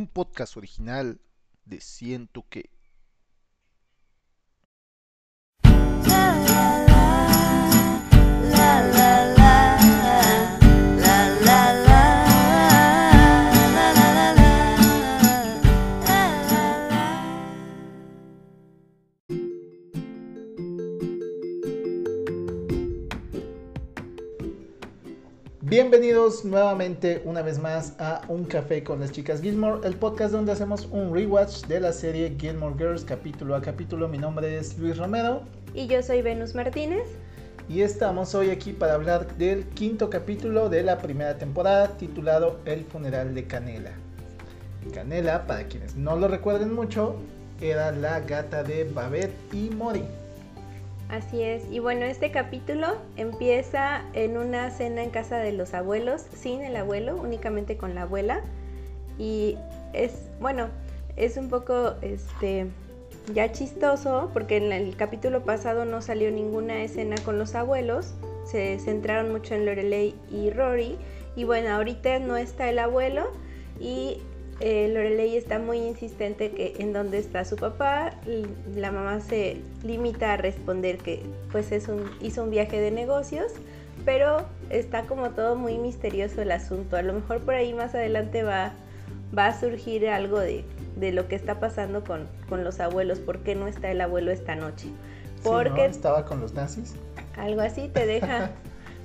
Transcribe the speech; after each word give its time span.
un 0.00 0.06
podcast 0.06 0.56
original 0.56 1.20
de 1.66 1.80
Siento 1.80 2.46
que. 2.48 2.70
Bienvenidos 25.90 26.44
nuevamente 26.44 27.20
una 27.24 27.42
vez 27.42 27.58
más 27.58 27.94
a 27.98 28.22
Un 28.28 28.44
Café 28.44 28.84
con 28.84 29.00
las 29.00 29.10
Chicas 29.10 29.42
Gilmore, 29.42 29.84
el 29.84 29.96
podcast 29.96 30.32
donde 30.32 30.52
hacemos 30.52 30.86
un 30.92 31.12
rewatch 31.12 31.64
de 31.66 31.80
la 31.80 31.92
serie 31.92 32.36
Gilmore 32.38 32.76
Girls 32.78 33.04
capítulo 33.04 33.56
a 33.56 33.60
capítulo. 33.60 34.06
Mi 34.06 34.16
nombre 34.16 34.56
es 34.56 34.78
Luis 34.78 34.96
Romero. 34.96 35.42
Y 35.74 35.88
yo 35.88 36.00
soy 36.04 36.22
Venus 36.22 36.54
Martínez. 36.54 37.08
Y 37.68 37.80
estamos 37.80 38.36
hoy 38.36 38.50
aquí 38.50 38.72
para 38.72 38.94
hablar 38.94 39.36
del 39.36 39.64
quinto 39.70 40.10
capítulo 40.10 40.68
de 40.68 40.84
la 40.84 40.98
primera 40.98 41.36
temporada 41.38 41.88
titulado 41.98 42.60
El 42.66 42.84
funeral 42.84 43.34
de 43.34 43.48
Canela. 43.48 43.90
Canela, 44.94 45.44
para 45.48 45.64
quienes 45.64 45.96
no 45.96 46.14
lo 46.14 46.28
recuerden 46.28 46.72
mucho, 46.72 47.16
era 47.60 47.90
la 47.90 48.20
gata 48.20 48.62
de 48.62 48.84
Babette 48.84 49.34
y 49.52 49.70
Mori. 49.70 50.04
Así 51.10 51.42
es. 51.42 51.64
Y 51.70 51.80
bueno, 51.80 52.06
este 52.06 52.30
capítulo 52.30 52.86
empieza 53.16 54.04
en 54.12 54.36
una 54.36 54.70
cena 54.70 55.02
en 55.02 55.10
casa 55.10 55.38
de 55.38 55.50
los 55.50 55.74
abuelos, 55.74 56.24
sin 56.32 56.62
el 56.62 56.76
abuelo, 56.76 57.16
únicamente 57.16 57.76
con 57.76 57.96
la 57.96 58.02
abuela. 58.02 58.42
Y 59.18 59.56
es, 59.92 60.12
bueno, 60.40 60.68
es 61.16 61.36
un 61.36 61.48
poco, 61.50 61.94
este, 62.00 62.68
ya 63.34 63.50
chistoso, 63.50 64.30
porque 64.32 64.58
en 64.58 64.72
el 64.72 64.94
capítulo 64.96 65.42
pasado 65.42 65.84
no 65.84 66.00
salió 66.00 66.30
ninguna 66.30 66.84
escena 66.84 67.16
con 67.24 67.40
los 67.40 67.56
abuelos. 67.56 68.14
Se 68.44 68.78
centraron 68.78 69.32
mucho 69.32 69.54
en 69.54 69.66
Lorelei 69.66 70.14
y 70.30 70.50
Rory. 70.50 70.96
Y 71.34 71.42
bueno, 71.42 71.70
ahorita 71.70 72.20
no 72.20 72.36
está 72.36 72.68
el 72.68 72.78
abuelo 72.78 73.32
y 73.80 74.22
eh, 74.60 74.88
Lorelei 74.92 75.36
está 75.38 75.58
muy 75.58 75.78
insistente 75.78 76.50
que 76.50 76.74
en 76.78 76.92
dónde 76.92 77.18
está 77.18 77.46
su 77.46 77.56
papá. 77.56 78.12
La 78.76 78.92
mamá 78.92 79.20
se 79.20 79.62
limita 79.82 80.34
a 80.34 80.36
responder 80.36 80.98
que 80.98 81.22
pues 81.50 81.72
es 81.72 81.88
un, 81.88 82.10
hizo 82.20 82.44
un 82.44 82.50
viaje 82.50 82.78
de 82.78 82.90
negocios, 82.90 83.52
pero 84.04 84.44
está 84.68 85.04
como 85.04 85.30
todo 85.30 85.56
muy 85.56 85.78
misterioso 85.78 86.42
el 86.42 86.52
asunto. 86.52 86.96
A 86.96 87.02
lo 87.02 87.14
mejor 87.14 87.40
por 87.40 87.54
ahí 87.54 87.72
más 87.72 87.94
adelante 87.94 88.42
va, 88.42 88.72
va 89.36 89.46
a 89.46 89.58
surgir 89.58 90.06
algo 90.08 90.38
de, 90.38 90.64
lo 91.10 91.26
que 91.26 91.36
está 91.36 91.58
pasando 91.58 92.04
con, 92.04 92.28
los 92.62 92.80
abuelos. 92.80 93.18
¿Por 93.18 93.38
qué 93.38 93.54
no 93.54 93.66
está 93.66 93.90
el 93.90 94.02
abuelo 94.02 94.30
esta 94.30 94.56
noche? 94.56 94.88
Porque 95.42 95.86
estaba 95.86 96.26
con 96.26 96.38
los 96.42 96.52
nazis. 96.52 96.94
Algo 97.38 97.62
así 97.62 97.88
te 97.88 98.04
deja, 98.04 98.50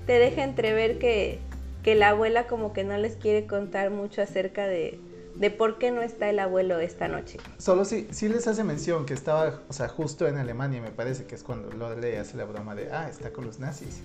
te 0.06 0.20
deja 0.20 0.44
entrever 0.44 1.00
que, 1.00 1.40
que 1.82 1.96
la 1.96 2.10
abuela 2.10 2.46
como 2.46 2.74
que 2.74 2.84
no 2.84 2.98
les 2.98 3.16
quiere 3.16 3.48
contar 3.48 3.90
mucho 3.90 4.22
acerca 4.22 4.68
de, 4.68 5.00
de 5.36 5.52
por 5.52 5.78
qué 5.78 5.92
no 5.92 6.02
está 6.02 6.30
el 6.30 6.40
abuelo 6.40 6.80
esta 6.80 7.08
noche. 7.08 7.40
Solo 7.58 7.86
si, 7.86 8.08
sí 8.12 8.30
les 8.30 8.48
hace 8.48 8.64
mención 8.64 9.06
que 9.06 9.14
estaba, 9.14 9.60
o 9.70 9.74
sea, 9.74 9.88
justo 9.88 10.28
en 10.28 10.38
Alemania, 10.38 10.82
me 10.82 10.92
parece 10.92 11.26
que 11.26 11.36
es 11.36 11.44
cuando 11.44 11.70
le 11.96 12.18
hace 12.18 12.38
la 12.38 12.46
broma 12.46 12.76
de, 12.76 12.92
ah, 12.92 13.10
está 13.10 13.32
con 13.32 13.46
los 13.46 13.60
nazis. 13.60 14.02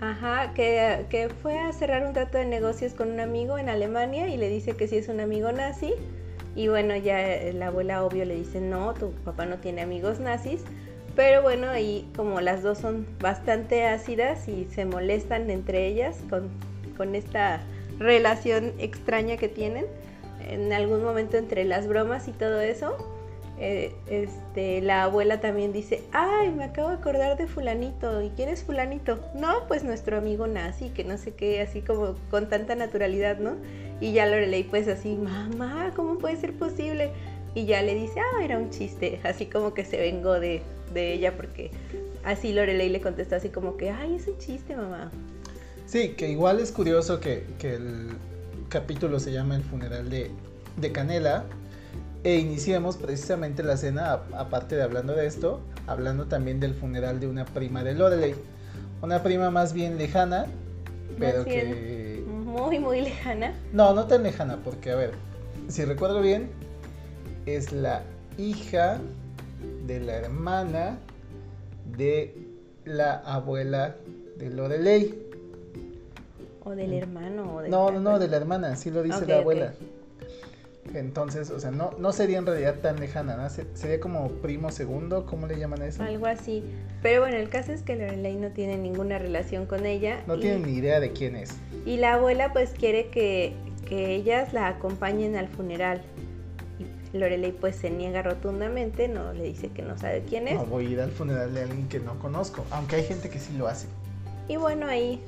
Ajá, 0.00 0.52
que, 0.54 1.06
que, 1.10 1.28
fue 1.28 1.58
a 1.58 1.72
cerrar 1.72 2.06
un 2.06 2.12
trato 2.12 2.38
de 2.38 2.44
negocios 2.44 2.92
con 2.92 3.10
un 3.10 3.20
amigo 3.20 3.58
en 3.58 3.68
Alemania 3.68 4.28
y 4.28 4.36
le 4.36 4.48
dice 4.48 4.76
que 4.76 4.86
sí 4.86 4.96
es 4.96 5.08
un 5.08 5.20
amigo 5.20 5.50
nazi. 5.52 5.94
Y 6.54 6.68
bueno, 6.68 6.96
ya 6.96 7.18
la 7.52 7.68
abuela 7.68 8.04
obvio 8.04 8.24
le 8.24 8.34
dice, 8.34 8.60
no, 8.60 8.94
tu 8.94 9.12
papá 9.24 9.46
no 9.46 9.58
tiene 9.58 9.82
amigos 9.82 10.20
nazis. 10.20 10.62
Pero 11.16 11.42
bueno, 11.42 11.68
ahí 11.68 12.08
como 12.14 12.40
las 12.40 12.62
dos 12.62 12.78
son 12.78 13.06
bastante 13.20 13.86
ácidas 13.86 14.46
y 14.48 14.68
se 14.72 14.84
molestan 14.84 15.50
entre 15.50 15.86
ellas 15.88 16.18
con, 16.30 16.48
con 16.96 17.16
esta 17.16 17.60
relación 17.98 18.72
extraña 18.78 19.36
que 19.36 19.48
tienen 19.48 19.86
en 20.40 20.72
algún 20.72 21.02
momento 21.02 21.36
entre 21.36 21.64
las 21.64 21.86
bromas 21.86 22.28
y 22.28 22.32
todo 22.32 22.60
eso, 22.60 22.96
eh, 23.60 23.92
este, 24.08 24.80
la 24.82 25.02
abuela 25.04 25.40
también 25.40 25.72
dice, 25.72 26.04
ay, 26.12 26.52
me 26.52 26.64
acabo 26.64 26.90
de 26.90 26.94
acordar 26.94 27.36
de 27.36 27.48
fulanito, 27.48 28.22
¿y 28.22 28.30
quién 28.30 28.48
es 28.48 28.62
fulanito? 28.62 29.18
No, 29.34 29.66
pues 29.66 29.82
nuestro 29.82 30.16
amigo 30.16 30.46
nazi, 30.46 30.90
que 30.90 31.02
no 31.02 31.18
sé 31.18 31.32
qué, 31.32 31.60
así 31.60 31.80
como 31.82 32.14
con 32.30 32.48
tanta 32.48 32.76
naturalidad, 32.76 33.38
¿no? 33.38 33.56
Y 34.00 34.12
ya 34.12 34.26
Lorelei 34.26 34.62
pues 34.62 34.86
así, 34.86 35.16
mamá, 35.16 35.92
¿cómo 35.96 36.18
puede 36.18 36.36
ser 36.36 36.52
posible? 36.52 37.10
Y 37.56 37.66
ya 37.66 37.82
le 37.82 37.96
dice, 37.96 38.20
ah, 38.20 38.44
era 38.44 38.58
un 38.58 38.70
chiste, 38.70 39.18
así 39.24 39.46
como 39.46 39.74
que 39.74 39.84
se 39.84 39.96
vengó 39.96 40.38
de, 40.38 40.62
de 40.94 41.14
ella 41.14 41.36
porque 41.36 41.72
así 42.24 42.52
Lorelei 42.52 42.90
le 42.90 43.00
contestó 43.00 43.34
así 43.34 43.48
como 43.48 43.76
que, 43.76 43.90
ay, 43.90 44.14
es 44.14 44.28
un 44.28 44.38
chiste, 44.38 44.76
mamá. 44.76 45.10
Sí, 45.86 46.10
que 46.10 46.28
igual 46.28 46.60
es 46.60 46.70
curioso 46.70 47.18
que, 47.18 47.44
que 47.58 47.74
el, 47.74 48.10
capítulo 48.68 49.18
se 49.18 49.32
llama 49.32 49.56
El 49.56 49.62
funeral 49.62 50.10
de, 50.10 50.92
Canela. 50.92 51.44
E 52.24 52.36
iniciamos 52.36 52.96
precisamente 52.96 53.62
la 53.62 53.76
cena, 53.76 54.20
aparte 54.36 54.76
de 54.76 54.82
hablando 54.82 55.14
de 55.14 55.26
esto, 55.26 55.60
hablando 55.86 56.26
también 56.26 56.60
del 56.60 56.74
funeral 56.74 57.20
de 57.20 57.28
una 57.28 57.44
prima 57.44 57.84
de 57.84 57.94
Lorelei. 57.94 58.34
Una 59.02 59.22
prima 59.22 59.50
más 59.50 59.72
bien 59.72 59.98
lejana, 59.98 60.46
pero 61.18 61.44
que... 61.44 62.24
Muy, 62.26 62.78
muy 62.80 63.00
lejana. 63.02 63.54
No, 63.72 63.94
no 63.94 64.06
tan 64.06 64.24
lejana, 64.24 64.58
porque 64.64 64.90
a 64.90 64.96
ver, 64.96 65.12
si 65.68 65.84
recuerdo 65.84 66.20
bien, 66.20 66.50
es 67.46 67.72
la 67.72 68.02
hija 68.36 68.98
de 69.86 70.00
la 70.00 70.14
hermana 70.14 70.98
de 71.96 72.36
la 72.84 73.18
abuela 73.18 73.94
de 74.38 74.50
Lorelei 74.50 75.27
del 76.74 76.94
hermano. 76.94 77.56
O 77.56 77.62
no, 77.62 77.90
no, 77.90 78.00
no, 78.00 78.18
de 78.18 78.28
la 78.28 78.36
hermana, 78.36 78.76
sí 78.76 78.90
lo 78.90 79.02
dice 79.02 79.26
la 79.26 79.38
abuela. 79.38 79.74
Entonces, 80.94 81.50
o 81.50 81.60
sea, 81.60 81.70
no, 81.70 81.90
no 81.98 82.12
sería 82.12 82.38
en 82.38 82.46
realidad 82.46 82.76
tan 82.76 82.98
lejana, 82.98 83.36
¿no? 83.36 83.48
Sería 83.74 84.00
como 84.00 84.28
primo 84.28 84.70
segundo, 84.70 85.26
¿cómo 85.26 85.46
le 85.46 85.58
llaman 85.58 85.82
a 85.82 85.86
eso? 85.86 86.02
Algo 86.02 86.26
así. 86.26 86.64
Pero 87.02 87.20
bueno, 87.20 87.36
el 87.36 87.48
caso 87.48 87.72
es 87.72 87.82
que 87.82 87.96
Lorelei 87.96 88.36
no 88.36 88.50
tiene 88.52 88.78
ninguna 88.78 89.18
relación 89.18 89.66
con 89.66 89.86
ella. 89.86 90.22
No 90.26 90.38
tiene 90.38 90.66
ni 90.66 90.72
idea 90.72 91.00
de 91.00 91.12
quién 91.12 91.36
es. 91.36 91.54
Y 91.84 91.98
la 91.98 92.14
abuela 92.14 92.52
pues 92.52 92.70
quiere 92.70 93.08
que, 93.08 93.54
que 93.86 94.14
ellas 94.14 94.52
la 94.52 94.68
acompañen 94.68 95.36
al 95.36 95.48
funeral. 95.48 96.00
Lorelei 97.12 97.52
pues 97.52 97.76
se 97.76 97.90
niega 97.90 98.22
rotundamente, 98.22 99.08
no 99.08 99.32
le 99.32 99.44
dice 99.44 99.68
que 99.68 99.82
no 99.82 99.96
sabe 99.96 100.22
quién 100.28 100.48
es. 100.48 100.54
No 100.54 100.66
voy 100.66 100.86
a 100.86 100.90
ir 100.90 101.00
al 101.00 101.10
funeral 101.10 101.54
de 101.54 101.62
alguien 101.62 101.88
que 101.88 102.00
no 102.00 102.18
conozco, 102.18 102.64
aunque 102.70 102.96
hay 102.96 103.04
gente 103.04 103.30
que 103.30 103.38
sí 103.38 103.56
lo 103.56 103.66
hace. 103.66 103.88
Y 104.48 104.56
bueno, 104.56 104.86
ahí 104.86 105.20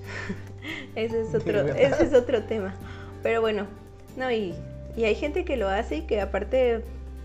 ese 0.94 1.22
es 1.22 1.34
otro, 1.34 1.60
ese 1.68 2.04
es 2.04 2.14
otro 2.14 2.42
tema. 2.44 2.74
Pero 3.22 3.40
bueno, 3.40 3.66
no, 4.16 4.30
y, 4.30 4.54
y 4.96 5.04
hay 5.04 5.14
gente 5.14 5.44
que 5.44 5.56
lo 5.56 5.68
hace 5.68 5.98
y 5.98 6.02
que 6.02 6.20
aparte 6.20 6.82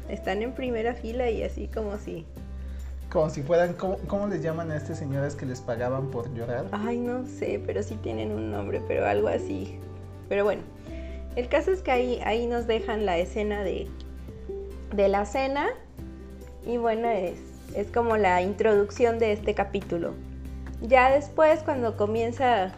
están 0.10 0.42
en 0.42 0.54
primera 0.54 0.94
fila 0.94 1.30
y 1.30 1.44
así 1.44 1.68
como 1.68 1.98
si... 1.98 2.26
Como 3.10 3.30
si 3.30 3.44
fueran, 3.44 3.74
¿cómo, 3.74 4.28
les 4.28 4.42
llaman 4.42 4.72
a 4.72 4.78
estas 4.78 5.00
señoras 5.00 5.36
que 5.36 5.46
les 5.46 5.62
pagaban 5.62 6.12
por 6.12 6.34
llorar? 6.34 6.66
Ay, 6.72 6.98
no 6.98 7.26
sé, 7.26 7.62
pero 7.66 7.82
sí 7.82 7.96
tienen 7.96 8.32
un 8.32 8.52
nombre, 8.52 8.82
pero 8.88 9.06
algo 9.06 9.30
así. 9.30 9.80
Pero 10.28 10.44
bueno, 10.44 10.64
el 11.36 11.48
caso 11.48 11.72
es 11.72 11.82
que 11.82 11.92
ahí, 11.92 12.20
ahí 12.26 12.46
nos 12.46 12.68
dejan 12.68 13.06
la 13.06 13.18
escena 13.18 13.64
de, 13.64 13.88
de 14.94 15.08
la 15.08 15.26
cena 15.26 15.70
y 16.66 16.78
bueno, 16.78 17.08
es, 17.08 17.40
es 17.74 17.88
como 17.88 18.18
la 18.18 18.42
introducción 18.42 19.18
de 19.20 19.32
este 19.32 19.54
capítulo. 19.54 20.14
Ya 20.82 21.12
después, 21.12 21.62
cuando 21.64 21.96
comienza, 21.98 22.74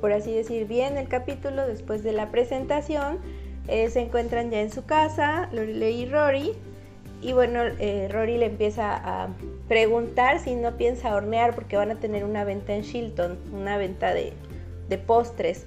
por 0.00 0.12
así 0.12 0.34
decir, 0.34 0.66
bien 0.66 0.96
el 0.96 1.08
capítulo, 1.08 1.66
después 1.66 2.02
de 2.02 2.12
la 2.12 2.30
presentación, 2.30 3.18
eh, 3.68 3.88
se 3.88 4.00
encuentran 4.00 4.50
ya 4.50 4.60
en 4.60 4.70
su 4.70 4.84
casa, 4.84 5.48
Lorelei 5.52 6.02
y 6.02 6.06
Rory. 6.06 6.52
Y 7.22 7.32
bueno, 7.32 7.60
eh, 7.78 8.08
Rory 8.10 8.36
le 8.36 8.46
empieza 8.46 8.94
a 8.94 9.28
preguntar 9.68 10.40
si 10.40 10.54
no 10.54 10.76
piensa 10.76 11.14
hornear 11.14 11.54
porque 11.54 11.76
van 11.76 11.90
a 11.90 11.94
tener 11.94 12.24
una 12.24 12.44
venta 12.44 12.74
en 12.74 12.82
Shilton, 12.82 13.38
una 13.52 13.78
venta 13.78 14.12
de, 14.12 14.34
postres. 15.06 15.66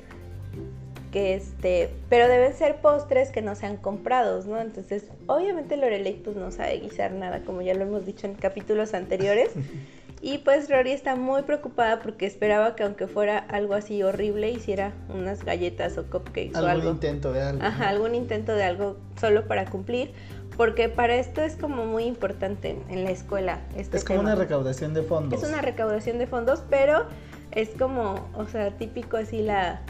Que 1.12 1.34
este, 1.34 1.90
pero 2.10 2.28
deben 2.28 2.54
ser 2.54 2.76
postres 2.82 3.32
que 3.32 3.42
no 3.42 3.56
sean 3.56 3.78
comprados, 3.78 4.46
¿no? 4.46 4.60
Entonces, 4.60 5.06
obviamente 5.26 5.78
Lorelei 5.78 6.14
pues 6.16 6.36
no 6.36 6.52
sabe 6.52 6.80
guisar 6.80 7.14
nada, 7.14 7.42
como 7.44 7.62
ya 7.62 7.74
lo 7.74 7.84
hemos 7.84 8.06
dicho 8.06 8.28
en 8.28 8.36
capítulos 8.36 8.94
anteriores. 8.94 9.50
Y 10.22 10.40
pues 10.40 10.70
Rory 10.70 10.92
está 10.92 11.16
muy 11.16 11.44
preocupada 11.44 12.00
porque 12.00 12.26
esperaba 12.26 12.76
que 12.76 12.84
aunque 12.84 13.08
fuera 13.08 13.38
algo 13.38 13.76
así 13.76 14.02
horrible 14.02 14.50
hiciera 14.50 14.94
unas 15.14 15.44
galletas 15.44 15.98
o 15.98 16.06
cupcakes 16.06 16.56
o 16.56 16.58
algo. 16.58 16.70
Algún 16.70 16.94
intento 16.94 17.34
de 17.34 17.42
algo. 17.42 17.64
Ajá, 17.64 17.90
algún 17.90 18.16
intento 18.16 18.56
de 18.56 18.64
algo 18.64 18.98
solo 19.20 19.48
para 19.48 19.66
cumplir. 19.66 20.12
Porque 20.58 20.90
para 20.90 21.16
esto 21.16 21.44
es 21.44 21.56
como 21.56 21.86
muy 21.86 22.06
importante 22.06 22.80
en 22.90 23.04
la 23.04 23.12
escuela. 23.12 23.60
Este 23.76 23.98
es 23.98 24.04
como 24.04 24.22
una 24.22 24.34
recaudación 24.34 24.96
de 24.96 25.04
fondos. 25.04 25.42
Es 25.42 25.48
una 25.48 25.62
recaudación 25.62 26.18
de 26.18 26.26
fondos, 26.26 26.64
pero 26.68 27.06
es 27.52 27.70
como, 27.70 28.28
o 28.34 28.48
sea, 28.48 28.72
típico 28.72 29.18
así 29.18 29.44
la, 29.44 29.82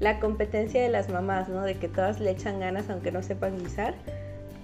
la 0.00 0.18
competencia 0.18 0.82
de 0.82 0.88
las 0.88 1.10
mamás, 1.10 1.50
¿no? 1.50 1.62
De 1.62 1.74
que 1.74 1.88
todas 1.88 2.20
le 2.20 2.30
echan 2.30 2.58
ganas 2.58 2.88
aunque 2.88 3.12
no 3.12 3.22
sepan 3.22 3.58
guisar. 3.58 3.94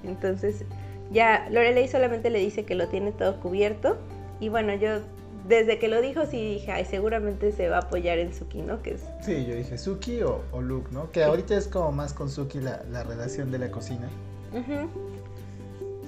Entonces, 0.03 0.65
ya 1.12 1.47
Lorelei 1.51 1.89
solamente 1.89 2.31
le 2.31 2.39
dice 2.39 2.65
que 2.65 2.75
lo 2.75 2.89
tiene 2.89 3.12
todo 3.12 3.39
cubierto. 3.41 3.99
Y 4.44 4.50
bueno, 4.50 4.75
yo 4.75 5.00
desde 5.49 5.79
que 5.79 5.88
lo 5.88 6.02
dijo 6.02 6.26
sí 6.26 6.37
dije, 6.37 6.70
ay, 6.70 6.85
seguramente 6.85 7.50
se 7.50 7.70
va 7.70 7.76
a 7.76 7.81
apoyar 7.81 8.19
en 8.19 8.35
Suki, 8.35 8.61
¿no? 8.61 8.82
Que 8.82 8.93
es... 8.93 9.00
Sí, 9.23 9.46
yo 9.46 9.55
dije 9.55 9.79
Suki 9.79 10.20
o, 10.20 10.43
o 10.52 10.61
Luke, 10.61 10.91
¿no? 10.93 11.11
Que 11.12 11.25
ahorita 11.25 11.56
es 11.56 11.67
como 11.67 11.93
más 11.93 12.12
con 12.12 12.29
Suki 12.29 12.61
la, 12.61 12.82
la 12.91 13.05
relación 13.05 13.50
de 13.50 13.58
la 13.58 13.70
cocina. 13.70 14.06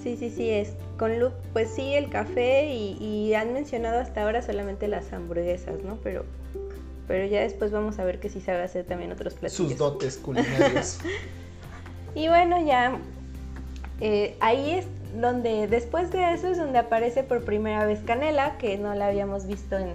Sí, 0.03 0.19
sí, 0.19 0.29
sí, 0.29 0.51
es. 0.51 0.75
Con 0.99 1.19
Luke, 1.19 1.35
pues 1.55 1.71
sí, 1.71 1.95
el 1.95 2.11
café 2.11 2.71
y, 2.71 2.99
y, 3.03 3.33
han 3.33 3.55
mencionado 3.55 4.01
hasta 4.01 4.23
ahora 4.23 4.43
solamente 4.43 4.87
las 4.87 5.11
hamburguesas, 5.15 5.83
¿no? 5.83 5.97
Pero, 6.05 6.27
pero 7.09 7.25
ya 7.25 7.41
después 7.41 7.73
vamos 7.73 7.99
a 7.99 8.05
ver 8.05 8.21
que 8.21 8.29
sí 8.29 8.43
sabe 8.43 8.65
hacer 8.65 8.85
también 8.85 9.13
otros 9.13 9.33
platillos. 9.33 9.71
Sus 9.71 9.79
dotes 9.79 10.19
culinarios. 10.19 10.99
y 12.15 12.29
bueno, 12.29 12.63
ya 12.67 13.01
eh, 14.01 14.37
ahí 14.41 14.71
es 14.71 14.87
donde, 15.21 15.67
después 15.69 16.11
de 16.11 16.35
eso 16.35 16.49
es 16.49 16.59
donde 16.59 16.79
aparece 16.79 17.23
por 17.23 17.45
primera 17.45 17.85
vez 17.87 18.01
Canela, 18.05 18.59
que 18.59 18.77
no 18.77 18.95
la 18.95 19.09
habíamos 19.09 19.47
visto 19.47 19.77
en, 19.79 19.95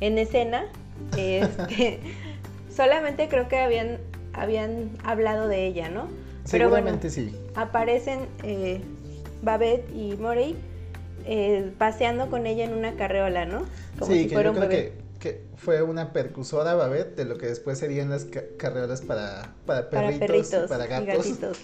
en 0.00 0.18
escena. 0.18 0.66
Este, 1.16 2.00
solamente 2.74 3.28
creo 3.28 3.48
que 3.48 3.58
habían, 3.58 3.98
habían 4.32 4.90
hablado 5.04 5.48
de 5.48 5.66
ella, 5.66 5.88
¿no? 5.88 6.08
Seguramente 6.44 7.10
sí. 7.10 7.34
Aparecen 7.54 8.20
eh, 8.42 8.80
Babette 9.42 9.90
y 9.94 10.16
Morey 10.16 10.56
eh, 11.26 11.72
paseando 11.76 12.30
con 12.30 12.46
ella 12.46 12.64
en 12.64 12.72
una 12.72 12.96
carreola, 12.96 13.44
¿no? 13.44 13.64
Como 13.98 14.12
sí, 14.12 14.24
si 14.24 14.28
fuera 14.30 14.50
un 14.50 14.56
creo 14.56 14.68
Que, 14.68 14.92
que, 15.18 15.42
fue 15.56 15.82
una 15.82 16.12
percusora 16.12 16.74
Babette 16.74 17.16
de 17.16 17.24
lo 17.24 17.36
que 17.36 17.46
después 17.46 17.78
serían 17.78 18.10
las 18.10 18.26
carreolas 18.56 19.02
para, 19.02 19.52
para 19.66 19.90
perritos, 19.90 20.20
para, 20.20 20.26
perritos, 20.26 20.70
para 20.70 20.86
gatos. 20.86 21.58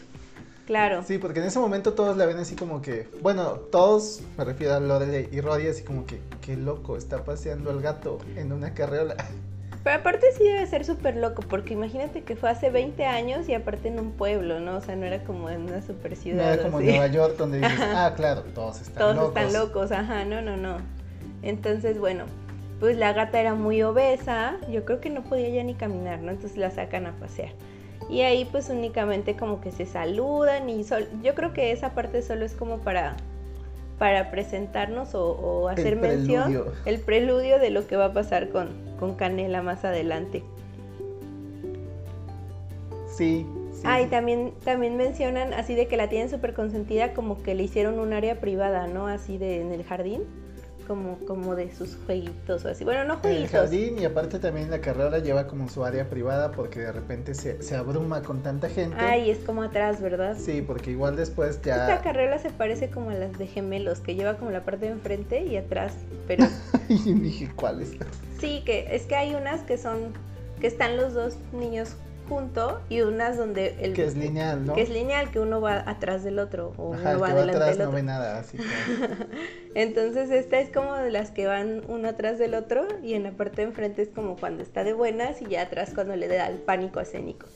Claro. 0.66 1.02
Sí, 1.06 1.18
porque 1.18 1.40
en 1.40 1.46
ese 1.46 1.58
momento 1.58 1.92
todos 1.92 2.16
la 2.16 2.24
ven 2.26 2.38
así 2.38 2.56
como 2.56 2.80
que, 2.80 3.06
bueno, 3.20 3.52
todos, 3.70 4.22
me 4.38 4.44
refiero 4.44 4.74
a 4.74 4.80
Lorelei 4.80 5.28
y 5.30 5.40
Roddy, 5.40 5.68
así 5.68 5.82
como 5.82 6.06
que, 6.06 6.20
qué 6.40 6.56
loco, 6.56 6.96
está 6.96 7.24
paseando 7.24 7.70
al 7.70 7.80
gato 7.80 8.18
en 8.36 8.52
una 8.52 8.72
carreola. 8.72 9.16
Pero 9.84 9.96
aparte 9.96 10.28
sí 10.32 10.44
debe 10.44 10.66
ser 10.66 10.86
súper 10.86 11.16
loco, 11.16 11.42
porque 11.42 11.74
imagínate 11.74 12.22
que 12.22 12.36
fue 12.36 12.48
hace 12.48 12.70
20 12.70 13.04
años 13.04 13.46
y 13.50 13.54
aparte 13.54 13.88
en 13.88 14.00
un 14.00 14.12
pueblo, 14.12 14.58
¿no? 14.58 14.78
O 14.78 14.80
sea, 14.80 14.96
no 14.96 15.04
era 15.04 15.22
como 15.24 15.50
en 15.50 15.64
una 15.64 15.82
super 15.82 16.16
ciudad. 16.16 16.46
No 16.46 16.52
era 16.54 16.62
como 16.62 16.80
en 16.80 16.86
Nueva 16.86 17.06
York 17.08 17.36
donde 17.36 17.58
dices, 17.58 17.78
ah, 17.94 18.14
claro, 18.16 18.44
todos 18.54 18.80
están 18.80 19.14
locos. 19.14 19.34
Todos 19.34 19.46
están 19.46 19.52
locos, 19.52 19.92
ajá, 19.92 20.24
no, 20.24 20.40
no, 20.40 20.56
no. 20.56 20.78
Entonces, 21.42 21.98
bueno, 21.98 22.24
pues 22.80 22.96
la 22.96 23.12
gata 23.12 23.38
era 23.38 23.54
muy 23.54 23.82
obesa, 23.82 24.56
yo 24.70 24.86
creo 24.86 25.02
que 25.02 25.10
no 25.10 25.22
podía 25.22 25.50
ya 25.50 25.62
ni 25.62 25.74
caminar, 25.74 26.20
¿no? 26.20 26.30
Entonces 26.30 26.56
la 26.56 26.70
sacan 26.70 27.04
a 27.04 27.12
pasear. 27.12 27.50
Y 28.08 28.20
ahí 28.20 28.44
pues 28.44 28.68
únicamente 28.68 29.36
como 29.36 29.60
que 29.60 29.70
se 29.72 29.86
saludan 29.86 30.68
y 30.68 30.84
yo 31.22 31.34
creo 31.34 31.52
que 31.52 31.72
esa 31.72 31.94
parte 31.94 32.22
solo 32.22 32.44
es 32.44 32.54
como 32.54 32.78
para 32.78 33.16
para 33.98 34.30
presentarnos 34.30 35.14
o, 35.14 35.68
hacer 35.68 35.96
mención 35.96 36.64
el 36.84 37.00
preludio 37.00 37.58
de 37.58 37.70
lo 37.70 37.86
que 37.86 37.96
va 37.96 38.06
a 38.06 38.12
pasar 38.12 38.48
con, 38.48 38.70
con 38.98 39.14
Canela 39.14 39.62
más 39.62 39.84
adelante. 39.84 40.42
Sí. 43.16 43.46
ah, 43.84 44.00
y 44.00 44.06
también, 44.06 44.52
también 44.64 44.96
mencionan 44.96 45.54
así 45.54 45.76
de 45.76 45.86
que 45.86 45.96
la 45.96 46.08
tienen 46.08 46.28
súper 46.28 46.54
consentida 46.54 47.14
como 47.14 47.40
que 47.44 47.54
le 47.54 47.62
hicieron 47.62 48.00
un 48.00 48.12
área 48.12 48.40
privada, 48.40 48.88
¿no? 48.88 49.06
Así 49.06 49.38
de 49.38 49.60
en 49.60 49.70
el 49.70 49.84
jardín 49.84 50.24
como, 50.86 51.18
como 51.26 51.54
de 51.54 51.74
sus 51.74 51.96
jueguitos 52.06 52.64
o 52.64 52.68
así. 52.68 52.84
Bueno, 52.84 53.04
no 53.04 53.16
jueguitos. 53.16 53.52
El 53.54 53.60
jardín 53.60 53.98
y 53.98 54.04
aparte 54.04 54.38
también 54.38 54.70
la 54.70 54.80
carrera 54.80 55.18
lleva 55.18 55.46
como 55.46 55.68
su 55.68 55.84
área 55.84 56.08
privada 56.08 56.52
porque 56.52 56.80
de 56.80 56.92
repente 56.92 57.34
se, 57.34 57.62
se 57.62 57.76
abruma 57.76 58.22
con 58.22 58.42
tanta 58.42 58.68
gente. 58.68 58.96
Ay, 58.98 59.30
es 59.30 59.38
como 59.38 59.62
atrás, 59.62 60.00
¿verdad? 60.00 60.36
Sí, 60.38 60.62
porque 60.62 60.90
igual 60.90 61.16
después 61.16 61.60
ya... 61.62 61.88
Esta 61.88 62.02
carrera 62.02 62.38
se 62.38 62.50
parece 62.50 62.90
como 62.90 63.10
a 63.10 63.14
las 63.14 63.38
de 63.38 63.46
gemelos, 63.46 64.00
que 64.00 64.14
lleva 64.14 64.36
como 64.36 64.50
la 64.50 64.64
parte 64.64 64.86
de 64.86 64.92
enfrente 64.92 65.44
y 65.44 65.56
atrás, 65.56 65.94
pero... 66.26 66.46
y 66.88 67.12
dije, 67.14 67.50
¿cuáles? 67.54 67.92
Sí, 68.40 68.62
que 68.64 68.94
es 68.94 69.02
que 69.04 69.16
hay 69.16 69.34
unas 69.34 69.62
que 69.62 69.78
son, 69.78 70.12
que 70.60 70.66
están 70.66 70.96
los 70.96 71.14
dos 71.14 71.36
niños 71.52 71.96
junto 72.28 72.80
y 72.88 73.02
unas 73.02 73.36
donde 73.36 73.76
el 73.80 73.94
que 73.94 74.04
es 74.04 74.16
lineal, 74.16 74.64
¿no? 74.64 74.74
Que 74.74 74.82
es 74.82 74.90
lineal, 74.90 75.30
que 75.30 75.40
uno 75.40 75.60
va 75.60 75.88
atrás 75.88 76.24
del 76.24 76.38
otro 76.38 76.72
o 76.76 76.94
Ajá, 76.94 77.10
uno 77.10 77.20
va 77.20 77.26
que 77.26 77.32
adelante 77.32 77.62
atrás 77.62 77.78
no 77.78 77.92
ve 77.92 78.02
nada, 78.02 78.38
así 78.38 78.56
que... 78.56 78.64
Entonces 79.74 80.30
esta 80.30 80.60
es 80.60 80.70
como 80.70 80.94
de 80.94 81.10
las 81.10 81.30
que 81.30 81.46
van 81.46 81.82
uno 81.88 82.08
atrás 82.08 82.38
del 82.38 82.54
otro 82.54 82.86
y 83.02 83.14
en 83.14 83.24
la 83.24 83.32
parte 83.32 83.62
de 83.62 83.68
enfrente 83.68 84.02
es 84.02 84.08
como 84.08 84.36
cuando 84.36 84.62
está 84.62 84.84
de 84.84 84.92
buenas 84.92 85.42
y 85.42 85.46
ya 85.46 85.62
atrás 85.62 85.92
cuando 85.94 86.16
le 86.16 86.28
da 86.28 86.48
el 86.48 86.58
pánico 86.58 87.00
escénico. 87.00 87.46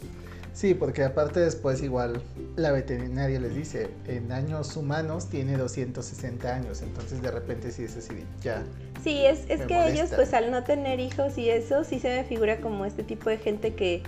Sí, 0.58 0.74
porque 0.74 1.04
aparte 1.04 1.38
después 1.38 1.84
igual 1.84 2.20
la 2.56 2.72
veterinaria 2.72 3.38
les 3.38 3.54
dice, 3.54 3.90
en 4.08 4.32
años 4.32 4.76
humanos 4.76 5.28
tiene 5.28 5.56
260 5.56 6.52
años, 6.52 6.82
entonces 6.82 7.22
de 7.22 7.30
repente 7.30 7.70
sí 7.70 7.84
es 7.84 7.96
así, 7.96 8.24
ya. 8.42 8.64
Sí, 9.04 9.24
es, 9.24 9.48
es 9.48 9.60
que 9.62 9.92
ellos 9.92 10.10
pues 10.16 10.34
al 10.34 10.50
no 10.50 10.64
tener 10.64 10.98
hijos 10.98 11.38
y 11.38 11.48
eso 11.48 11.84
sí 11.84 12.00
se 12.00 12.08
me 12.08 12.24
figura 12.24 12.60
como 12.60 12.84
este 12.86 13.04
tipo 13.04 13.30
de 13.30 13.38
gente 13.38 13.74
que 13.74 14.02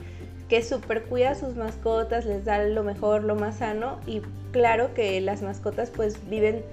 que 0.50 0.64
super 0.64 1.04
cuida 1.04 1.30
a 1.30 1.34
sus 1.36 1.54
mascotas, 1.54 2.26
les 2.26 2.44
da 2.44 2.62
lo 2.64 2.82
mejor, 2.82 3.22
lo 3.22 3.36
más 3.36 3.58
sano 3.58 4.00
y 4.04 4.20
claro 4.50 4.92
que 4.94 5.20
las 5.20 5.42
mascotas 5.42 5.90
pues 5.90 6.28
viven 6.28 6.64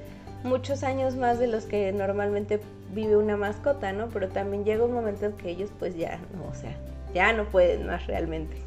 muchos 0.44 0.81
años 0.81 1.15
más 1.15 1.38
de 1.38 1.45
los 1.45 1.65
que 1.65 1.91
normalmente 1.91 2.59
vive 2.95 3.15
una 3.15 3.38
mascota, 3.38 3.94
¿no? 3.94 4.07
Pero 4.07 4.29
también 4.29 4.65
llega 4.65 4.83
un 4.83 4.94
momento 4.94 5.27
en 5.27 5.33
que 5.33 5.51
ellos 5.51 5.69
pues 5.77 5.95
ya, 5.95 6.19
no, 6.35 6.47
o 6.50 6.56
sea, 6.56 6.75
ya 7.13 7.31
no 7.33 7.45
pueden 7.45 7.85
más 7.85 8.07
realmente. 8.07 8.57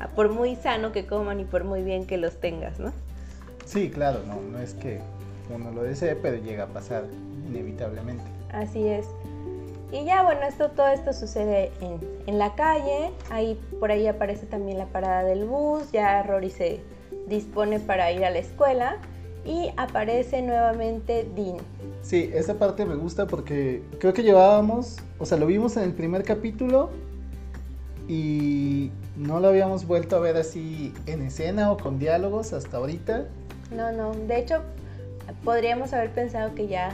Ah, 0.00 0.08
por 0.08 0.30
muy 0.30 0.56
sano 0.56 0.90
que 0.90 1.06
coman 1.06 1.38
y 1.38 1.44
por 1.44 1.62
muy 1.62 1.84
bien 1.84 2.04
que 2.04 2.18
los 2.18 2.40
tengas, 2.40 2.80
¿no? 2.80 2.92
Sí, 3.64 3.88
claro, 3.88 4.18
no, 4.26 4.40
no 4.40 4.58
es 4.58 4.74
que 4.74 4.98
uno 5.54 5.70
lo 5.70 5.84
desee, 5.84 6.16
pero 6.16 6.38
llega 6.38 6.64
a 6.64 6.68
pasar 6.68 7.04
inevitablemente. 7.48 8.24
Así 8.52 8.88
es. 8.88 9.06
Y 9.92 10.04
ya, 10.04 10.22
bueno, 10.22 10.42
esto, 10.42 10.70
todo 10.70 10.88
esto 10.88 11.12
sucede 11.12 11.70
en, 11.80 12.00
en, 12.26 12.38
la 12.38 12.54
calle, 12.54 13.12
ahí 13.30 13.60
por 13.78 13.92
ahí 13.92 14.06
aparece 14.08 14.46
también 14.46 14.78
la 14.78 14.86
parada 14.86 15.22
del 15.22 15.44
bus, 15.44 15.92
ya 15.92 16.22
Rory 16.24 16.50
se 16.50 16.80
dispone 17.28 17.78
para 17.78 18.10
ir 18.10 18.24
a 18.24 18.30
la 18.30 18.38
escuela 18.38 18.98
y 19.44 19.70
aparece 19.76 20.42
nuevamente 20.42 21.28
Dean. 21.36 21.58
Sí, 22.02 22.30
esa 22.34 22.54
parte 22.54 22.84
me 22.84 22.96
gusta 22.96 23.26
porque 23.26 23.82
creo 23.98 24.12
que 24.12 24.22
llevábamos, 24.22 24.96
o 25.18 25.26
sea, 25.26 25.38
lo 25.38 25.46
vimos 25.46 25.76
en 25.76 25.84
el 25.84 25.92
primer 25.92 26.24
capítulo 26.24 26.90
y 28.08 28.90
no 29.16 29.40
lo 29.40 29.48
habíamos 29.48 29.86
vuelto 29.86 30.16
a 30.16 30.20
ver 30.20 30.36
así 30.36 30.92
en 31.06 31.22
escena 31.22 31.70
o 31.70 31.76
con 31.76 31.98
diálogos 31.98 32.52
hasta 32.52 32.76
ahorita. 32.76 33.26
No, 33.74 33.92
no, 33.92 34.12
de 34.14 34.38
hecho 34.38 34.62
podríamos 35.44 35.92
haber 35.92 36.10
pensado 36.10 36.54
que 36.54 36.68
ya 36.68 36.90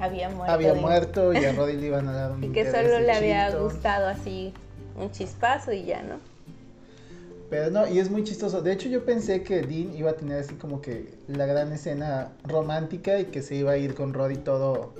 había 0.00 0.28
muerto. 0.30 0.52
Había 0.52 0.74
muerto 0.74 1.32
y 1.32 1.44
a 1.44 1.52
Roddy 1.52 1.76
le 1.76 1.86
iban 1.86 2.08
a 2.08 2.12
dar 2.12 2.32
un 2.32 2.44
Y 2.44 2.48
que 2.48 2.70
solo 2.70 3.00
le 3.00 3.12
había 3.12 3.50
gustado 3.56 4.08
así 4.08 4.52
un 4.96 5.10
chispazo 5.10 5.72
y 5.72 5.84
ya, 5.84 6.02
¿no? 6.02 6.16
Pero 7.50 7.70
no, 7.70 7.86
y 7.88 7.98
es 7.98 8.10
muy 8.10 8.22
chistoso. 8.22 8.62
De 8.62 8.72
hecho, 8.72 8.88
yo 8.88 9.04
pensé 9.04 9.42
que 9.42 9.62
Dean 9.62 9.94
iba 9.96 10.10
a 10.10 10.14
tener 10.14 10.38
así 10.38 10.54
como 10.54 10.80
que 10.80 11.14
la 11.26 11.46
gran 11.46 11.72
escena 11.72 12.30
romántica 12.44 13.18
y 13.18 13.24
que 13.26 13.42
se 13.42 13.56
iba 13.56 13.72
a 13.72 13.76
ir 13.76 13.94
con 13.94 14.14
Roddy 14.14 14.36
todo, 14.36 14.94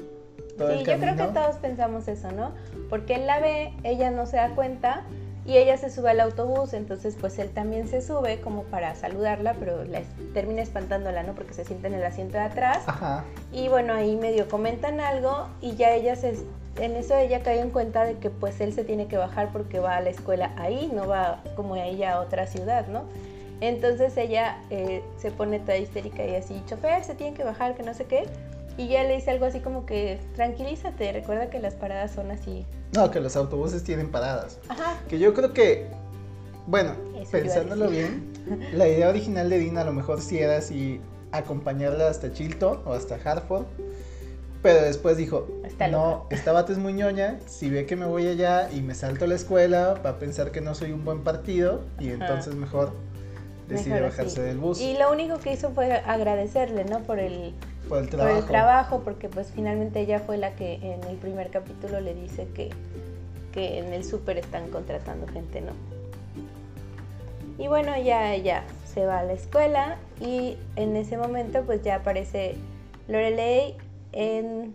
todo 0.59 0.73
sí, 0.73 0.85
yo 0.85 0.99
creo 0.99 1.17
que 1.17 1.33
todos 1.33 1.57
pensamos 1.57 2.09
eso, 2.09 2.33
¿no? 2.33 2.53
Porque 2.89 3.15
él 3.15 3.27
la 3.27 3.39
ve, 3.39 3.73
ella 3.85 4.11
no 4.11 4.27
se 4.27 4.37
da 4.37 4.51
cuenta 4.57 5.05
y 5.47 5.57
ella 5.57 5.77
se 5.77 5.91
sube 5.91 6.11
al 6.11 6.21
autobús, 6.21 6.75
entonces 6.75 7.17
pues 7.19 7.39
él 7.39 7.51
también 7.51 7.89
se 7.89 8.03
sube 8.03 8.41
como 8.41 8.65
para 8.65 8.95
saludarla, 8.95 9.55
pero 9.59 9.85
la 9.85 10.03
termina 10.35 10.63
espantándola, 10.63 11.23
¿no? 11.23 11.35
Porque 11.35 11.55
se 11.55 11.65
sienta 11.65 11.89
en 11.89 11.95
el 11.95 12.05
asiento 12.05 12.35
de 12.35 12.45
atrás. 12.45 12.83
Ajá. 12.87 13.25
Y 13.53 13.69
bueno, 13.69 13.95
ahí 13.95 14.17
medio 14.17 14.49
comentan 14.49 15.01
algo 15.01 15.49
y 15.61 15.77
ya 15.77 15.95
ella 15.95 16.17
se... 16.17 16.39
En 16.77 16.95
eso 16.95 17.17
ella 17.17 17.43
cae 17.43 17.61
en 17.61 17.71
cuenta 17.71 18.05
de 18.05 18.17
que 18.19 18.31
pues 18.31 18.61
él 18.61 18.73
se 18.73 18.85
tiene 18.85 19.09
que 19.09 19.17
bajar 19.17 19.51
porque 19.53 19.81
va 19.81 19.97
a 19.97 20.01
la 20.01 20.11
escuela 20.11 20.53
ahí, 20.57 20.91
no 20.95 21.09
va 21.09 21.43
como 21.57 21.75
ella 21.77 22.15
a 22.15 22.21
otra 22.21 22.47
ciudad, 22.47 22.87
¿no? 22.87 23.05
Entonces 23.61 24.17
ella 24.17 24.59
eh, 24.71 25.03
se 25.19 25.31
pone 25.31 25.59
toda 25.59 25.77
histérica 25.77 26.25
y 26.25 26.37
así, 26.37 26.63
chofer, 26.67 27.05
se 27.05 27.15
tiene 27.15 27.37
que 27.37 27.45
bajar, 27.45 27.75
que 27.75 27.83
no 27.83 27.93
sé 27.93 28.05
qué. 28.05 28.27
Y 28.81 28.89
ya 28.89 29.05
le 29.05 29.17
dice 29.17 29.31
algo 29.31 29.45
así 29.45 29.61
como 29.61 29.85
que, 29.85 30.19
tranquilízate, 30.35 31.13
recuerda 31.13 31.51
que 31.51 31.59
las 31.59 31.75
paradas 31.75 32.13
son 32.13 32.31
así. 32.31 32.65
No, 32.95 33.11
que 33.11 33.21
los 33.21 33.37
autobuses 33.37 33.85
tienen 33.85 34.11
paradas. 34.11 34.59
Ajá. 34.71 34.97
Que 35.07 35.19
yo 35.19 35.35
creo 35.35 35.53
que, 35.53 35.89
bueno, 36.67 36.95
pensándolo 37.31 37.91
bien, 37.91 38.33
la 38.73 38.89
idea 38.89 39.11
original 39.11 39.51
de 39.51 39.59
Dina 39.59 39.83
a 39.83 39.85
lo 39.85 39.93
mejor 39.93 40.23
sí 40.23 40.39
era 40.39 40.57
así 40.57 40.99
acompañarla 41.31 42.09
hasta 42.09 42.33
Chilton 42.33 42.81
o 42.87 42.95
hasta 42.95 43.17
Hartford. 43.23 43.67
Pero 44.63 44.81
después 44.81 45.19
dijo, 45.19 45.47
no, 45.91 46.27
esta 46.31 46.53
bata 46.53 46.73
es 46.73 46.79
muy 46.79 46.95
ñoña, 46.95 47.39
si 47.47 47.69
ve 47.69 47.85
que 47.85 47.97
me 47.97 48.07
voy 48.07 48.29
allá 48.29 48.71
y 48.73 48.81
me 48.81 48.95
salto 48.95 49.27
a 49.27 49.29
la 49.29 49.35
escuela, 49.35 50.01
va 50.05 50.11
a 50.11 50.19
pensar 50.19 50.53
que 50.53 50.63
no 50.63 50.75
soy 50.75 50.93
un 50.93 51.05
buen 51.05 51.23
partido 51.23 51.83
y 51.99 52.09
entonces 52.09 52.55
mejor 52.55 52.95
decide 53.69 54.01
bajarse 54.01 54.41
del 54.41 54.57
bus. 54.57 54.81
Y 54.81 54.97
lo 54.97 55.13
único 55.13 55.39
que 55.39 55.53
hizo 55.53 55.71
fue 55.71 55.93
agradecerle, 55.93 56.85
¿no? 56.87 57.01
Por 57.01 57.19
el, 57.19 57.55
por 57.91 57.99
el 57.99 58.09
trabajo. 58.09 58.35
Por 58.35 58.43
el 58.43 58.49
trabajo, 58.49 59.01
porque 59.05 59.29
pues 59.29 59.51
finalmente 59.53 60.01
ella 60.01 60.21
fue 60.21 60.39
la 60.39 60.55
que 60.55 60.75
en 60.75 61.03
el 61.05 61.17
primer 61.17 61.51
capítulo 61.51 62.01
le 62.01 62.15
dice 62.15 62.47
que, 62.55 62.71
que 63.53 63.79
en 63.79 63.93
el 63.93 64.05
súper 64.05 64.39
están 64.39 64.71
contratando 64.71 65.27
gente, 65.27 65.61
¿no? 65.61 65.73
Y 67.59 67.69
bueno, 67.69 68.01
ya 68.01 68.33
ella 68.33 68.63
se 68.87 69.05
va 69.05 69.19
a 69.19 69.25
la 69.25 69.33
escuela 69.33 69.99
y 70.21 70.57
en 70.77 70.97
ese 70.97 71.19
momento 71.19 71.63
pues 71.67 71.83
ya 71.83 71.97
aparece 71.97 72.55
Lorelei 73.09 73.77
en 74.13 74.73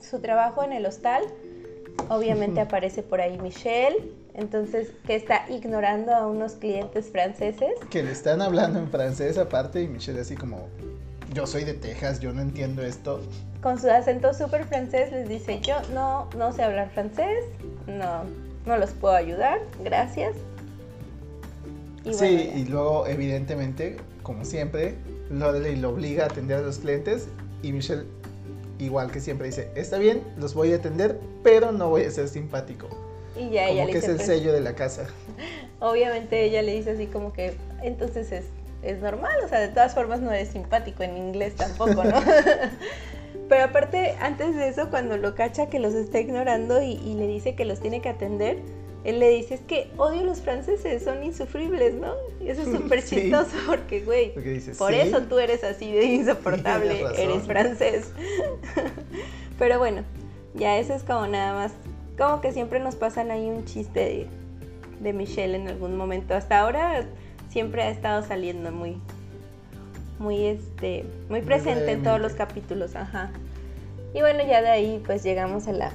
su 0.00 0.18
trabajo 0.18 0.62
en 0.64 0.72
el 0.72 0.84
hostal. 0.84 1.22
Obviamente 2.10 2.60
aparece 2.60 3.02
por 3.02 3.20
ahí 3.20 3.38
Michelle, 3.38 3.96
entonces 4.34 4.90
que 5.06 5.14
está 5.14 5.44
ignorando 5.48 6.12
a 6.12 6.26
unos 6.26 6.54
clientes 6.54 7.08
franceses. 7.10 7.70
Que 7.88 8.02
le 8.02 8.10
están 8.10 8.42
hablando 8.42 8.80
en 8.80 8.90
francés 8.90 9.38
aparte 9.38 9.80
y 9.80 9.88
Michelle 9.88 10.20
así 10.20 10.36
como, 10.36 10.68
yo 11.34 11.46
soy 11.46 11.64
de 11.64 11.74
Texas, 11.74 12.20
yo 12.20 12.32
no 12.32 12.42
entiendo 12.42 12.82
esto. 12.82 13.20
Con 13.62 13.80
su 13.80 13.90
acento 13.90 14.32
súper 14.34 14.64
francés 14.64 15.10
les 15.12 15.28
dice, 15.28 15.60
yo 15.60 15.76
no, 15.92 16.28
no 16.36 16.52
sé 16.52 16.62
hablar 16.62 16.90
francés, 16.90 17.44
no, 17.86 18.22
no 18.66 18.76
los 18.76 18.90
puedo 18.90 19.14
ayudar, 19.14 19.60
gracias. 19.82 20.36
Y 22.04 22.14
sí, 22.14 22.52
y 22.54 22.64
luego 22.66 23.06
evidentemente, 23.06 23.96
como 24.22 24.44
siempre, 24.44 24.94
Lorelei 25.30 25.76
lo 25.76 25.90
obliga 25.90 26.24
a 26.24 26.26
atender 26.28 26.58
a 26.58 26.62
los 26.62 26.78
clientes 26.78 27.28
y 27.62 27.72
Michelle, 27.72 28.04
igual 28.78 29.10
que 29.10 29.20
siempre, 29.20 29.48
dice, 29.48 29.70
está 29.74 29.98
bien, 29.98 30.22
los 30.38 30.54
voy 30.54 30.72
a 30.72 30.76
atender, 30.76 31.18
pero 31.42 31.72
no 31.72 31.90
voy 31.90 32.04
a 32.04 32.10
ser 32.10 32.28
simpático. 32.28 32.88
Y 33.36 33.50
ya 33.50 33.66
como 33.66 33.72
ella 33.74 33.86
que 33.86 33.92
le 33.92 33.98
es 33.98 34.02
dice, 34.02 34.10
el 34.10 34.16
"Pues, 34.16 34.26
sello 34.26 34.52
de 34.52 34.60
la 34.60 34.74
casa. 34.74 35.06
Obviamente 35.80 36.44
ella 36.44 36.62
le 36.62 36.74
dice 36.74 36.92
así 36.92 37.06
como 37.06 37.32
que, 37.32 37.56
entonces 37.82 38.32
es, 38.32 38.44
es 38.82 39.00
normal, 39.00 39.32
o 39.44 39.48
sea, 39.48 39.60
de 39.60 39.68
todas 39.68 39.94
formas 39.94 40.20
no 40.20 40.32
es 40.32 40.48
simpático 40.48 41.02
en 41.02 41.16
inglés 41.16 41.56
tampoco, 41.56 42.04
¿no? 42.04 42.16
Pero 43.48 43.64
aparte, 43.64 44.14
antes 44.20 44.54
de 44.56 44.68
eso, 44.68 44.90
cuando 44.90 45.16
lo 45.16 45.34
cacha 45.34 45.68
que 45.68 45.78
los 45.78 45.94
está 45.94 46.20
ignorando 46.20 46.82
y, 46.82 46.92
y 46.92 47.14
le 47.14 47.26
dice 47.26 47.54
que 47.54 47.64
los 47.64 47.80
tiene 47.80 48.00
que 48.02 48.08
atender, 48.10 48.58
él 49.04 49.20
le 49.20 49.30
dice, 49.30 49.54
es 49.54 49.60
que 49.62 49.90
odio 49.96 50.20
a 50.20 50.24
los 50.24 50.40
franceses, 50.42 51.02
son 51.02 51.22
insufribles, 51.24 51.94
¿no? 51.94 52.12
Y 52.40 52.50
eso 52.50 52.62
es 52.62 52.68
súper 52.76 53.00
Sí. 53.02 53.16
chistoso 53.16 53.56
porque, 53.66 54.00
güey, 54.00 54.32
por 54.76 54.92
"Sí". 54.92 55.00
eso 55.00 55.22
tú 55.22 55.38
eres 55.38 55.64
así 55.64 55.90
de 55.92 56.04
insoportable, 56.04 57.04
eres 57.16 57.44
francés. 57.44 58.12
Pero 59.58 59.78
bueno, 59.78 60.02
ya 60.54 60.78
eso 60.78 60.94
es 60.94 61.02
como 61.02 61.26
nada 61.26 61.54
más, 61.54 61.72
como 62.18 62.40
que 62.40 62.52
siempre 62.52 62.80
nos 62.80 62.96
pasan 62.96 63.30
ahí 63.30 63.46
un 63.48 63.64
chiste 63.64 64.00
de, 64.00 64.26
de 65.00 65.12
Michelle 65.12 65.56
en 65.56 65.68
algún 65.68 65.96
momento. 65.96 66.34
Hasta 66.34 66.60
ahora 66.60 67.04
siempre 67.50 67.82
ha 67.82 67.90
estado 67.90 68.22
saliendo 68.22 68.70
muy, 68.72 69.00
muy 70.18 70.46
este, 70.46 71.04
muy 71.28 71.40
Muy 71.40 71.42
presente 71.42 71.92
en 71.92 72.02
todos 72.02 72.20
los 72.20 72.32
capítulos, 72.32 72.94
ajá. 72.96 73.30
Y 74.14 74.20
bueno, 74.20 74.40
ya 74.46 74.62
de 74.62 74.68
ahí 74.70 75.02
pues 75.04 75.22
llegamos 75.22 75.68
a 75.68 75.72
la, 75.72 75.92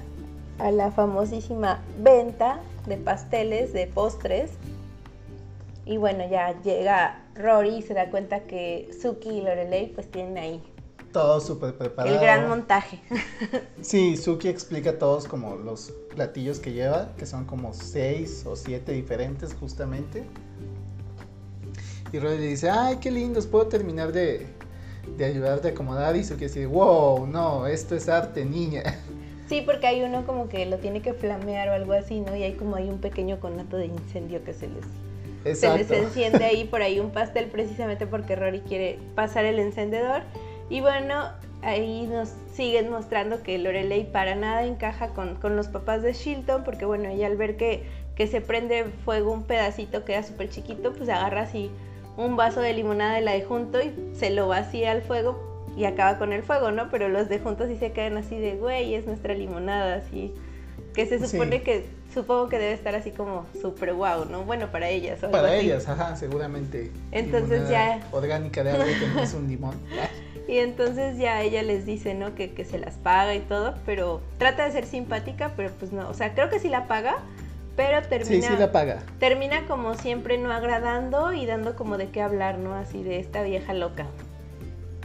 a 0.60 0.72
la 0.72 0.91
famosísima 0.91 1.81
venta 2.00 2.60
de 2.86 2.98
pasteles, 2.98 3.74
de 3.74 3.88
postres. 3.88 4.51
Y 5.86 5.98
bueno, 5.98 6.24
ya 6.29 6.60
llega 6.62 7.19
Rory 7.36 7.77
y 7.77 7.81
se 7.81 7.93
da 7.93 8.10
cuenta 8.10 8.41
que 8.41 8.89
Suki 9.01 9.29
y 9.29 9.41
Lorelei 9.41 9.88
pues 9.93 10.10
tienen 10.10 10.38
ahí 10.38 10.63
Todo 11.12 11.41
súper 11.41 11.75
preparado. 11.77 12.15
el 12.15 12.22
gran 12.22 12.48
montaje. 12.48 13.01
Sí, 13.81 14.15
Suki 14.15 14.48
explica 14.48 14.98
todos 14.98 15.27
como 15.27 15.55
los 15.57 15.91
platillos 16.15 16.60
que 16.60 16.72
lleva, 16.72 17.12
que 17.17 17.25
son 17.25 17.43
como 17.45 17.74
seis 17.74 18.45
o 18.45 18.55
siete 18.55 18.93
diferentes 18.93 19.53
justamente. 19.53 20.24
Y 22.13 22.20
Rory 22.20 22.38
le 22.38 22.48
dice, 22.50 22.70
ay, 22.70 22.98
qué 22.98 23.10
lindos, 23.10 23.48
puedo 23.48 23.65
terminar 23.65 24.12
de, 24.12 24.46
de 25.17 25.25
ayudarte 25.25 25.70
a 25.70 25.72
acomodar. 25.72 26.15
Y 26.15 26.24
Suki 26.24 26.43
dice, 26.43 26.67
wow, 26.67 27.25
no, 27.25 27.65
esto 27.65 27.96
es 27.96 28.08
arte, 28.08 28.46
niña. 28.46 28.84
Sí, 29.50 29.62
porque 29.62 29.86
hay 29.86 30.01
uno 30.01 30.25
como 30.25 30.48
que 30.48 30.65
lo 30.65 30.77
tiene 30.77 31.01
que 31.01 31.13
flamear 31.13 31.67
o 31.67 31.74
algo 31.74 31.91
así, 31.91 32.22
¿no? 32.22 32.34
Y 32.34 32.43
hay 32.43 32.53
como 32.53 32.77
hay 32.77 32.88
un 32.88 33.00
pequeño 33.00 33.41
conato 33.41 33.75
de 33.75 33.88
incendio 33.88 34.41
que 34.43 34.53
se 34.53 34.70
les, 34.70 35.60
se 35.60 35.77
les 35.77 35.91
enciende 35.91 36.46
ahí 36.46 36.63
por 36.72 36.82
ahí 36.82 37.01
un 37.01 37.12
pastel 37.12 37.48
precisamente 37.48 38.08
porque 38.08 38.38
Rory 38.38 38.62
quiere 38.62 38.98
pasar 39.15 39.43
el 39.43 39.60
encendedor. 39.60 40.22
Y 40.70 40.79
bueno, 40.79 41.25
ahí 41.62 42.08
nos 42.08 42.29
siguen 42.53 42.89
mostrando 42.89 43.43
que 43.43 43.58
Lorelei 43.58 44.10
para 44.10 44.34
nada 44.34 44.63
encaja 44.63 45.10
con, 45.10 45.36
con 45.36 45.58
los 45.58 45.67
papás 45.67 46.01
de 46.01 46.13
Shilton, 46.13 46.63
porque 46.63 46.86
bueno, 46.86 47.10
ella 47.10 47.27
al 47.27 47.36
ver 47.36 47.58
que, 47.58 47.84
que 48.15 48.27
se 48.27 48.39
prende 48.39 48.86
fuego 49.03 49.34
un 49.34 49.43
pedacito 49.43 50.05
que 50.05 50.13
era 50.13 50.24
súper 50.24 50.50
chiquito, 50.50 50.93
pues 50.93 51.10
agarra 51.10 51.41
así 51.41 51.70
un 52.17 52.36
vaso 52.36 52.62
de 52.62 52.74
limonada 52.74 53.15
de 53.15 53.22
la 53.22 53.32
de 53.34 53.43
junto 53.43 53.82
y 53.82 53.93
se 54.13 54.29
lo 54.29 54.48
vacía 54.48 54.91
al 54.91 55.01
fuego 55.01 55.51
y 55.75 55.86
acaba 55.86 56.17
con 56.20 56.34
el 56.34 56.43
fuego, 56.43 56.72
¿no? 56.72 56.89
Pero 56.91 57.10
los 57.10 57.29
de 57.29 57.39
juntos 57.39 57.67
sí 57.67 57.77
se 57.77 57.91
quedan 57.91 58.17
así 58.17 58.38
de, 58.39 58.55
güey, 58.55 58.93
es 58.96 59.05
nuestra 59.08 59.34
limonada, 59.34 59.96
así. 59.96 60.34
Que 60.93 61.08
se 61.08 61.25
supone 61.25 61.58
Sí. 61.58 61.63
que, 61.63 61.86
supongo 62.13 62.50
que 62.50 62.60
debe 62.60 62.74
estar 62.74 62.93
así 62.93 63.10
como 63.10 63.48
súper 63.60 63.96
guau, 63.96 64.25
¿no? 64.25 64.43
Bueno, 64.43 64.67
para 64.72 64.89
ellas. 64.89 65.24
o 65.24 65.25
algo 65.25 65.38
Para 65.39 65.53
así. 65.55 65.65
ellas, 65.65 65.89
ajá, 65.89 66.15
seguramente. 66.15 66.91
Entonces 67.12 67.67
ya- 67.70 68.00
Orgánica 68.12 68.63
de 68.63 68.72
algo 68.72 68.86
que 68.86 69.08
no 69.15 69.22
es 69.22 69.34
un 69.34 69.48
limón. 69.48 69.75
Y 70.46 70.58
entonces 70.58 71.17
ya 71.17 71.41
ella 71.41 71.63
les 71.63 71.86
dice, 71.86 72.13
¿no? 72.15 72.36
Que, 72.36 72.51
que 72.51 72.65
se 72.65 72.77
las 72.77 72.96
paga 72.96 73.34
y 73.34 73.39
todo, 73.39 73.75
pero 73.86 74.20
trata 74.38 74.65
de 74.65 74.74
ser 74.74 74.86
simpática, 74.86 75.53
pero 75.55 75.72
pues 75.79 75.93
no. 75.93 76.10
O 76.10 76.13
sea, 76.13 76.34
creo 76.36 76.50
que 76.50 76.60
sí 76.60 76.67
la 76.67 76.86
paga, 76.86 77.15
pero 77.75 78.01
Sí, 78.03 78.10
termina, 78.10 78.48
sí 78.48 78.53
la 78.58 78.72
paga. 78.72 79.03
termina 79.20 79.65
como 79.68 79.96
siempre 79.96 80.38
no 80.38 80.51
agradando 80.51 81.34
y 81.34 81.46
dando 81.46 81.75
como 81.75 81.98
de 81.98 82.10
qué 82.10 82.22
hablar, 82.22 82.58
¿no? 82.60 82.74
Así 82.75 83.03
de 83.03 83.20
esta 83.20 83.42
vieja 83.44 83.74
loca. 83.74 84.06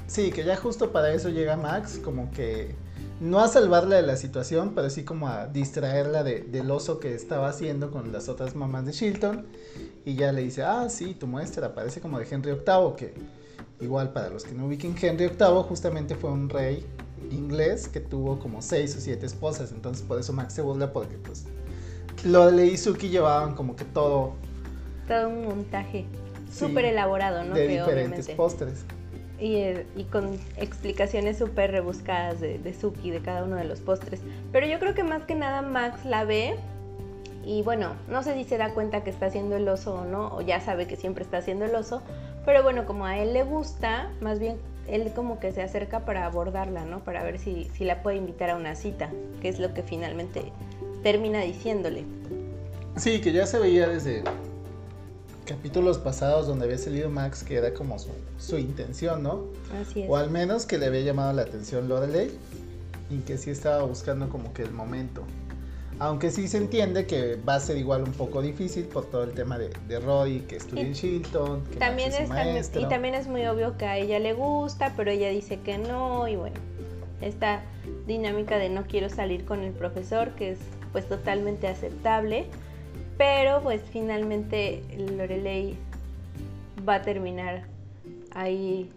Sí, 0.07 0.31
que 0.31 0.45
ya 0.45 0.57
justo 0.57 0.91
para 0.93 1.13
eso 1.13 1.29
llega 1.29 1.57
Max, 1.57 2.01
como 2.03 2.31
que 2.31 2.75
no 3.21 3.41
a 3.41 3.49
salvarla 3.49 3.97
de 3.97 4.03
la 4.03 4.17
situación, 4.17 4.73
pero 4.75 4.89
sí 4.91 5.05
como 5.05 5.29
a 5.29 5.47
distraerla 5.49 6.23
de- 6.23 6.41
del 6.43 6.71
oso 6.71 6.99
que 6.99 7.15
estaba 7.15 7.49
haciendo 7.49 7.91
con 7.91 8.13
las 8.13 8.29
otras 8.29 8.55
mamás 8.55 8.87
de 8.87 8.93
Shilton. 8.93 9.47
Y 10.05 10.15
ya 10.15 10.33
le 10.33 10.43
dice, 10.43 10.63
ah, 10.63 10.89
sí, 10.89 11.15
tu 11.15 11.27
muestra 11.27 11.75
parece 11.75 12.01
como 12.01 12.19
de 12.19 12.27
Henry 12.31 12.53
VIII, 12.53 12.95
que 12.97 13.15
igual 13.81 14.13
para 14.13 14.31
los 14.31 14.45
que 14.45 14.53
no 14.55 14.67
ubiquen, 14.67 14.95
Henry 15.01 15.27
VIII 15.29 15.63
justamente 15.69 16.15
fue 16.15 16.31
un 16.31 16.49
rey 16.49 16.87
inglés 17.31 17.89
que 17.89 18.01
tuvo 18.01 18.39
como 18.39 18.63
seis 18.63 18.97
o 18.97 19.01
siete 19.01 19.27
esposas, 19.27 19.73
entonces 19.73 20.03
por 20.07 20.19
eso 20.19 20.33
Max 20.33 20.55
se 20.55 20.63
burla 20.63 20.93
porque 20.93 21.19
pues 21.19 21.45
Lorelei 22.25 22.71
y 22.71 22.77
Suki 22.77 23.09
llevaban 23.09 23.55
como 23.55 23.77
que 23.77 23.85
todo 23.85 24.35
Todo 25.07 25.29
un 25.29 25.45
montaje 25.45 26.05
Sí, 26.51 26.61
súper 26.67 26.87
elaborado, 26.87 27.45
¿no? 27.45 27.55
de 27.55 27.67
Que 27.67 27.69
diferentes 27.69 27.95
obviamente- 28.27 28.35
postres. 28.35 28.85
Y, 29.39 29.55
eh, 29.57 29.87
y 29.97 30.05
con 30.05 30.31
explicaciones 30.57 31.39
súper 31.39 31.71
rebuscadas 31.71 32.41
de, 32.41 32.59
de 32.59 32.75
Suki 32.75 33.11
de 33.11 33.21
cada 33.21 33.45
uno 33.45 33.55
de 33.57 33.65
los 33.65 33.81
postres. 33.81 34.21
Pero 34.51 34.67
yo 34.67 34.79
creo 34.81 34.95
que 34.95 35.05
más 35.05 35.23
que 35.25 35.35
nada 35.35 35.63
Max 35.63 36.05
la 36.05 36.25
ve 36.25 36.57
y 37.45 37.63
bueno, 37.63 37.93
no 38.09 38.23
sé 38.23 38.35
si 38.35 38.45
se 38.45 38.57
da 38.59 38.75
cuenta 38.75 39.05
que 39.05 39.11
está 39.11 39.27
haciendo 39.27 39.57
el 39.57 39.69
oso 39.69 39.95
o 39.95 40.05
no, 40.05 40.35
o 40.35 40.41
ya 40.41 40.61
sabe 40.61 40.87
que 40.87 40.97
siempre 40.97 41.23
está 41.23 41.39
haciendo 41.39 41.67
el 41.67 41.75
oso, 41.75 42.03
pero 42.45 42.63
bueno, 42.63 42.85
como 42.85 43.05
a 43.07 43.19
él 43.19 43.33
le 43.33 43.45
gusta, 43.45 44.11
más 44.21 44.39
bien 44.39 44.57
él 44.89 45.13
como 45.15 45.39
que 45.39 45.53
se 45.53 45.63
acerca 45.63 46.01
para 46.01 46.25
abordarla, 46.27 46.85
¿no? 46.85 47.01
Para 47.01 47.23
ver 47.23 47.39
si, 47.39 47.71
si 47.75 47.85
la 47.85 48.03
puede 48.03 48.17
invitar 48.17 48.51
a 48.51 48.57
una 48.57 48.75
cita, 48.75 49.09
que 49.41 49.49
es 49.51 49.61
lo 49.61 49.73
que 49.73 49.83
finalmente 49.83 50.51
termina 51.03 51.41
diciéndole. 51.41 52.05
Sí, 52.97 53.21
que 53.21 53.33
ya 53.33 53.47
se 53.47 53.59
veía 53.59 53.89
desde 53.89 54.23
capítulos 55.45 55.99
pasados 55.99 56.47
donde 56.47 56.67
había 56.67 56.79
salido 56.79 57.09
Max 57.09 57.43
que 57.43 57.57
era 57.57 57.73
como 57.73 57.99
su, 57.99 58.11
su 58.39 58.59
intención, 58.59 59.23
¿no? 59.23 59.45
Así 59.81 60.03
es. 60.03 60.11
O 60.11 60.17
al 60.17 60.31
menos 60.31 60.67
que 60.67 60.79
le 60.79 60.87
había 60.87 61.01
llamado 61.01 61.33
la 61.33 61.43
atención 61.43 61.89
Lorelei 61.89 62.31
y 63.11 63.19
que 63.21 63.39
sí 63.39 63.51
estaba 63.51 63.83
buscando 63.85 64.29
como 64.29 64.53
que 64.53 64.63
el 64.63 64.73
momento. 64.73 65.23
Aunque 66.01 66.31
sí 66.31 66.47
se 66.47 66.59
entiende 66.59 67.07
que 67.07 67.37
va 67.37 67.57
a 67.57 67.61
ser 67.61 67.77
igual 67.77 68.03
un 68.03 68.13
poco 68.13 68.41
difícil 68.41 68.85
por 68.85 69.07
todo 69.07 69.25
el 69.25 69.33
tema 69.33 69.59
de, 69.59 69.71
de 69.89 69.99
Roy, 69.99 70.41
que 70.41 70.57
estudia 70.57 70.85
en 70.85 70.93
Shilton, 70.93 71.65
que 71.65 71.77
También 71.79 72.11
Max 72.11 72.21
es 72.21 72.29
su 72.29 72.35
maestro. 72.35 72.81
y 72.83 72.85
también 72.89 73.15
es 73.15 73.27
muy 73.27 73.45
obvio 73.47 73.77
que 73.77 73.87
a 73.87 73.97
ella 73.97 74.21
le 74.21 74.33
gusta, 74.33 74.93
pero 74.97 75.11
ella 75.11 75.29
dice 75.31 75.59
que 75.61 75.77
no 75.79 76.29
y 76.29 76.37
bueno, 76.37 76.55
esta 77.21 77.63
dinámica 78.07 78.59
de 78.59 78.69
no 78.69 78.87
quiero 78.87 79.09
salir 79.09 79.45
con 79.45 79.65
el 79.65 79.73
profesor, 79.73 80.31
que 80.37 80.53
es 80.53 80.59
pues 80.93 81.09
totalmente 81.09 81.69
aceptable, 81.69 82.47
pero 83.17 83.61
pues 83.63 83.83
finalmente 83.93 84.83
Lorelei 85.17 85.77
va 86.89 86.97
a 86.97 87.03
terminar 87.03 87.65
ahí, 88.35 88.91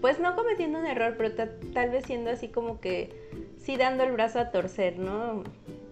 pues 0.00 0.18
no 0.18 0.34
cometiendo 0.36 0.78
un 0.78 0.86
error, 0.86 1.14
pero 1.16 1.32
ta- 1.32 1.50
tal 1.74 1.90
vez 1.90 2.04
siendo 2.06 2.30
así 2.30 2.48
como 2.48 2.80
que 2.80 3.10
sí 3.62 3.76
dando 3.76 4.04
el 4.04 4.12
brazo 4.12 4.38
a 4.38 4.50
torcer, 4.50 4.98
¿no? 4.98 5.42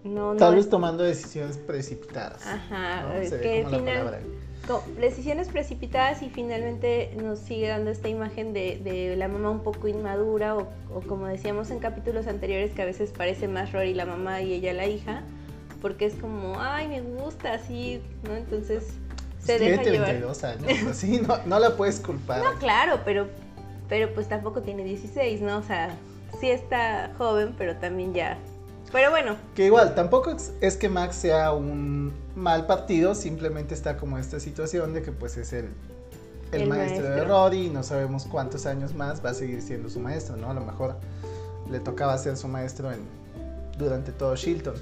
No, 0.05 0.37
Tal 0.37 0.55
vez 0.57 0.69
tomando 0.69 1.03
decisiones 1.03 1.57
precipitadas. 1.57 2.47
Ajá, 2.47 3.03
¿no? 3.09 3.15
es 3.15 3.33
que 3.33 3.65
final- 3.71 4.21
decisiones 4.99 5.49
precipitadas 5.49 6.23
y 6.23 6.31
finalmente 6.31 7.15
nos 7.23 7.39
sigue 7.39 7.69
dando 7.69 7.91
esta 7.91 8.09
imagen 8.09 8.53
de, 8.53 8.81
de 8.83 9.17
la 9.17 9.29
mamá 9.29 9.51
un 9.51 9.63
poco 9.63 9.89
inmadura 9.89 10.57
o, 10.57 10.69
o 10.95 11.01
como 11.07 11.27
decíamos 11.27 11.71
en 11.71 11.79
capítulos 11.79 12.27
anteriores 12.27 12.73
que 12.73 12.83
a 12.83 12.87
veces 12.87 13.11
parece 13.11 13.49
más 13.49 13.73
Rory 13.73 13.95
la 13.95 14.07
mamá 14.07 14.41
y 14.43 14.53
ella 14.55 14.73
la 14.73 14.87
hija 14.87 15.23
porque 15.85 16.07
es 16.07 16.15
como, 16.15 16.59
ay, 16.59 16.89
me 16.89 17.03
gusta 17.03 17.53
así, 17.53 18.01
¿no? 18.23 18.35
Entonces 18.35 18.85
se 19.39 19.59
deja 19.59 19.83
llevar. 19.83 20.09
32 20.09 20.45
años, 20.45 20.87
así 20.91 21.21
no, 21.21 21.37
no 21.45 21.59
la 21.59 21.77
puedes 21.77 22.01
culpar. 22.01 22.43
No, 22.43 22.59
claro, 22.59 23.01
pero, 23.05 23.29
pero 23.87 24.15
pues 24.15 24.27
tampoco 24.27 24.63
tiene 24.63 24.83
16, 24.83 25.43
¿no? 25.43 25.59
O 25.59 25.63
sea, 25.63 25.95
sí 26.41 26.49
está 26.49 27.13
joven, 27.19 27.55
pero 27.59 27.77
también 27.77 28.15
ya 28.15 28.39
Pero 28.93 29.11
bueno. 29.11 29.37
Que 29.55 29.67
igual, 29.67 29.95
tampoco 29.95 30.35
es 30.63 30.77
que 30.79 30.89
Max 30.89 31.17
sea 31.17 31.53
un 31.53 32.15
mal 32.35 32.67
partido, 32.67 33.15
simplemente 33.15 33.75
está 33.75 33.97
como 33.97 34.19
esta 34.19 34.41
situación 34.41 34.93
de 34.93 35.03
que 35.03 35.13
pues 35.13 35.37
es 35.37 35.53
el, 35.53 35.69
el, 36.53 36.63
El 36.63 36.69
maestro, 36.69 37.11
de. 37.11 37.25
Rory 37.25 37.67
y 37.67 37.71
no 37.71 37.83
sabemos 37.83 38.27
cuántos 38.27 38.67
años 38.67 38.95
más 38.95 39.25
va 39.25 39.31
a 39.31 39.35
seguir 39.35 39.63
siendo 39.63 39.89
su 39.89 40.01
maestro, 40.01 40.37
¿no? 40.37 40.51
A 40.51 40.55
lo 40.55 40.61
mejor 40.63 40.97
le 41.71 41.81
tocaba 41.81 42.17
ser 42.19 42.37
su 42.37 42.49
maestro 42.49 42.93
en, 42.93 43.01
durante 43.79 44.13
todo 44.13 44.37
Shilton. 44.37 44.75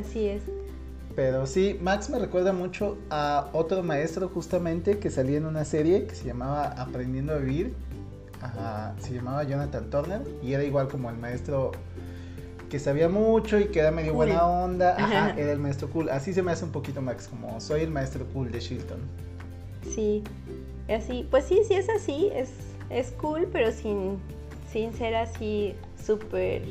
Así 0.00 0.26
es. 0.26 0.42
Pero 1.16 1.46
sí, 1.46 1.76
Max 1.82 2.10
me 2.10 2.18
recuerda 2.18 2.52
mucho 2.52 2.96
a 3.10 3.48
otro 3.52 3.82
maestro 3.82 4.28
justamente 4.28 4.98
que 4.98 5.10
salía 5.10 5.38
en 5.38 5.46
una 5.46 5.64
serie 5.64 6.06
que 6.06 6.14
se 6.14 6.24
llamaba 6.24 6.66
Aprendiendo 6.80 7.32
a 7.32 7.38
Vivir. 7.38 7.74
Ajá, 8.40 8.94
se 9.00 9.14
llamaba 9.14 9.42
Jonathan 9.42 9.90
Turner 9.90 10.22
y 10.44 10.52
era 10.52 10.62
igual 10.62 10.86
como 10.86 11.10
el 11.10 11.16
maestro 11.16 11.72
que 12.68 12.78
sabía 12.78 13.08
mucho 13.08 13.58
y 13.58 13.66
que 13.68 13.80
era 13.80 13.90
medio 13.90 14.12
Cool. 14.12 14.26
buena 14.26 14.46
onda. 14.46 14.94
Ajá, 14.96 15.34
era 15.36 15.52
el 15.52 15.58
maestro 15.58 15.88
cool. 15.90 16.08
Así 16.10 16.32
se 16.34 16.42
me 16.42 16.52
hace 16.52 16.64
un 16.64 16.72
poquito 16.72 17.00
Max, 17.02 17.28
como 17.28 17.60
soy 17.60 17.82
el 17.82 17.90
maestro 17.90 18.24
cool 18.32 18.50
de 18.50 18.60
Shilton. 18.60 18.98
Sí. 19.94 20.22
Así. 20.88 21.26
Pues 21.30 21.44
sí, 21.44 21.60
sí 21.66 21.74
es 21.74 21.88
así. 21.88 22.30
Es, 22.34 22.50
es 22.90 23.10
cool, 23.12 23.48
pero 23.52 23.72
sin, 23.72 24.18
sin 24.72 24.92
ser 24.92 25.14
así 25.14 25.74
súper 26.04 26.62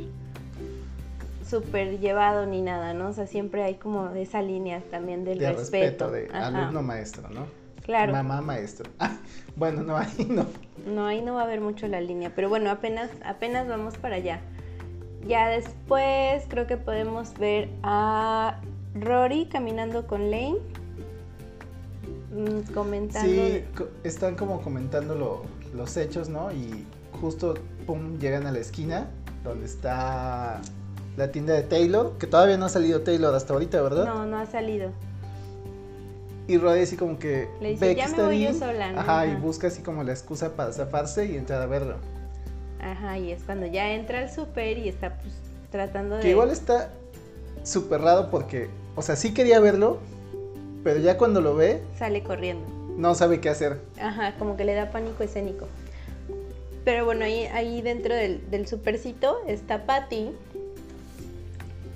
súper 1.48 2.00
llevado 2.00 2.46
ni 2.46 2.62
nada, 2.62 2.94
¿no? 2.94 3.08
O 3.10 3.14
sea, 3.14 3.26
siempre 3.26 3.64
hay 3.64 3.76
como 3.76 4.10
esa 4.16 4.42
línea 4.42 4.82
también 4.92 5.24
del 5.24 5.40
De 5.40 5.54
respeto. 5.54 6.10
respeto, 6.10 6.12
de 6.12 6.38
Ajá. 6.38 6.48
alumno 6.48 6.82
maestro, 6.82 7.30
¿no? 7.30 7.46
Claro. 7.84 8.12
Mamá 8.12 8.42
maestro. 8.42 8.90
Ah, 9.00 9.16
bueno, 9.56 9.82
no, 9.82 9.96
ahí 9.96 10.28
no. 10.30 10.46
No, 10.86 11.06
ahí 11.06 11.22
no 11.22 11.36
va 11.36 11.42
a 11.42 11.44
haber 11.46 11.62
mucho 11.62 11.88
la 11.88 12.02
línea, 12.02 12.34
pero 12.36 12.50
bueno, 12.50 12.70
apenas, 12.70 13.10
apenas 13.24 13.66
vamos 13.68 13.98
para 13.98 14.18
allá. 14.18 14.42
Ya 15.26 15.48
después 15.50 16.44
creo 16.48 16.68
que 16.68 16.78
podemos 16.78 17.34
ver 17.38 17.70
a 17.84 18.60
Rory 18.96 19.48
caminando 19.48 20.08
con 20.08 20.32
Lane, 20.32 20.58
mm, 22.32 22.74
comentando. 22.74 23.28
Sí, 23.28 23.64
están 24.04 24.36
como 24.36 24.62
comentando 24.62 25.16
lo- 25.16 25.42
los 25.76 25.98
hechos, 25.98 26.30
¿no? 26.30 26.52
Y 26.52 26.86
justo, 27.20 27.56
pum, 27.86 28.18
llegan 28.20 28.46
a 28.48 28.52
la 28.52 28.60
esquina 28.60 29.08
donde 29.44 29.66
está 29.66 30.62
la 31.18 31.32
tienda 31.32 31.54
de 31.54 31.64
Taylor, 31.64 32.18
que 32.20 32.28
todavía 32.28 32.58
no 32.58 32.66
ha 32.66 32.70
salido 32.70 33.02
Taylor 33.02 33.34
hasta 33.34 33.54
ahorita, 33.54 33.82
¿verdad? 33.82 34.06
No, 34.06 34.26
no 34.26 34.38
ha 34.38 34.46
salido. 34.46 34.92
Y 36.48 36.58
Roddy 36.58 36.82
así 36.82 36.96
como 36.96 37.20
que 37.20 37.50
Le 37.60 37.72
dice, 37.72 37.88
ve 37.88 37.96
"Ya 37.96 38.06
que 38.06 38.12
me 38.12 38.18
está 38.18 38.26
voy 38.26 38.40
yo 38.44 38.54
sola", 38.54 38.92
¿no? 38.94 39.00
Ajá, 39.02 39.26
y 39.28 39.36
busca 39.36 39.68
así 39.68 39.82
como 39.82 40.04
la 40.04 40.12
excusa 40.12 40.56
para 40.56 40.72
zafarse 40.72 41.26
y 41.26 41.36
entrar 41.36 41.62
a 41.62 41.66
verlo. 41.66 41.96
Ajá, 42.82 43.18
y 43.18 43.32
es 43.32 43.44
cuando 43.44 43.66
ya 43.66 43.92
entra 43.94 44.20
al 44.20 44.32
súper 44.32 44.78
y 44.78 44.88
está 44.90 45.16
pues 45.18 45.34
tratando 45.72 46.16
de... 46.16 46.22
Que 46.22 46.30
igual 46.30 46.52
está 46.52 46.92
súper 47.64 48.02
raro 48.02 48.30
porque, 48.30 48.70
o 48.96 49.02
sea, 49.02 49.16
sí 49.16 49.34
quería 49.34 49.60
verlo, 49.60 49.98
pero 50.84 51.00
ya 51.00 51.18
cuando 51.18 51.42
lo 51.42 51.56
ve, 51.56 51.82
Sale 51.98 52.24
corriendo. 52.24 52.66
no 52.98 53.16
sabe 53.16 53.40
qué 53.42 53.50
hacer. 53.50 53.82
Ajá, 54.00 54.36
como 54.38 54.56
que 54.58 54.64
le 54.64 54.74
da 54.74 54.92
pánico 54.92 55.24
escénico. 55.24 55.68
Pero 56.86 57.04
bueno, 57.04 57.26
ahí, 57.26 57.46
ahí 57.48 57.82
dentro 57.82 58.16
del, 58.16 58.50
del 58.50 58.68
supercito 58.68 59.40
está 59.48 59.86
Patty 59.86 60.32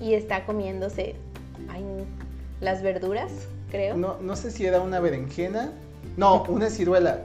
y 0.01 0.15
está 0.15 0.45
comiéndose 0.45 1.15
ay, 1.69 1.83
las 2.59 2.81
verduras, 2.81 3.31
creo. 3.69 3.95
No, 3.95 4.17
no 4.19 4.35
sé 4.35 4.51
si 4.51 4.65
era 4.65 4.81
una 4.81 5.00
berenjena. 5.00 5.71
No, 6.17 6.43
una 6.50 6.69
ciruela. 6.69 7.21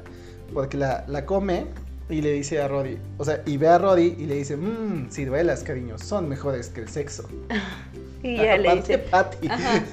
Porque 0.54 0.76
la, 0.76 1.04
la 1.08 1.26
come 1.26 1.66
y 2.08 2.22
le 2.22 2.32
dice 2.32 2.60
a 2.60 2.68
Roddy. 2.68 2.98
O 3.18 3.25
sea, 3.25 3.42
y 3.46 3.56
ve 3.56 3.68
a 3.68 3.78
Roddy 3.78 4.14
y 4.18 4.26
le 4.26 4.36
dice: 4.36 4.56
Mmm, 4.56 5.10
ciruelas, 5.10 5.62
cariño, 5.62 5.98
son 5.98 6.28
mejores 6.28 6.68
que 6.68 6.80
el 6.80 6.88
sexo. 6.88 7.28
y 8.22 8.36
ya 8.36 8.56
le 8.56 8.76
dice. 8.76 8.98
Patty. 8.98 9.48
Ajá. 9.48 9.84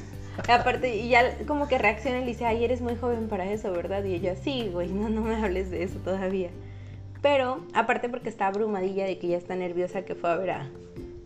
Aparte, 0.49 0.95
y 0.95 1.09
ya 1.09 1.37
como 1.45 1.67
que 1.67 1.77
reacciona 1.77 2.17
y 2.17 2.21
le 2.21 2.31
dice, 2.31 2.45
ay, 2.45 2.63
eres 2.63 2.81
muy 2.81 2.95
joven 2.95 3.27
para 3.27 3.51
eso, 3.51 3.71
¿verdad? 3.71 4.03
Y 4.03 4.15
ella, 4.15 4.35
sí, 4.35 4.69
güey, 4.71 4.91
no, 4.91 5.09
no 5.09 5.21
me 5.21 5.35
hables 5.35 5.69
de 5.69 5.83
eso 5.83 5.99
todavía. 5.99 6.49
Pero, 7.21 7.63
aparte 7.73 8.09
porque 8.09 8.29
está 8.29 8.47
abrumadilla 8.47 9.05
de 9.05 9.19
que 9.19 9.27
ya 9.27 9.37
está 9.37 9.55
nerviosa 9.55 10.03
que 10.03 10.15
fue 10.15 10.31
a 10.31 10.35
ver 10.35 10.49
a, 10.49 10.69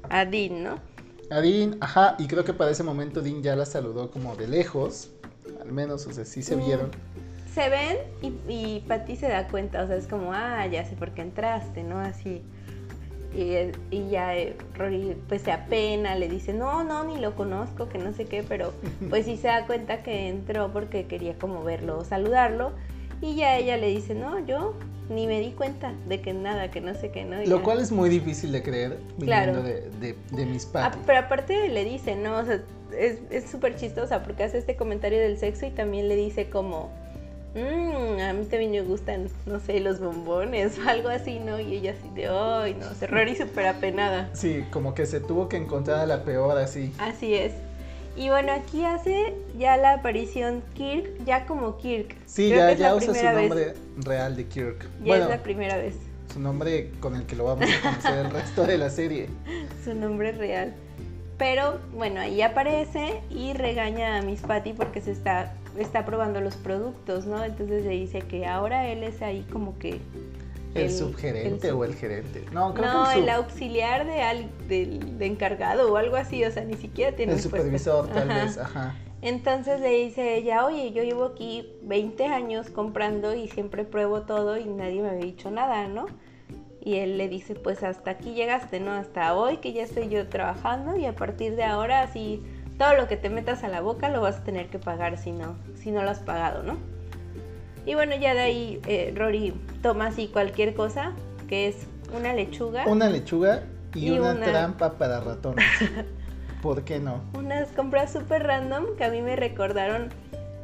a 0.09 0.25
Dean, 0.25 0.63
¿no? 0.63 0.79
A 1.29 1.41
Dean, 1.41 1.77
ajá, 1.79 2.15
y 2.19 2.27
creo 2.27 2.43
que 2.43 2.53
para 2.53 2.71
ese 2.71 2.83
momento 2.83 3.21
Dean 3.21 3.41
ya 3.41 3.55
la 3.55 3.65
saludó 3.65 4.12
como 4.12 4.35
de 4.35 4.47
lejos. 4.47 5.09
Al 5.62 5.71
menos, 5.71 6.05
o 6.05 6.13
sea, 6.13 6.25
sí 6.25 6.43
se 6.43 6.55
Mm. 6.55 6.91
Se 7.57 7.69
ven 7.69 7.97
y, 8.21 8.27
y 8.53 8.79
Patty 8.87 9.15
se 9.15 9.27
da 9.27 9.47
cuenta, 9.47 9.81
o 9.83 9.87
sea, 9.87 9.95
es 9.95 10.05
como, 10.05 10.31
ah, 10.31 10.67
ya 10.67 10.85
sé 10.85 10.95
por 10.95 11.09
qué 11.11 11.23
entraste, 11.23 11.81
¿no? 11.81 11.97
Así. 11.99 12.43
Y, 13.35 13.55
y 13.89 14.09
ya 14.09 14.35
eh, 14.35 14.55
Rory 14.75 15.15
pues 15.27 15.41
se 15.41 15.51
apena, 15.51 16.13
le 16.15 16.29
dice, 16.29 16.53
no, 16.53 16.83
no, 16.83 17.03
ni 17.03 17.17
lo 17.19 17.35
conozco, 17.35 17.89
que 17.89 17.97
no 17.97 18.13
sé 18.13 18.25
qué, 18.25 18.43
pero 18.43 18.73
pues 19.09 19.25
sí 19.25 19.37
se 19.37 19.47
da 19.47 19.65
cuenta 19.65 20.03
que 20.03 20.29
entró 20.29 20.71
porque 20.71 21.05
quería 21.07 21.33
como 21.33 21.63
verlo, 21.63 22.03
saludarlo. 22.05 22.73
Y 23.21 23.35
ya 23.35 23.57
ella 23.57 23.75
le 23.77 23.87
dice, 23.87 24.13
no, 24.13 24.45
yo 24.45 24.75
ni 25.09 25.25
me 25.25 25.39
di 25.39 25.51
cuenta 25.51 25.93
de 26.07 26.21
que 26.21 26.33
nada, 26.33 26.69
que 26.69 26.79
no 26.79 26.93
sé 26.93 27.09
qué, 27.09 27.25
¿no? 27.25 27.41
Y 27.41 27.47
Lo 27.47 27.57
ya. 27.57 27.63
cual 27.63 27.79
es 27.79 27.91
muy 27.91 28.09
difícil 28.09 28.51
de 28.51 28.61
creer 28.61 28.99
Claro. 29.19 29.63
viniendo 29.63 29.63
de, 29.63 29.89
de, 29.99 30.15
de 30.31 30.45
mis 30.45 30.65
Ah, 30.67 30.91
Patty. 30.91 30.99
pero 31.07 31.19
aparte 31.19 31.69
le 31.69 31.83
dice, 31.85 32.15
¿no? 32.15 32.37
O 32.37 32.45
sea, 32.45 32.61
es 32.97 33.17
es 33.31 33.49
súper 33.49 33.75
chistosa 33.75 34.21
porque 34.23 34.43
hace 34.43 34.59
este 34.59 34.75
comentario 34.75 35.19
del 35.19 35.37
sexo 35.39 35.65
y 35.65 35.71
también 35.71 36.07
le 36.07 36.15
dice 36.15 36.49
como, 36.49 36.91
"Mm, 37.55 38.19
a 38.21 38.33
mí 38.33 38.45
también 38.45 38.71
me 38.71 38.81
gustan, 38.81 39.27
no 39.45 39.60
sé, 39.60 39.79
los 39.79 39.99
bombones 39.99 40.77
o 40.79 40.81
algo 40.89 41.10
así, 41.10 41.39
¿no? 41.39 41.60
Y 41.60 41.75
ella 41.77 41.93
así 41.97 42.10
de, 42.13 42.27
ay, 42.27 42.75
no, 42.79 42.93
se 42.99 43.07
Rory 43.07 43.36
súper 43.36 43.67
apenada. 43.67 44.29
Sí, 44.33 44.63
como 44.71 44.93
que 44.93 45.05
se 45.05 45.19
tuvo 45.19 45.49
que 45.49 45.57
encontrar 45.57 45.99
a 45.99 46.05
la 46.05 46.23
peor 46.23 46.57
así. 46.57 46.93
Así 46.99 47.33
es. 47.33 47.53
Y 48.15 48.29
bueno, 48.29 48.51
aquí 48.51 48.83
hace 48.83 49.36
ya 49.60 49.77
la 49.77 49.93
aparición 49.93 50.63
Kirk, 50.73 51.23
ya 51.23 51.45
como 51.45 51.77
Kirk. 51.77 52.15
Sí, 52.25 52.49
Creo 52.49 52.62
ya, 52.62 52.67
que 52.67 52.73
es 52.73 52.79
ya 52.79 52.89
la 52.89 52.95
usa 52.95 53.13
su 53.13 53.13
vez. 53.13 53.36
nombre 53.36 53.73
real 53.97 54.36
de 54.36 54.45
Kirk. 54.47 54.81
Ya 54.81 55.05
bueno, 55.05 55.23
es 55.25 55.29
la 55.29 55.43
primera 55.43 55.77
vez, 55.77 55.95
su 56.33 56.39
nombre 56.39 56.91
con 56.99 57.15
el 57.15 57.25
que 57.27 57.36
lo 57.36 57.43
vamos 57.45 57.67
a 57.69 57.81
conocer 57.81 58.25
el 58.25 58.31
resto 58.31 58.65
de 58.65 58.77
la 58.79 58.89
serie. 58.89 59.29
su 59.83 59.93
nombre 59.93 60.31
real. 60.31 60.73
Pero 61.38 61.79
bueno, 61.93 62.19
ahí 62.19 62.41
aparece 62.41 63.21
y 63.29 63.53
regaña 63.53 64.17
a 64.17 64.21
Miss 64.23 64.41
Patty 64.41 64.73
porque 64.73 64.99
se 65.01 65.12
está, 65.12 65.53
está 65.81 66.05
probando 66.05 66.41
los 66.41 66.55
productos, 66.55 67.25
¿no? 67.25 67.43
Entonces 67.43 67.83
le 67.83 67.91
dice 67.91 68.19
que 68.21 68.45
ahora 68.45 68.87
él 68.87 69.03
es 69.03 69.21
ahí 69.21 69.45
como 69.51 69.77
que... 69.79 69.99
¿El, 70.75 70.83
El- 70.83 70.91
subgerente 70.91 71.67
el 71.67 71.71
sub- 71.73 71.79
o 71.79 71.85
el 71.85 71.95
gerente? 71.95 72.43
No, 72.51 72.73
creo 72.73 72.85
no, 72.93 73.05
que 73.09 73.13
el, 73.13 73.23
el 73.23 73.25
sub- 73.29 73.35
auxiliar 73.35 74.05
de, 74.05 74.21
al- 74.21 74.49
del 74.67 75.17
de 75.17 75.25
encargado 75.25 75.91
o 75.91 75.97
algo 75.97 76.15
así, 76.17 76.43
o 76.45 76.51
sea, 76.51 76.63
ni 76.65 76.75
siquiera 76.75 77.15
tiene 77.15 77.31
el 77.33 77.39
puesto. 77.39 77.57
supervisor, 77.57 78.07
tal 78.09 78.29
Ajá. 78.29 78.43
vez. 78.43 78.57
Ajá. 78.57 78.95
Entonces 79.23 79.81
le 79.81 79.89
dice 79.89 80.35
ella, 80.35 80.65
oye, 80.65 80.91
yo 80.91 81.01
llevo 81.03 81.25
aquí 81.25 81.67
20 81.83 82.25
años 82.25 82.69
comprando 82.69 83.33
y 83.33 83.47
siempre 83.47 83.83
pruebo 83.83 84.21
todo 84.21 84.57
y 84.57 84.65
nadie 84.65 85.01
me 85.01 85.09
había 85.09 85.25
dicho 85.25 85.49
nada, 85.49 85.87
¿no? 85.87 86.05
Y 86.81 86.97
él 86.97 87.17
le 87.17 87.27
dice, 87.27 87.55
pues 87.55 87.81
hasta 87.83 88.11
aquí 88.11 88.33
llegaste, 88.35 88.79
¿no? 88.79 88.91
Hasta 88.91 89.35
hoy 89.35 89.57
que 89.57 89.73
ya 89.73 89.81
estoy 89.83 90.09
yo 90.09 90.27
trabajando 90.29 90.95
y 90.95 91.05
a 91.07 91.15
partir 91.15 91.55
de 91.55 91.63
ahora, 91.63 92.01
así, 92.03 92.41
todo 92.77 92.93
lo 92.95 93.07
que 93.07 93.17
te 93.17 93.29
metas 93.29 93.63
a 93.63 93.67
la 93.67 93.81
boca 93.81 94.09
lo 94.09 94.21
vas 94.21 94.37
a 94.37 94.43
tener 94.43 94.67
que 94.67 94.79
pagar 94.79 95.17
si 95.17 95.31
no, 95.31 95.55
si 95.75 95.91
no 95.91 96.03
lo 96.03 96.09
has 96.11 96.19
pagado, 96.19 96.63
¿no? 96.63 96.77
Y 97.85 97.95
bueno, 97.95 98.15
ya 98.15 98.33
de 98.33 98.41
ahí 98.41 98.81
eh, 98.87 99.13
Rory 99.15 99.53
toma 99.81 100.07
así 100.07 100.27
cualquier 100.27 100.73
cosa, 100.75 101.13
que 101.47 101.67
es 101.67 101.77
una 102.15 102.33
lechuga, 102.33 102.85
Una 102.87 103.09
lechuga 103.09 103.63
y, 103.95 104.07
Y 104.09 104.19
una, 104.19 104.31
una- 104.33 104.45
trampa 104.45 104.91
para 104.97 105.19
ratones. 105.21 105.65
¿Por 106.61 106.83
qué 106.83 106.99
no? 106.99 107.21
unas 107.33 107.69
compras 107.69 108.11
súper 108.11 108.43
random 108.43 108.95
que 108.97 109.05
a 109.05 109.09
mí 109.09 109.21
me 109.21 109.35
recordaron 109.35 110.09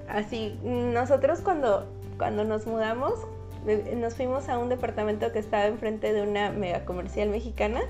así. 0.10 0.58
Nosotros 0.63 1.39
cuando, 1.39 1.86
cuando 2.17 2.43
nos 2.43 2.65
mudamos, 2.67 3.13
eh, 3.67 3.95
nos 3.97 4.15
fuimos 4.15 4.49
a 4.49 4.58
un 4.58 4.69
departamento 4.69 5.32
que 5.32 5.39
estaba 5.39 5.65
enfrente 5.67 6.12
de 6.12 6.23
una 6.23 6.52
mega 6.52 6.84
comercial 6.84 7.30
mexicana 7.30 7.82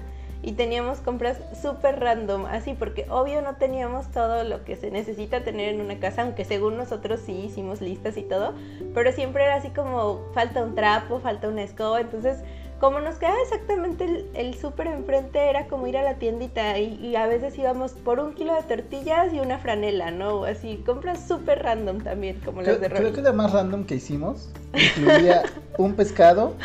y 0.43 0.51
teníamos 0.51 0.99
compras 0.99 1.37
súper 1.59 2.01
random, 2.01 2.45
así 2.45 2.73
porque 2.73 3.05
obvio 3.09 3.41
no 3.41 3.55
teníamos 3.55 4.11
todo 4.11 4.43
lo 4.43 4.65
que 4.65 4.75
se 4.75 4.91
necesita 4.91 5.43
tener 5.43 5.73
en 5.73 5.81
una 5.81 5.99
casa, 5.99 6.23
aunque 6.23 6.43
según 6.43 6.75
nosotros 6.75 7.21
sí 7.25 7.31
hicimos 7.31 7.79
listas 7.79 8.17
y 8.17 8.23
todo, 8.23 8.53
pero 8.93 9.13
siempre 9.13 9.45
era 9.45 9.55
así 9.55 9.69
como 9.69 10.19
falta 10.33 10.61
un 10.61 10.75
trapo, 10.75 11.21
falta 11.21 11.47
una 11.47 11.63
escoba, 11.63 12.01
entonces 12.01 12.39
como 12.83 12.99
nos 12.99 13.15
quedaba 13.15 13.37
exactamente 13.41 14.03
el, 14.03 14.25
el 14.33 14.55
súper 14.55 14.87
enfrente, 14.87 15.39
era 15.49 15.67
como 15.67 15.87
ir 15.87 15.95
a 15.95 16.03
la 16.03 16.15
tiendita 16.15 16.77
y, 16.77 16.95
y 16.95 17.15
a 17.15 17.25
veces 17.27 17.57
íbamos 17.57 17.93
por 17.93 18.19
un 18.19 18.33
kilo 18.33 18.53
de 18.53 18.63
tortillas 18.63 19.33
y 19.33 19.39
una 19.39 19.57
franela, 19.57 20.11
¿no? 20.11 20.43
Así, 20.43 20.83
compras 20.85 21.25
súper 21.25 21.63
random 21.63 22.01
también, 22.01 22.41
como 22.43 22.61
las 22.61 22.75
Creo, 22.75 22.79
de 22.79 22.89
creo 22.89 23.13
que 23.13 23.21
la 23.21 23.31
más 23.31 23.53
random 23.53 23.85
que 23.85 23.95
hicimos 23.95 24.49
incluía 24.73 25.43
un 25.77 25.93
pescado 25.93 26.55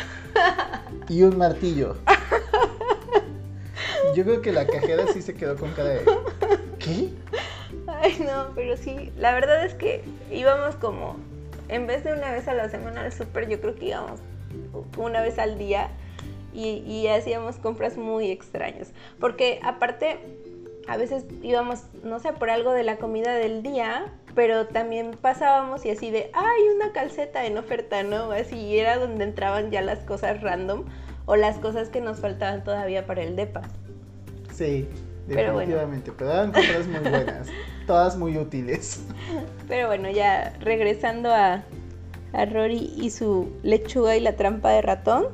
y 1.07 1.23
un 1.23 1.37
martillo. 1.37 1.95
Yo 4.15 4.23
creo 4.23 4.41
que 4.41 4.51
la 4.51 4.65
cajera 4.65 5.07
sí 5.13 5.21
se 5.21 5.33
quedó 5.33 5.55
con 5.55 5.71
cara 5.71 5.89
de. 5.89 6.01
¿Qué? 6.79 7.09
Ay, 7.87 8.17
no, 8.19 8.51
pero 8.55 8.77
sí, 8.77 9.11
la 9.17 9.33
verdad 9.33 9.65
es 9.65 9.73
que 9.73 10.03
íbamos 10.31 10.75
como, 10.75 11.17
en 11.67 11.87
vez 11.87 12.03
de 12.03 12.13
una 12.13 12.31
vez 12.31 12.47
a 12.47 12.53
la 12.53 12.69
semana 12.69 13.01
al 13.01 13.11
súper, 13.11 13.47
yo 13.49 13.59
creo 13.59 13.75
que 13.75 13.85
íbamos 13.85 14.19
una 14.97 15.21
vez 15.21 15.39
al 15.39 15.57
día 15.57 15.89
y, 16.53 17.07
hacíamos 17.07 17.57
compras 17.57 17.97
muy 17.97 18.31
extrañas. 18.31 18.91
Porque 19.19 19.59
aparte, 19.63 20.19
a 20.87 20.97
veces 20.97 21.25
íbamos, 21.41 21.83
no 22.03 22.19
sé, 22.19 22.33
por 22.33 22.49
algo 22.49 22.73
de 22.73 22.83
la 22.83 22.97
comida 22.97 23.35
del 23.35 23.63
día, 23.63 24.11
pero 24.35 24.67
también 24.67 25.11
pasábamos 25.11 25.85
y 25.85 25.91
así 25.91 26.11
de, 26.11 26.31
hay 26.33 26.61
una 26.75 26.91
calceta 26.91 27.45
en 27.45 27.57
oferta, 27.57 28.03
¿no? 28.03 28.31
Así 28.31 28.77
era 28.77 28.97
donde 28.97 29.23
entraban 29.23 29.71
ya 29.71 29.81
las 29.81 29.99
cosas 29.99 30.41
random 30.41 30.85
o 31.25 31.35
las 31.35 31.57
cosas 31.59 31.89
que 31.89 32.01
nos 32.01 32.19
faltaban 32.19 32.63
todavía 32.63 33.05
para 33.05 33.21
el 33.23 33.35
DEPA. 33.35 33.61
Sí, 34.59 34.85
definitivamente, 35.25 36.11
pero, 36.11 36.31
eran 36.31 36.51
compras 36.51 36.85
muy 36.85 37.09
buenas, 37.09 37.47
todas 37.87 38.17
muy 38.17 38.37
útiles. 38.37 39.01
Pero 39.69 39.87
bueno, 39.87 40.09
ya 40.09 40.53
regresando 40.59 41.33
a, 41.33 41.63
a 42.33 42.45
Rory 42.45 42.93
y 42.97 43.09
su 43.09 43.53
lechuga 43.63 44.17
y 44.17 44.19
la 44.19 44.35
trampa 44.35 44.71
de 44.71 44.81
ratón, 44.81 45.27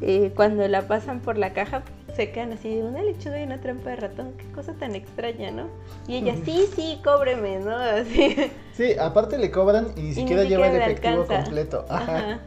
eh, 0.00 0.30
cuando 0.36 0.68
la 0.68 0.86
pasan 0.86 1.18
por 1.22 1.38
la 1.38 1.52
caja, 1.54 1.82
se 2.14 2.30
quedan 2.30 2.52
así, 2.52 2.76
una 2.76 3.02
lechuga 3.02 3.40
y 3.40 3.42
una 3.42 3.60
trampa 3.60 3.90
de 3.90 3.96
ratón, 3.96 4.34
qué 4.38 4.44
cosa 4.54 4.74
tan 4.74 4.94
extraña, 4.94 5.50
¿no? 5.50 5.66
Y 6.06 6.18
ella, 6.18 6.36
sí, 6.44 6.68
sí, 6.76 7.00
cóbreme, 7.02 7.58
¿no? 7.58 7.74
Así. 7.78 8.36
Sí, 8.74 8.96
aparte 8.96 9.38
le 9.38 9.50
cobran 9.50 9.88
y 9.96 10.02
ni 10.02 10.14
siquiera 10.14 10.44
lleva 10.44 10.68
el 10.68 10.76
efectivo 10.76 11.26
completo. 11.26 11.84
Ajá. 11.88 12.38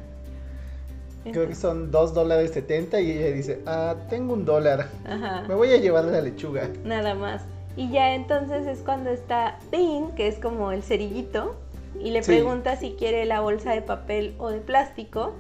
Creo 1.32 1.48
que 1.48 1.56
son 1.56 1.92
dos 1.92 2.13
dólares 2.13 2.52
70 2.52 3.02
y 3.02 3.12
ella 3.12 3.32
dice, 3.32 3.62
ah, 3.66 3.96
tengo 4.10 4.34
un 4.34 4.46
dólar. 4.46 4.88
Ajá. 5.06 5.46
Me 5.48 5.56
voy 5.56 5.72
a 5.72 5.78
llevar 5.78 6.06
la 6.06 6.22
lechuga. 6.22 6.70
Nada 6.84 7.16
más. 7.16 7.44
Y 7.76 7.92
ya 7.92 8.16
entonces 8.16 8.66
es 8.66 8.80
cuando 8.80 9.12
está 9.12 9.60
Dean, 9.72 10.16
que 10.16 10.28
es 10.28 10.40
como 10.40 10.72
el 10.72 10.82
cerillito, 10.82 11.56
y 12.00 12.12
le 12.12 12.22
pregunta 12.22 12.76
si 12.76 12.92
quiere 12.92 13.26
la 13.26 13.40
bolsa 13.42 13.72
de 13.72 13.82
papel 13.82 14.34
o 14.40 14.50
de 14.50 14.60
plástico. 14.60 15.34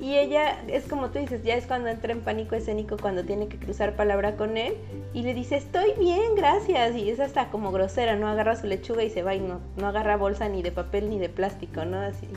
Y 0.00 0.16
ella, 0.16 0.62
es 0.68 0.84
como 0.84 1.10
tú 1.10 1.18
dices, 1.18 1.42
ya 1.42 1.56
es 1.56 1.66
cuando 1.66 1.88
entra 1.88 2.12
en 2.12 2.20
pánico 2.20 2.54
escénico 2.54 2.96
cuando 3.00 3.24
tiene 3.24 3.48
que 3.48 3.58
cruzar 3.58 3.96
palabra 3.96 4.36
con 4.36 4.56
él 4.56 4.74
y 5.12 5.22
le 5.22 5.34
dice, 5.34 5.56
estoy 5.56 5.92
bien, 5.98 6.36
gracias. 6.36 6.94
Y 6.94 7.10
es 7.10 7.18
hasta 7.18 7.50
como 7.50 7.72
grosera, 7.72 8.14
¿no? 8.14 8.28
Agarra 8.28 8.54
su 8.54 8.68
lechuga 8.68 9.02
y 9.02 9.10
se 9.10 9.24
va 9.24 9.34
y 9.34 9.40
no, 9.40 9.60
no 9.76 9.88
agarra 9.88 10.16
bolsa 10.16 10.48
ni 10.48 10.62
de 10.62 10.70
papel 10.70 11.10
ni 11.10 11.18
de 11.18 11.28
plástico, 11.28 11.84
¿no? 11.84 12.00
Así, 12.00 12.28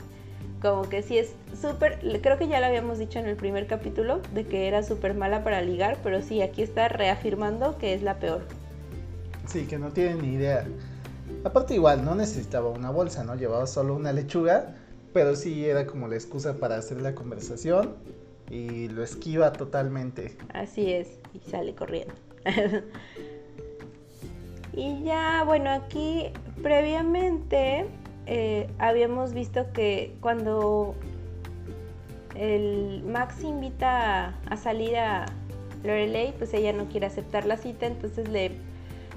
como 0.62 0.88
que 0.88 1.02
sí 1.02 1.18
es 1.18 1.34
súper, 1.60 1.98
creo 2.22 2.38
que 2.38 2.48
ya 2.48 2.60
lo 2.60 2.66
habíamos 2.66 2.98
dicho 2.98 3.18
en 3.18 3.26
el 3.26 3.36
primer 3.36 3.66
capítulo, 3.66 4.20
de 4.32 4.46
que 4.46 4.68
era 4.68 4.82
súper 4.82 5.14
mala 5.14 5.44
para 5.44 5.60
ligar, 5.60 5.98
pero 6.02 6.22
sí, 6.22 6.40
aquí 6.40 6.62
está 6.62 6.88
reafirmando 6.88 7.76
que 7.76 7.92
es 7.92 8.02
la 8.02 8.18
peor. 8.18 8.42
Sí, 9.46 9.66
que 9.66 9.78
no 9.78 9.90
tiene 9.90 10.14
ni 10.14 10.34
idea. 10.34 10.64
Aparte 11.44 11.74
igual, 11.74 12.04
no 12.04 12.14
necesitaba 12.14 12.70
una 12.70 12.90
bolsa, 12.90 13.24
¿no? 13.24 13.34
Llevaba 13.34 13.66
solo 13.66 13.94
una 13.94 14.12
lechuga 14.12 14.76
pero 15.12 15.36
sí 15.36 15.64
era 15.64 15.86
como 15.86 16.08
la 16.08 16.14
excusa 16.14 16.54
para 16.54 16.76
hacer 16.76 17.00
la 17.00 17.14
conversación 17.14 17.94
y 18.50 18.88
lo 18.88 19.02
esquiva 19.02 19.52
totalmente. 19.52 20.36
Así 20.52 20.92
es, 20.92 21.18
y 21.34 21.50
sale 21.50 21.74
corriendo. 21.74 22.14
y 24.72 25.02
ya, 25.04 25.42
bueno, 25.44 25.70
aquí 25.70 26.30
previamente 26.62 27.86
eh, 28.26 28.68
habíamos 28.78 29.34
visto 29.34 29.72
que 29.72 30.14
cuando 30.20 30.94
el 32.34 33.02
Max 33.04 33.42
invita 33.42 34.34
a, 34.48 34.56
salir 34.56 34.96
a 34.96 35.26
Lorelei, 35.84 36.32
pues 36.38 36.54
ella 36.54 36.72
no 36.72 36.86
quiere 36.86 37.06
aceptar 37.06 37.44
la 37.44 37.56
cita, 37.56 37.86
entonces 37.86 38.28
le, 38.28 38.52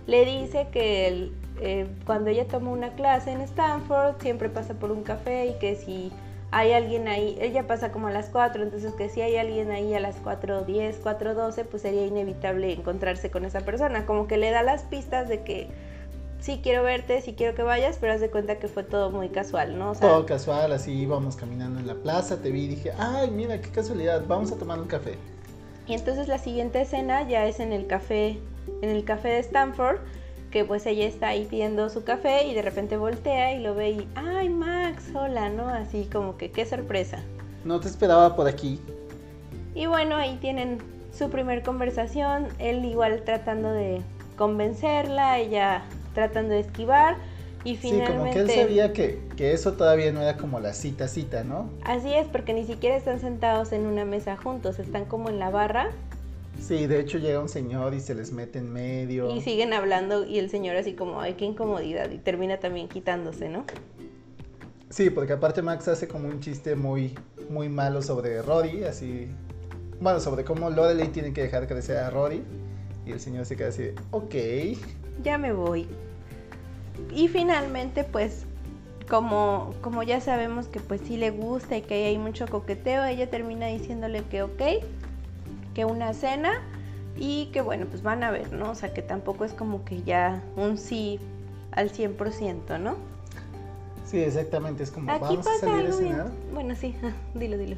le 0.07 0.25
dice 0.25 0.67
que 0.71 1.31
eh, 1.61 1.87
cuando 2.05 2.29
ella 2.29 2.47
toma 2.47 2.71
una 2.71 2.93
clase 2.95 3.31
en 3.31 3.41
Stanford, 3.41 4.21
siempre 4.21 4.49
pasa 4.49 4.73
por 4.73 4.91
un 4.91 5.03
café 5.03 5.47
y 5.47 5.59
que 5.59 5.75
si 5.75 6.11
hay 6.51 6.73
alguien 6.73 7.07
ahí, 7.07 7.37
ella 7.41 7.67
pasa 7.67 7.91
como 7.91 8.07
a 8.07 8.11
las 8.11 8.29
4, 8.29 8.63
entonces 8.63 8.93
que 8.93 9.09
si 9.09 9.21
hay 9.21 9.37
alguien 9.37 9.71
ahí 9.71 9.93
a 9.93 9.99
las 9.99 10.23
4.10, 10.23 11.01
4.12, 11.01 11.65
pues 11.65 11.81
sería 11.81 12.05
inevitable 12.05 12.71
encontrarse 12.73 13.29
con 13.29 13.45
esa 13.45 13.61
persona, 13.61 14.05
como 14.05 14.27
que 14.27 14.37
le 14.37 14.51
da 14.51 14.63
las 14.63 14.83
pistas 14.83 15.27
de 15.27 15.43
que 15.43 15.69
sí 16.39 16.59
quiero 16.61 16.83
verte, 16.83 17.21
sí 17.21 17.33
quiero 17.33 17.55
que 17.55 17.63
vayas, 17.63 17.97
pero 17.99 18.13
haz 18.13 18.21
de 18.21 18.29
cuenta 18.29 18.59
que 18.59 18.67
fue 18.67 18.83
todo 18.83 19.09
muy 19.09 19.29
casual, 19.29 19.77
¿no? 19.77 19.93
todo 19.93 20.25
casual, 20.25 20.71
así 20.71 20.91
íbamos 20.93 21.35
caminando 21.35 21.79
en 21.79 21.87
la 21.87 21.95
plaza, 21.95 22.41
te 22.41 22.51
vi 22.51 22.65
y 22.65 22.67
dije, 22.67 22.91
ay, 22.97 23.31
mira, 23.31 23.59
qué 23.61 23.69
casualidad, 23.69 24.23
vamos 24.27 24.51
a 24.51 24.55
tomar 24.57 24.79
un 24.79 24.87
café. 24.87 25.17
Y 25.87 25.93
entonces 25.93 26.27
la 26.27 26.37
siguiente 26.37 26.81
escena 26.81 27.27
ya 27.27 27.45
es 27.45 27.59
en 27.59 27.71
el 27.71 27.87
café, 27.87 28.39
en 28.81 28.89
el 28.89 29.05
café 29.05 29.29
de 29.29 29.39
Stanford, 29.39 29.97
que 30.49 30.65
pues 30.65 30.85
ella 30.85 31.05
está 31.05 31.29
ahí 31.29 31.45
pidiendo 31.45 31.89
su 31.89 32.03
café 32.03 32.45
y 32.47 32.53
de 32.53 32.61
repente 32.61 32.97
voltea 32.97 33.53
y 33.53 33.61
lo 33.61 33.75
ve 33.75 33.91
y, 33.91 34.07
ay 34.15 34.49
Max, 34.49 35.03
hola, 35.13 35.49
¿no? 35.49 35.67
Así 35.67 36.07
como 36.11 36.37
que 36.37 36.49
qué 36.49 36.65
sorpresa. 36.65 37.19
No 37.65 37.79
te 37.79 37.87
esperaba 37.87 38.35
por 38.35 38.47
aquí. 38.47 38.79
Y 39.73 39.87
bueno, 39.87 40.15
ahí 40.15 40.37
tienen 40.37 40.77
su 41.11 41.29
primer 41.29 41.63
conversación, 41.63 42.47
él 42.59 42.85
igual 42.85 43.21
tratando 43.23 43.71
de 43.71 44.01
convencerla, 44.37 45.39
ella 45.39 45.83
tratando 46.15 46.55
de 46.55 46.61
esquivar. 46.61 47.17
Y 47.63 47.75
finalmente... 47.75 48.11
Sí, 48.11 48.17
como 48.17 48.31
que 48.31 48.39
él 48.39 48.49
sabía 48.49 48.93
que, 48.93 49.19
que, 49.35 49.53
eso 49.53 49.73
todavía 49.73 50.11
no 50.11 50.21
era 50.21 50.37
como 50.37 50.59
la 50.59 50.73
cita 50.73 51.07
cita, 51.07 51.43
¿no? 51.43 51.69
Así 51.83 52.13
es, 52.13 52.27
porque 52.27 52.53
ni 52.53 52.65
siquiera 52.65 52.95
están 52.95 53.19
sentados 53.19 53.71
en 53.71 53.85
una 53.85 54.05
mesa 54.05 54.37
juntos, 54.37 54.79
están 54.79 55.05
como 55.05 55.29
en 55.29 55.37
la 55.37 55.51
barra 55.51 55.91
Sí, 56.59 56.87
de 56.87 56.99
hecho 56.99 57.17
llega 57.17 57.39
un 57.39 57.49
señor 57.49 57.93
y 57.93 57.99
se 57.99 58.15
les 58.15 58.31
mete 58.31 58.59
en 58.59 58.71
medio. 58.71 59.29
Y 59.29 59.41
siguen 59.41 59.73
hablando 59.73 60.25
y 60.25 60.39
el 60.39 60.49
señor 60.49 60.75
así 60.75 60.93
como, 60.93 61.21
ay, 61.21 61.33
qué 61.33 61.45
incomodidad. 61.45 62.09
Y 62.11 62.17
termina 62.17 62.59
también 62.59 62.87
quitándose, 62.87 63.49
¿no? 63.49 63.65
Sí, 64.89 65.09
porque 65.09 65.33
aparte 65.33 65.61
Max 65.61 65.87
hace 65.87 66.07
como 66.07 66.27
un 66.27 66.39
chiste 66.39 66.75
muy, 66.75 67.13
muy 67.49 67.69
malo 67.69 68.01
sobre 68.01 68.41
Rory, 68.41 68.83
así... 68.83 69.27
Bueno, 69.99 70.19
sobre 70.19 70.43
cómo 70.43 70.69
Lorelei 70.69 71.07
tiene 71.09 71.33
que 71.33 71.43
dejar 71.43 71.67
crecer 71.67 71.97
a 71.97 72.09
Rory. 72.09 72.43
Y 73.05 73.11
el 73.11 73.19
señor 73.19 73.45
se 73.45 73.55
queda 73.55 73.69
así, 73.69 73.91
ok. 74.11 74.35
Ya 75.23 75.37
me 75.37 75.53
voy. 75.53 75.87
Y 77.13 77.27
finalmente, 77.27 78.03
pues, 78.03 78.45
como, 79.09 79.73
como 79.81 80.03
ya 80.03 80.19
sabemos 80.19 80.67
que 80.67 80.79
pues 80.79 81.01
sí 81.01 81.17
le 81.17 81.29
gusta 81.31 81.77
y 81.77 81.81
que 81.81 82.05
hay 82.05 82.17
mucho 82.17 82.47
coqueteo, 82.47 83.05
ella 83.05 83.29
termina 83.29 83.67
diciéndole 83.67 84.23
que 84.23 84.43
ok, 84.43 84.61
que 85.73 85.85
una 85.85 86.13
cena 86.13 86.61
y 87.15 87.47
que 87.47 87.61
bueno, 87.61 87.85
pues 87.85 88.01
van 88.01 88.23
a 88.23 88.31
ver, 88.31 88.51
¿no? 88.51 88.71
O 88.71 88.75
sea, 88.75 88.93
que 88.93 89.01
tampoco 89.01 89.45
es 89.45 89.53
como 89.53 89.85
que 89.85 90.01
ya 90.03 90.43
un 90.55 90.77
sí 90.77 91.19
al 91.71 91.91
100%, 91.91 92.79
¿no? 92.79 92.95
Sí, 94.05 94.19
exactamente, 94.19 94.83
es 94.83 94.91
como 94.91 95.07
vamos 95.19 95.47
a 95.47 95.59
salir 95.59 95.87
a 95.87 95.93
cenar. 95.93 96.31
Bueno, 96.53 96.75
sí, 96.75 96.95
dilo, 97.33 97.57
dilo. 97.57 97.75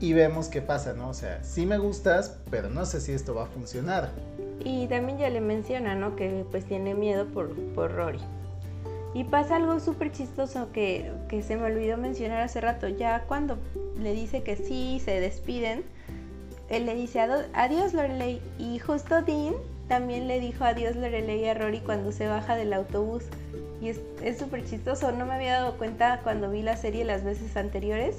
Y 0.00 0.12
vemos 0.12 0.48
qué 0.48 0.60
pasa, 0.60 0.92
¿no? 0.92 1.08
O 1.08 1.14
sea, 1.14 1.42
sí 1.44 1.66
me 1.66 1.78
gustas, 1.78 2.36
pero 2.50 2.68
no 2.68 2.84
sé 2.84 3.00
si 3.00 3.12
esto 3.12 3.34
va 3.34 3.44
a 3.44 3.46
funcionar. 3.46 4.10
Y 4.64 4.86
también 4.88 5.18
ya 5.18 5.30
le 5.30 5.40
menciona, 5.40 5.94
¿no? 5.94 6.16
Que 6.16 6.44
pues 6.50 6.64
tiene 6.64 6.94
miedo 6.94 7.26
por, 7.26 7.54
por 7.74 7.92
Rory. 7.92 8.20
Y 9.14 9.24
pasa 9.24 9.56
algo 9.56 9.78
súper 9.78 10.10
chistoso 10.10 10.72
que, 10.72 11.12
que 11.28 11.42
se 11.42 11.56
me 11.56 11.64
olvidó 11.64 11.96
mencionar 11.96 12.40
hace 12.40 12.60
rato. 12.60 12.88
Ya 12.88 13.22
cuando 13.28 13.58
le 13.98 14.12
dice 14.12 14.42
que 14.42 14.56
sí, 14.56 15.00
se 15.04 15.20
despiden, 15.20 15.84
él 16.68 16.86
le 16.86 16.94
dice 16.94 17.20
adiós 17.20 17.94
Lorelei 17.94 18.40
y 18.58 18.78
justo 18.78 19.22
Dean 19.22 19.54
también 19.88 20.26
le 20.26 20.40
dijo 20.40 20.64
adiós 20.64 20.96
Lorelei 20.96 21.46
a 21.46 21.54
Rory 21.54 21.80
cuando 21.80 22.10
se 22.10 22.26
baja 22.26 22.56
del 22.56 22.72
autobús. 22.72 23.24
Y 23.80 23.88
es 23.88 24.38
súper 24.38 24.64
chistoso, 24.64 25.12
no 25.12 25.26
me 25.26 25.34
había 25.34 25.54
dado 25.54 25.76
cuenta 25.76 26.20
cuando 26.22 26.50
vi 26.50 26.62
la 26.62 26.76
serie 26.76 27.04
las 27.04 27.22
veces 27.22 27.56
anteriores 27.56 28.16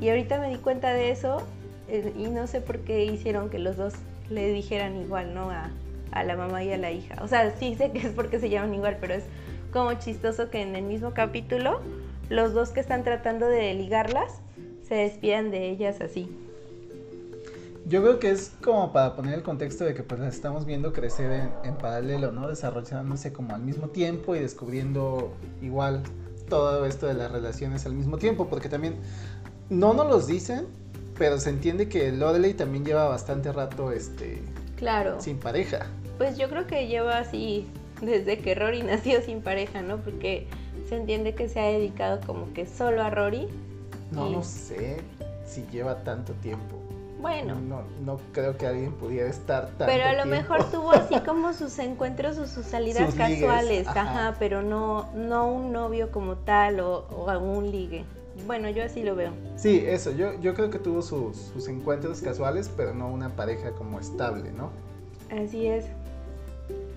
y 0.00 0.08
ahorita 0.08 0.38
me 0.38 0.48
di 0.48 0.56
cuenta 0.56 0.92
de 0.92 1.10
eso 1.10 1.42
eh, 1.88 2.12
y 2.16 2.28
no 2.28 2.46
sé 2.46 2.60
por 2.60 2.78
qué 2.80 3.04
hicieron 3.04 3.50
que 3.50 3.58
los 3.58 3.76
dos 3.76 3.94
le 4.28 4.52
dijeran 4.52 4.96
igual, 4.96 5.34
¿no? 5.34 5.50
A, 5.50 5.70
a 6.12 6.22
la 6.22 6.36
mamá 6.36 6.62
y 6.62 6.72
a 6.72 6.78
la 6.78 6.92
hija. 6.92 7.16
O 7.22 7.28
sea, 7.28 7.50
sí 7.58 7.74
sé 7.74 7.90
que 7.90 7.98
es 7.98 8.12
porque 8.14 8.38
se 8.38 8.48
llaman 8.48 8.74
igual, 8.74 8.98
pero 9.00 9.14
es 9.14 9.24
como 9.72 9.94
chistoso 9.94 10.50
que 10.50 10.62
en 10.62 10.76
el 10.76 10.84
mismo 10.84 11.12
capítulo 11.12 11.80
los 12.28 12.54
dos 12.54 12.70
que 12.70 12.80
están 12.80 13.04
tratando 13.04 13.46
de 13.46 13.74
ligarlas 13.74 14.40
se 14.86 14.94
despidan 14.94 15.50
de 15.50 15.70
ellas 15.70 16.00
así. 16.00 16.28
Yo 17.86 18.02
creo 18.02 18.18
que 18.20 18.30
es 18.30 18.52
como 18.62 18.92
para 18.92 19.16
poner 19.16 19.34
el 19.34 19.42
contexto 19.42 19.84
de 19.84 19.94
que 19.94 20.02
pues 20.02 20.20
las 20.20 20.34
estamos 20.34 20.64
viendo 20.64 20.92
crecer 20.92 21.50
en, 21.64 21.74
paralelo, 21.76 22.30
¿no? 22.30 22.48
Desarrollándose 22.48 23.32
como 23.32 23.54
al 23.54 23.62
mismo 23.62 23.88
tiempo 23.88 24.36
y 24.36 24.38
descubriendo 24.38 25.32
igual 25.60 26.02
todo 26.48 26.86
esto 26.86 27.06
de 27.06 27.14
las 27.14 27.32
relaciones 27.32 27.86
al 27.86 27.94
mismo 27.94 28.18
tiempo, 28.18 28.48
porque 28.48 28.68
también 28.68 28.96
no 29.70 29.92
nos 29.92 30.08
los 30.08 30.26
dicen, 30.26 30.66
pero 31.18 31.38
se 31.38 31.50
entiende 31.50 31.88
que 31.88 32.12
Lorelei 32.12 32.54
también 32.54 32.84
lleva 32.84 33.08
bastante 33.08 33.52
rato 33.52 33.90
este 33.90 34.40
claro. 34.76 35.20
sin 35.20 35.38
pareja. 35.38 35.86
Pues 36.18 36.38
yo 36.38 36.48
creo 36.48 36.66
que 36.66 36.86
lleva 36.86 37.18
así 37.18 37.66
desde 38.00 38.38
que 38.38 38.54
Rory 38.54 38.82
nació 38.84 39.22
sin 39.22 39.42
pareja, 39.42 39.82
¿no? 39.82 39.98
Porque 39.98 40.46
se 40.88 40.96
entiende 40.96 41.34
que 41.34 41.48
se 41.48 41.60
ha 41.60 41.66
dedicado 41.66 42.20
como 42.26 42.52
que 42.52 42.66
solo 42.66 43.02
a 43.02 43.10
Rory. 43.10 43.48
No, 44.10 44.28
no 44.28 44.42
sé 44.42 44.96
si 45.46 45.64
lleva 45.70 46.02
tanto 46.02 46.32
tiempo. 46.34 46.76
Bueno. 47.20 47.54
No, 47.60 47.82
no 48.04 48.18
creo 48.32 48.56
que 48.56 48.66
alguien 48.66 48.92
pudiera 48.92 49.28
estar 49.28 49.68
tan. 49.76 49.86
Pero 49.86 50.04
a 50.04 50.12
lo 50.14 50.26
mejor 50.26 50.64
tuvo 50.70 50.92
así 50.92 51.18
como 51.20 51.52
sus 51.52 51.78
encuentros 51.78 52.38
o 52.38 52.46
sus 52.46 52.64
salidas 52.64 53.14
casuales, 53.14 53.86
ajá. 53.88 54.36
pero 54.38 54.62
no, 54.62 55.10
no 55.14 55.52
un 55.52 55.72
novio 55.72 56.10
como 56.10 56.36
tal 56.36 56.80
o, 56.80 57.06
o 57.08 57.38
un 57.38 57.70
ligue. 57.70 58.04
Bueno, 58.46 58.70
yo 58.70 58.84
así 58.84 59.02
lo 59.02 59.14
veo. 59.14 59.32
Sí, 59.56 59.82
eso, 59.86 60.12
yo, 60.12 60.38
yo 60.40 60.54
creo 60.54 60.70
que 60.70 60.78
tuvo 60.78 61.02
sus, 61.02 61.36
sus 61.36 61.68
encuentros 61.68 62.20
casuales, 62.22 62.70
pero 62.74 62.94
no 62.94 63.08
una 63.08 63.28
pareja 63.30 63.72
como 63.72 64.00
estable, 64.00 64.50
¿no? 64.52 64.70
Así 65.30 65.66
es. 65.66 65.86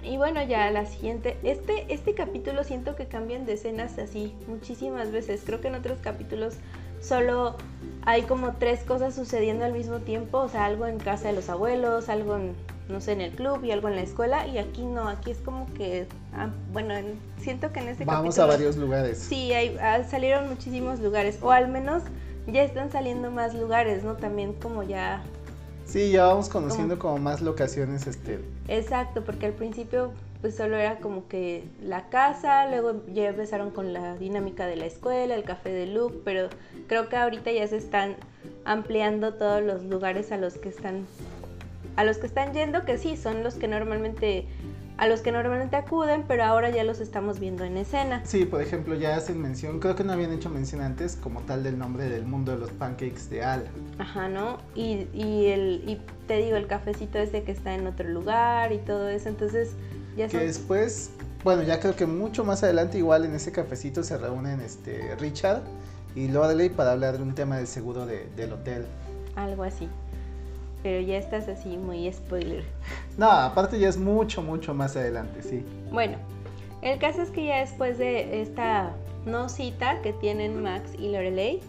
Y 0.04 0.18
bueno, 0.18 0.44
ya 0.44 0.70
la 0.72 0.86
siguiente, 0.86 1.38
este, 1.44 1.94
este 1.94 2.14
capítulo 2.14 2.64
siento 2.64 2.96
que 2.96 3.08
cambian 3.08 3.46
de 3.46 3.54
escenas 3.54 3.98
así 3.98 4.36
muchísimas 4.48 5.12
veces. 5.12 5.42
Creo 5.46 5.62
que 5.62 5.70
en 5.70 5.76
otros 5.76 6.00
capítulos 6.00 6.56
solo 7.00 7.56
hay 8.06 8.24
como 8.24 8.54
tres 8.54 8.84
cosas 8.84 9.16
sucediendo 9.16 9.66
al 9.66 9.74
mismo 9.74 10.00
tiempo, 10.00 10.40
o 10.40 10.50
sea, 10.50 10.66
algo 10.66 10.88
en 10.88 11.00
casa 11.00 11.30
de 11.30 11.34
los 11.34 11.50
abuelos, 11.50 12.10
algo 12.10 12.36
en, 12.36 12.54
no 12.90 13.00
sé, 13.02 13.14
en 13.14 13.22
el 13.22 13.32
club 13.32 13.64
y 13.64 13.72
algo 13.72 13.88
en 13.88 13.96
la 13.96 14.02
escuela, 14.02 14.48
y 14.48 14.58
aquí 14.58 14.84
no, 14.84 15.08
aquí 15.08 15.32
es 15.32 15.38
como 15.38 15.72
que, 15.74 16.08
ah, 16.34 16.50
bueno, 16.72 16.94
siento 17.40 17.72
que 17.72 17.80
en 17.80 17.90
este 17.90 18.06
Vamos 18.06 18.40
a 18.40 18.46
varios 18.46 18.76
lugares. 18.76 19.20
Sí, 19.20 19.54
hay, 19.54 19.78
ah, 19.82 20.04
salieron 20.04 20.50
muchísimos 20.50 21.00
lugares, 21.00 21.40
o 21.42 21.52
al 21.52 21.70
menos 21.70 22.04
ya 22.48 22.64
están 22.64 22.92
saliendo 22.92 23.32
más 23.32 23.54
lugares, 23.54 24.04
¿no? 24.04 24.16
También 24.16 24.54
como 24.54 24.84
ya 24.84 25.24
Sí, 25.86 26.12
ya 26.12 26.26
vamos 26.26 26.50
conociendo 26.50 26.98
como, 26.98 27.18
más 27.18 27.42
locaciones 27.42 28.08
este. 28.08 28.40
Exacto, 28.68 29.24
porque 29.24 29.48
al 29.48 29.54
principio 29.54 30.12
pues 30.44 30.58
solo 30.58 30.76
era 30.76 30.98
como 30.98 31.30
que 31.30 31.64
la 31.82 32.10
casa, 32.10 32.68
luego 32.68 33.02
ya 33.14 33.30
empezaron 33.30 33.72
con 33.72 33.94
la 33.94 34.18
dinámica 34.18 34.68
de 34.68 34.76
la 34.76 34.86
escuela, 34.86 35.36
el 35.36 35.46
café 35.46 35.72
de 35.72 35.88
Luke, 35.88 36.18
pero 36.26 36.50
creo 36.88 37.08
que 37.08 37.16
ahorita 37.16 37.50
ya 37.54 37.66
se 37.66 37.78
están 37.78 38.18
ampliando 38.66 39.36
todos 39.36 39.62
los 39.64 39.84
lugares 39.86 40.34
a 40.34 40.38
los 40.38 40.58
que 40.58 40.68
están 40.68 41.06
a 41.96 42.04
los 42.04 42.18
que 42.18 42.28
están 42.28 42.54
yendo, 42.54 42.84
que 42.84 42.98
sí, 42.98 43.16
son 43.16 43.42
los 43.42 43.56
que 43.56 43.70
normalmente 43.70 44.46
a 44.98 45.08
los 45.08 45.22
que 45.22 45.32
normalmente 45.32 45.76
acuden, 45.76 46.24
pero 46.28 46.44
ahora 46.44 46.70
ya 46.70 46.84
los 46.84 47.00
estamos 47.00 47.40
viendo 47.40 47.64
en 47.64 47.78
escena. 47.78 48.22
Sí, 48.26 48.46
por 48.46 48.62
ejemplo, 48.62 48.96
ya 48.96 49.16
hacen 49.16 49.42
mención, 49.42 49.80
creo 49.80 49.96
que 49.96 50.04
no 50.04 50.14
habían 50.14 50.32
hecho 50.32 50.50
mención 50.50 50.82
antes 50.82 51.16
como 51.16 51.42
tal 51.42 51.64
del 51.64 51.78
nombre 51.78 52.10
del 52.10 52.26
mundo 52.26 52.52
de 52.52 52.60
los 52.60 52.72
pancakes 52.72 53.30
de 53.30 53.44
Al. 53.44 53.68
Ajá, 53.98 54.28
¿no? 54.30 54.58
Y, 54.76 55.08
y, 55.14 55.48
el, 55.48 55.84
y 55.88 56.00
te 56.28 56.38
digo, 56.38 56.58
el 56.58 56.68
cafecito 56.68 57.18
ese 57.18 57.44
que 57.44 57.52
está 57.52 57.74
en 57.74 57.88
otro 57.88 58.08
lugar 58.08 58.72
y 58.72 58.78
todo 58.78 59.10
eso, 59.10 59.30
entonces 59.30 59.72
ya 60.16 60.28
Que 60.28 60.38
después, 60.40 61.12
bueno, 61.44 61.64
ya 61.64 61.80
creo 61.80 61.96
que 61.96 62.06
mucho 62.06 62.44
más 62.44 62.64
adelante 62.64 63.00
igual 63.00 63.26
en 63.26 63.34
ese 63.34 63.52
cafecito 63.52 64.04
se 64.04 64.18
reúnen 64.18 64.62
este 64.62 65.16
Richard 65.20 65.64
y 66.16 66.28
Lorelei 66.28 66.70
para 66.70 66.92
hablar 66.92 67.18
de 67.18 67.24
un 67.24 67.34
tema 67.34 67.58
del 67.58 67.68
seguro 67.68 68.06
de, 68.06 68.30
del 68.36 68.54
hotel. 68.54 68.86
Algo 69.36 69.64
así 69.64 69.90
pero 70.84 71.02
ya 71.02 71.18
estás 71.18 71.48
así 71.48 71.78
muy 71.78 72.12
spoiler. 72.12 72.64
No, 73.18 73.32
aparte 73.32 73.80
ya 73.80 73.88
es 73.88 73.98
mucho, 73.98 74.44
mucho 74.44 74.74
más 74.74 74.96
adelante, 74.98 75.42
sí. 75.42 75.64
Bueno, 75.92 76.18
el 76.82 77.00
caso 77.00 77.22
es 77.22 77.30
que 77.30 77.46
ya 77.46 77.62
después 77.62 77.98
de 77.98 78.42
esta 78.42 78.92
no 79.26 79.48
cita 79.48 80.02
que 80.02 80.12
tienen 80.12 80.62
Max 80.62 80.92
y 81.00 81.10
Lorelei, 81.10 81.62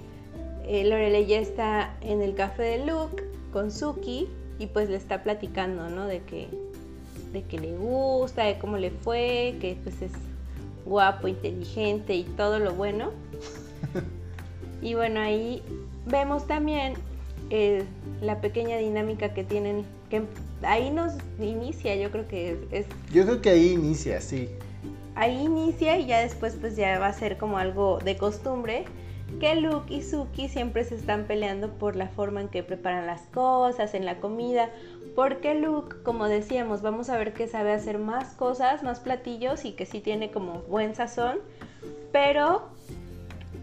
eh, 0.66 0.84
Lorelei 0.84 1.26
ya 1.26 1.38
está 1.38 1.94
en 2.00 2.20
el 2.20 2.34
café 2.34 2.62
de 2.62 2.86
Luke 2.86 3.22
con 3.52 3.70
Suki 3.70 4.28
y 4.58 4.66
pues 4.66 4.90
le 4.90 4.96
está 4.96 5.22
platicando, 5.22 5.88
¿no? 5.88 6.06
De 6.06 6.20
que, 6.22 6.48
de 7.32 7.42
que 7.44 7.60
le 7.60 7.76
gusta, 7.76 8.44
de 8.44 8.58
cómo 8.58 8.76
le 8.76 8.90
fue, 8.90 9.56
que 9.60 9.76
pues 9.82 10.02
es 10.02 10.12
guapo, 10.84 11.28
inteligente 11.28 12.14
y 12.14 12.24
todo 12.24 12.58
lo 12.58 12.74
bueno. 12.74 13.10
y 14.82 14.94
bueno, 14.94 15.20
ahí 15.20 15.62
vemos 16.06 16.46
también 16.46 16.94
eh, 17.50 17.84
la 18.20 18.40
pequeña 18.40 18.78
dinámica 18.78 19.34
que 19.34 19.44
tienen, 19.44 19.84
que 20.10 20.22
ahí 20.62 20.90
nos 20.90 21.12
inicia, 21.40 21.94
yo 21.96 22.10
creo 22.10 22.26
que 22.26 22.58
es, 22.70 22.86
Yo 23.12 23.24
creo 23.24 23.40
que 23.40 23.50
ahí 23.50 23.72
inicia, 23.72 24.20
sí. 24.20 24.48
Ahí 25.14 25.44
inicia 25.44 25.98
y 25.98 26.06
ya 26.06 26.20
después 26.20 26.56
pues 26.60 26.76
ya 26.76 26.98
va 26.98 27.06
a 27.06 27.12
ser 27.12 27.38
como 27.38 27.58
algo 27.58 27.98
de 27.98 28.16
costumbre, 28.16 28.84
que 29.40 29.54
Luke 29.56 29.92
y 29.92 30.02
Suki 30.02 30.48
siempre 30.48 30.84
se 30.84 30.94
están 30.94 31.24
peleando 31.24 31.70
por 31.72 31.96
la 31.96 32.08
forma 32.08 32.40
en 32.40 32.48
que 32.48 32.62
preparan 32.62 33.06
las 33.06 33.22
cosas, 33.22 33.94
en 33.94 34.04
la 34.04 34.18
comida, 34.18 34.70
porque 35.14 35.54
Luke, 35.54 35.96
como 36.02 36.28
decíamos, 36.28 36.82
vamos 36.82 37.08
a 37.08 37.18
ver 37.18 37.32
que 37.32 37.46
sabe 37.46 37.72
hacer 37.72 37.98
más 37.98 38.34
cosas, 38.34 38.82
más 38.82 39.00
platillos 39.00 39.64
y 39.64 39.72
que 39.72 39.86
sí 39.86 40.00
tiene 40.00 40.30
como 40.30 40.62
buen 40.62 40.94
sazón, 40.94 41.38
pero 42.12 42.68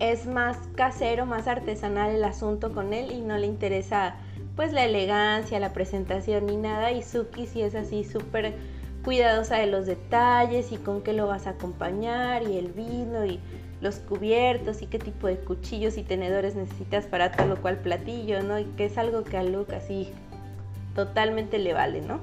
es 0.02 0.26
más 0.26 0.58
casero, 0.74 1.28
más 1.28 1.48
artesanal 1.48 2.16
el 2.16 2.24
asunto 2.24 2.74
con 2.74 2.92
él 2.92 3.12
y 3.12 3.22
no 3.22 3.38
le 3.38 3.46
interesa 3.46 4.16
pues 4.56 4.74
la 4.74 4.84
elegancia, 4.84 5.60
la 5.60 5.74
presentación 5.74 6.48
ni 6.48 6.58
nada. 6.58 6.92
Y 6.92 7.04
Suki 7.04 7.46
sí 7.46 7.62
es 7.62 7.76
así 7.76 8.04
súper 8.04 8.56
cuidadosa 9.04 9.58
de 9.58 9.68
los 9.68 9.86
detalles 9.86 10.72
y 10.72 10.78
con 10.78 11.04
qué 11.04 11.14
lo 11.14 11.28
vas 11.28 11.46
a 11.46 11.52
acompañar 11.52 12.42
y 12.44 12.58
el 12.58 12.72
vino 12.72 13.26
y 13.26 13.40
los 13.80 13.98
cubiertos 13.98 14.82
y 14.82 14.88
qué 14.88 14.98
tipo 14.98 15.28
de 15.28 15.38
cuchillos 15.38 15.98
y 15.98 16.04
tenedores 16.04 16.56
necesitas 16.56 17.06
para 17.06 17.32
tal 17.32 17.52
o 17.52 17.62
cual 17.62 17.78
platillo, 17.78 18.42
¿no? 18.42 18.58
Y 18.58 18.66
que 18.66 18.86
es 18.86 18.98
algo 18.98 19.24
que 19.24 19.38
a 19.38 19.44
Luke 19.44 19.76
así 19.76 20.10
totalmente 20.96 21.60
le 21.60 21.74
vale, 21.74 22.02
¿no? 22.02 22.20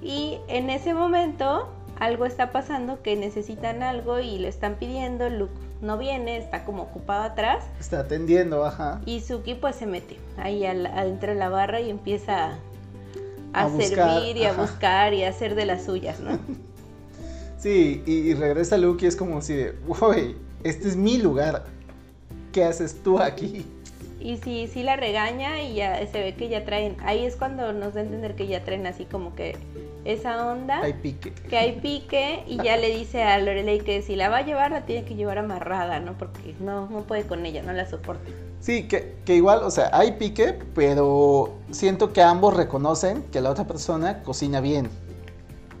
Y 0.00 0.38
en 0.46 0.70
ese 0.70 0.94
momento 0.94 1.68
algo 1.98 2.24
está 2.24 2.52
pasando 2.52 3.02
que 3.02 3.16
necesitan 3.16 3.82
algo 3.82 4.20
y 4.20 4.38
lo 4.38 4.46
están 4.46 4.76
pidiendo, 4.76 5.28
Luke 5.28 5.69
no 5.80 5.96
viene, 5.96 6.36
está 6.36 6.64
como 6.64 6.82
ocupado 6.82 7.22
atrás. 7.22 7.64
Está 7.78 8.00
atendiendo, 8.00 8.64
ajá. 8.64 9.00
Y 9.06 9.20
Suki 9.20 9.54
pues 9.54 9.76
se 9.76 9.86
mete 9.86 10.18
ahí 10.36 10.64
adentro 10.64 11.30
de 11.32 11.38
la 11.38 11.48
barra 11.48 11.80
y 11.80 11.90
empieza 11.90 12.58
a, 13.52 13.68
servir 13.70 14.36
y 14.36 14.44
a 14.44 14.52
buscar 14.52 15.14
y 15.14 15.24
a 15.24 15.30
hacer 15.30 15.54
de 15.54 15.66
las 15.66 15.84
suyas, 15.84 16.20
¿no? 16.20 16.38
sí, 17.58 18.02
y, 18.06 18.34
regresa 18.34 18.76
Luke 18.76 19.04
y 19.04 19.08
es 19.08 19.16
como 19.16 19.40
si 19.40 19.54
de, 19.54 19.74
uy, 19.86 20.36
este 20.62 20.88
es 20.88 20.96
mi 20.96 21.18
lugar, 21.18 21.64
¿qué 22.52 22.64
haces 22.64 23.02
tú 23.02 23.18
aquí? 23.18 23.64
Y 24.20 24.36
sí, 24.36 24.68
sí 24.70 24.82
la 24.82 24.96
regaña 24.96 25.62
y 25.62 25.76
ya 25.76 26.06
se 26.06 26.20
ve 26.20 26.34
que 26.34 26.50
ya 26.50 26.64
traen, 26.66 26.96
ahí 27.02 27.24
es 27.24 27.36
cuando 27.36 27.72
nos 27.72 27.94
da 27.94 28.00
a 28.00 28.04
entender 28.04 28.36
que 28.36 28.46
ya 28.46 28.62
traen 28.64 28.86
así 28.86 29.06
como 29.06 29.34
que 29.34 29.56
esa 30.12 30.46
onda. 30.46 30.80
Hay 30.80 30.94
pique. 30.94 31.32
Que 31.32 31.56
hay 31.56 31.80
pique 31.80 32.44
y 32.46 32.56
ya 32.62 32.76
le 32.76 32.88
dice 32.96 33.22
a 33.22 33.38
Lorelei 33.38 33.80
que 33.80 34.02
si 34.02 34.16
la 34.16 34.28
va 34.28 34.38
a 34.38 34.42
llevar 34.42 34.70
la 34.70 34.86
tiene 34.86 35.04
que 35.04 35.14
llevar 35.14 35.38
amarrada, 35.38 36.00
¿no? 36.00 36.16
Porque 36.18 36.54
no, 36.60 36.88
no 36.88 37.02
puede 37.02 37.24
con 37.26 37.44
ella, 37.46 37.62
no 37.62 37.72
la 37.72 37.86
soporta. 37.86 38.30
Sí, 38.60 38.88
que, 38.88 39.14
que 39.24 39.36
igual, 39.36 39.62
o 39.62 39.70
sea, 39.70 39.90
hay 39.92 40.12
pique, 40.12 40.58
pero 40.74 41.54
siento 41.70 42.12
que 42.12 42.22
ambos 42.22 42.56
reconocen 42.56 43.22
que 43.32 43.40
la 43.40 43.50
otra 43.50 43.66
persona 43.66 44.22
cocina 44.22 44.60
bien. 44.60 44.90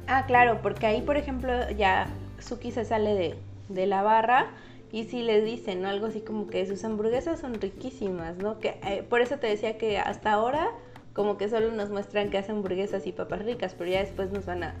Ah, 0.06 0.24
claro, 0.26 0.60
porque 0.62 0.86
ahí, 0.86 1.02
por 1.02 1.16
ejemplo, 1.16 1.52
ya 1.70 2.08
Suki 2.38 2.72
se 2.72 2.84
sale 2.84 3.14
de, 3.14 3.36
de 3.68 3.86
la 3.86 4.02
barra 4.02 4.50
y 4.92 5.04
si 5.04 5.22
le 5.22 5.40
dicen, 5.42 5.82
¿no? 5.82 5.88
Algo 5.88 6.06
así 6.06 6.20
como 6.20 6.48
que 6.48 6.66
sus 6.66 6.82
hamburguesas 6.84 7.40
son 7.40 7.54
riquísimas, 7.60 8.38
¿no? 8.38 8.58
Que 8.58 8.80
eh, 8.84 9.04
por 9.08 9.20
eso 9.20 9.36
te 9.36 9.46
decía 9.46 9.78
que 9.78 9.98
hasta 9.98 10.32
ahora 10.32 10.70
como 11.12 11.36
que 11.36 11.48
solo 11.48 11.72
nos 11.72 11.90
muestran 11.90 12.30
que 12.30 12.38
hacen 12.38 12.56
hamburguesas 12.56 13.06
y 13.06 13.12
papas 13.12 13.44
ricas, 13.44 13.74
pero 13.76 13.90
ya 13.90 14.00
después 14.00 14.30
nos 14.30 14.46
van 14.46 14.62
a, 14.62 14.74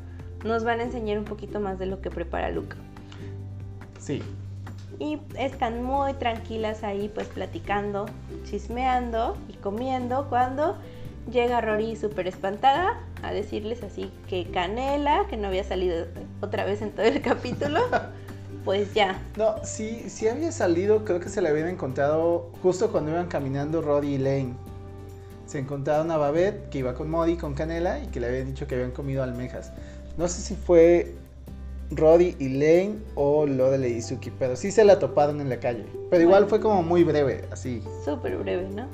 nos 0.44 0.64
van 0.64 0.80
a 0.80 0.84
enseñar 0.84 1.18
un 1.18 1.24
poquito 1.24 1.60
más 1.60 1.78
de 1.78 1.86
lo 1.86 2.00
que 2.00 2.10
prepara 2.10 2.50
Luca. 2.50 2.76
Sí. 3.98 4.22
Y 4.98 5.18
están 5.38 5.82
muy 5.82 6.14
tranquilas 6.14 6.84
ahí 6.84 7.10
pues 7.12 7.28
platicando, 7.28 8.06
chismeando 8.44 9.36
y 9.48 9.54
comiendo 9.54 10.26
cuando 10.28 10.76
llega 11.30 11.60
Rory 11.60 11.96
súper 11.96 12.26
espantada 12.26 13.00
a 13.22 13.32
decirles 13.32 13.82
así 13.82 14.10
que 14.28 14.50
Canela, 14.50 15.26
que 15.28 15.36
no 15.36 15.48
había 15.48 15.64
salido 15.64 16.06
otra 16.40 16.64
vez 16.64 16.82
en 16.82 16.90
todo 16.92 17.06
el 17.06 17.20
capítulo, 17.22 17.80
pues 18.64 18.92
ya. 18.94 19.20
No, 19.36 19.56
sí, 19.64 20.04
sí 20.08 20.28
había 20.28 20.52
salido, 20.52 21.04
creo 21.04 21.20
que 21.20 21.28
se 21.28 21.40
le 21.40 21.48
habían 21.48 21.68
encontrado 21.68 22.50
justo 22.62 22.92
cuando 22.92 23.10
iban 23.10 23.26
caminando 23.26 23.80
Rory 23.82 24.14
y 24.14 24.18
Lane 24.18 24.69
se 25.50 25.58
encontraron 25.58 26.12
a 26.12 26.16
Babette 26.16 26.68
que 26.68 26.78
iba 26.78 26.94
con 26.94 27.10
Modi, 27.10 27.36
con 27.36 27.54
Canela 27.54 27.98
y 27.98 28.06
que 28.06 28.20
le 28.20 28.28
habían 28.28 28.46
dicho 28.46 28.68
que 28.68 28.76
habían 28.76 28.92
comido 28.92 29.24
almejas. 29.24 29.72
No 30.16 30.28
sé 30.28 30.42
si 30.42 30.54
fue 30.54 31.12
Roddy 31.90 32.36
y 32.38 32.50
Lane 32.50 32.98
o 33.16 33.46
lo 33.46 33.72
de 33.72 33.88
Izuki, 33.88 34.30
pero 34.30 34.54
sí 34.54 34.70
se 34.70 34.84
la 34.84 35.00
toparon 35.00 35.40
en 35.40 35.48
la 35.48 35.58
calle. 35.58 35.84
Pero 36.08 36.22
igual 36.22 36.46
fue 36.46 36.60
como 36.60 36.84
muy 36.84 37.02
breve, 37.02 37.48
así. 37.50 37.82
Súper 38.04 38.36
breve, 38.36 38.68
¿no? 38.68 38.86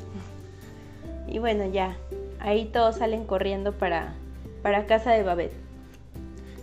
Y 1.29 1.41
bueno, 1.41 1.67
ya, 1.67 1.95
ahí 2.41 2.65
todos 2.73 2.97
salen 2.97 3.27
corriendo 3.27 3.73
para, 3.73 4.15
para 4.63 4.87
casa 4.87 5.11
de 5.11 5.25
Babette. 5.25 5.53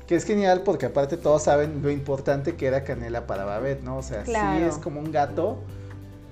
Que 0.07 0.15
es 0.15 0.25
genial 0.25 0.63
porque 0.63 0.87
aparte 0.87 1.17
todos 1.17 1.43
saben 1.43 1.83
lo 1.83 1.91
importante 1.91 2.55
que 2.55 2.65
era 2.65 2.83
Canela 2.83 3.27
para 3.27 3.45
Babette, 3.45 3.83
¿no? 3.83 3.97
O 3.97 4.01
sea, 4.01 4.25
sí 4.25 4.63
es 4.67 4.79
como 4.79 4.99
un 4.99 5.11
gato, 5.11 5.59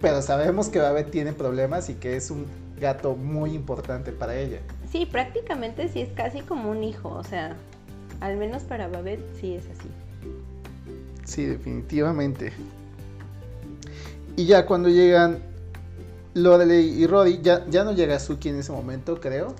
pero 0.01 0.23
sabemos 0.23 0.69
que 0.69 0.79
Babette 0.79 1.11
tiene 1.11 1.33
problemas 1.33 1.89
y 1.89 1.93
que 1.93 2.15
es 2.15 2.31
un 2.31 2.47
gato 2.81 3.15
muy 3.15 3.53
importante 3.53 4.11
para 4.11 4.35
ella. 4.35 4.59
Sí, 4.91 5.05
prácticamente 5.05 5.87
sí 5.87 6.01
es 6.01 6.09
casi 6.09 6.41
como 6.41 6.69
un 6.69 6.83
hijo, 6.83 7.09
o 7.09 7.23
sea, 7.23 7.55
al 8.19 8.35
menos 8.35 8.63
para 8.63 8.89
Babette 8.89 9.23
sí 9.39 9.53
es 9.53 9.65
así. 9.65 9.87
Sí, 11.23 11.45
definitivamente. 11.45 12.51
Y 14.35 14.45
ya 14.45 14.65
cuando 14.65 14.89
llegan 14.89 15.39
Lorelei 16.33 16.87
y 16.87 17.07
Roddy, 17.07 17.39
ya, 17.41 17.65
ya 17.69 17.83
no 17.83 17.93
llega 17.93 18.19
Suki 18.19 18.49
en 18.49 18.55
ese 18.59 18.71
momento, 18.71 19.21
creo. 19.21 19.55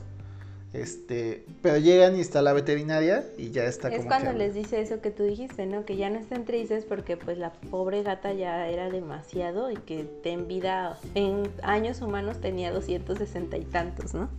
Este, 0.74 1.44
pero 1.62 1.78
llegan 1.78 2.16
y 2.16 2.22
está 2.22 2.42
la 2.42 2.54
veterinaria 2.54 3.26
y 3.38 3.52
ya 3.52 3.66
está 3.66 3.90
es 3.90 3.98
como 3.98 4.08
cuando 4.08 4.32
que- 4.32 4.38
les 4.38 4.54
dice 4.56 4.80
eso 4.80 5.02
que 5.02 5.12
tú 5.12 5.24
dijiste, 5.24 5.66
¿no? 5.66 5.84
Que 5.84 5.98
ya 5.98 6.10
no 6.10 6.18
estén 6.18 6.46
tristes 6.46 6.86
porque 6.86 7.18
pues 7.18 7.38
la 7.38 7.52
pobre 7.52 8.04
gata 8.04 8.32
ya 8.32 8.70
era 8.70 8.90
demasiado 8.90 9.70
y 9.70 9.76
que 9.76 10.08
en 10.24 10.48
vida, 10.48 10.98
en 11.14 11.44
años 11.64 12.02
humanos 12.02 12.40
tenía 12.40 12.72
260 12.72 13.58
y 13.58 13.66
tantos, 13.66 14.14
¿no? 14.14 14.30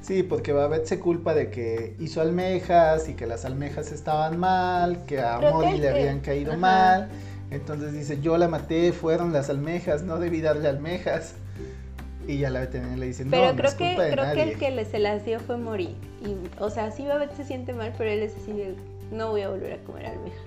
Sí, 0.00 0.22
porque 0.22 0.54
Babette 0.54 0.86
se 0.86 0.98
culpa 0.98 1.34
de 1.34 1.50
que 1.50 1.94
hizo 2.00 2.22
almejas 2.22 3.10
y 3.10 3.14
que 3.14 3.26
las 3.26 3.44
almejas 3.44 3.92
estaban 3.92 4.38
mal, 4.40 5.04
que 5.04 5.20
a 5.20 5.40
el 5.74 5.80
le 5.82 5.82
que- 5.82 5.88
habían 5.90 6.20
caído 6.20 6.52
ajá. 6.52 6.60
mal. 6.60 7.08
Entonces 7.50 7.92
dice, 7.92 8.18
yo 8.22 8.38
la 8.38 8.48
maté, 8.48 8.92
fueron 8.92 9.34
las 9.34 9.50
almejas, 9.50 10.02
no 10.02 10.18
debí 10.18 10.40
darle 10.40 10.68
almejas. 10.70 11.34
Y 12.28 12.38
ya 12.38 12.50
la 12.50 12.60
veterinaria 12.60 12.96
le 12.98 13.06
dice, 13.06 13.24
no, 13.24 13.30
Pero 13.32 13.46
no 13.50 13.56
creo 13.56 13.68
es 13.70 13.74
que 13.74 13.84
de 13.84 14.10
creo 14.12 14.34
que 14.34 14.42
el 14.42 14.58
que 14.58 14.70
le- 14.70 14.84
se 14.84 14.98
las 14.98 15.24
dio 15.24 15.40
fue 15.40 15.56
Mori. 15.56 15.96
Y, 16.24 16.36
o 16.60 16.70
sea, 16.70 16.90
sí 16.90 17.04
Babette 17.06 17.34
se 17.36 17.44
siente 17.44 17.72
mal, 17.72 17.92
pero 17.98 18.10
él 18.10 18.22
es 18.22 18.36
así 18.36 18.52
de, 18.52 18.74
no 19.10 19.30
voy 19.30 19.42
a 19.42 19.48
volver 19.48 19.72
a 19.72 19.78
comer 19.78 20.06
almejas. 20.06 20.40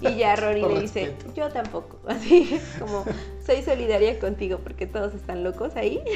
Y 0.00 0.16
ya 0.16 0.34
Rory 0.36 0.62
le 0.62 0.80
dice, 0.80 1.06
respeto. 1.06 1.34
yo 1.34 1.48
tampoco. 1.50 1.98
Así 2.08 2.58
como, 2.78 3.04
soy 3.44 3.62
solidaria 3.62 4.18
contigo 4.18 4.58
porque 4.62 4.86
todos 4.86 5.14
están 5.14 5.44
locos 5.44 5.76
ahí. 5.76 6.02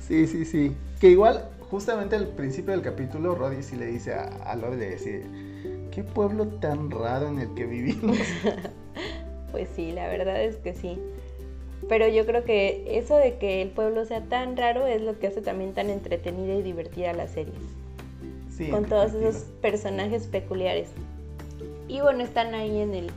Sí, 0.00 0.26
sí, 0.26 0.44
sí. 0.44 0.74
Que 1.00 1.10
igual, 1.10 1.48
justamente 1.70 2.16
al 2.16 2.28
principio 2.28 2.72
del 2.72 2.82
capítulo, 2.82 3.34
Roddy 3.34 3.62
sí 3.62 3.76
le 3.76 3.86
dice 3.86 4.14
a, 4.14 4.24
a 4.24 4.56
le 4.56 4.90
dice, 4.90 5.22
qué 5.90 6.02
pueblo 6.02 6.46
tan 6.46 6.90
raro 6.90 7.28
en 7.28 7.38
el 7.40 7.54
que 7.54 7.66
vivimos. 7.66 8.16
Pues 9.52 9.68
sí, 9.76 9.92
la 9.92 10.08
verdad 10.08 10.42
es 10.42 10.56
que 10.56 10.74
sí. 10.74 10.98
Pero 11.88 12.08
yo 12.08 12.26
creo 12.26 12.44
que 12.44 12.98
eso 12.98 13.16
de 13.16 13.36
que 13.36 13.62
el 13.62 13.68
pueblo 13.68 14.04
sea 14.04 14.22
tan 14.22 14.56
raro 14.56 14.86
es 14.86 15.02
lo 15.02 15.18
que 15.18 15.28
hace 15.28 15.40
también 15.40 15.74
tan 15.74 15.90
entretenida 15.90 16.54
y 16.54 16.62
divertida 16.62 17.12
la 17.12 17.28
serie. 17.28 17.54
Sí, 18.50 18.68
con 18.68 18.86
todos 18.86 19.14
esos 19.14 19.44
personajes 19.60 20.26
peculiares. 20.26 20.88
Y 21.86 22.00
bueno, 22.00 22.24
están 22.24 22.54
ahí 22.54 22.80
en 22.80 22.94
el 22.94 23.10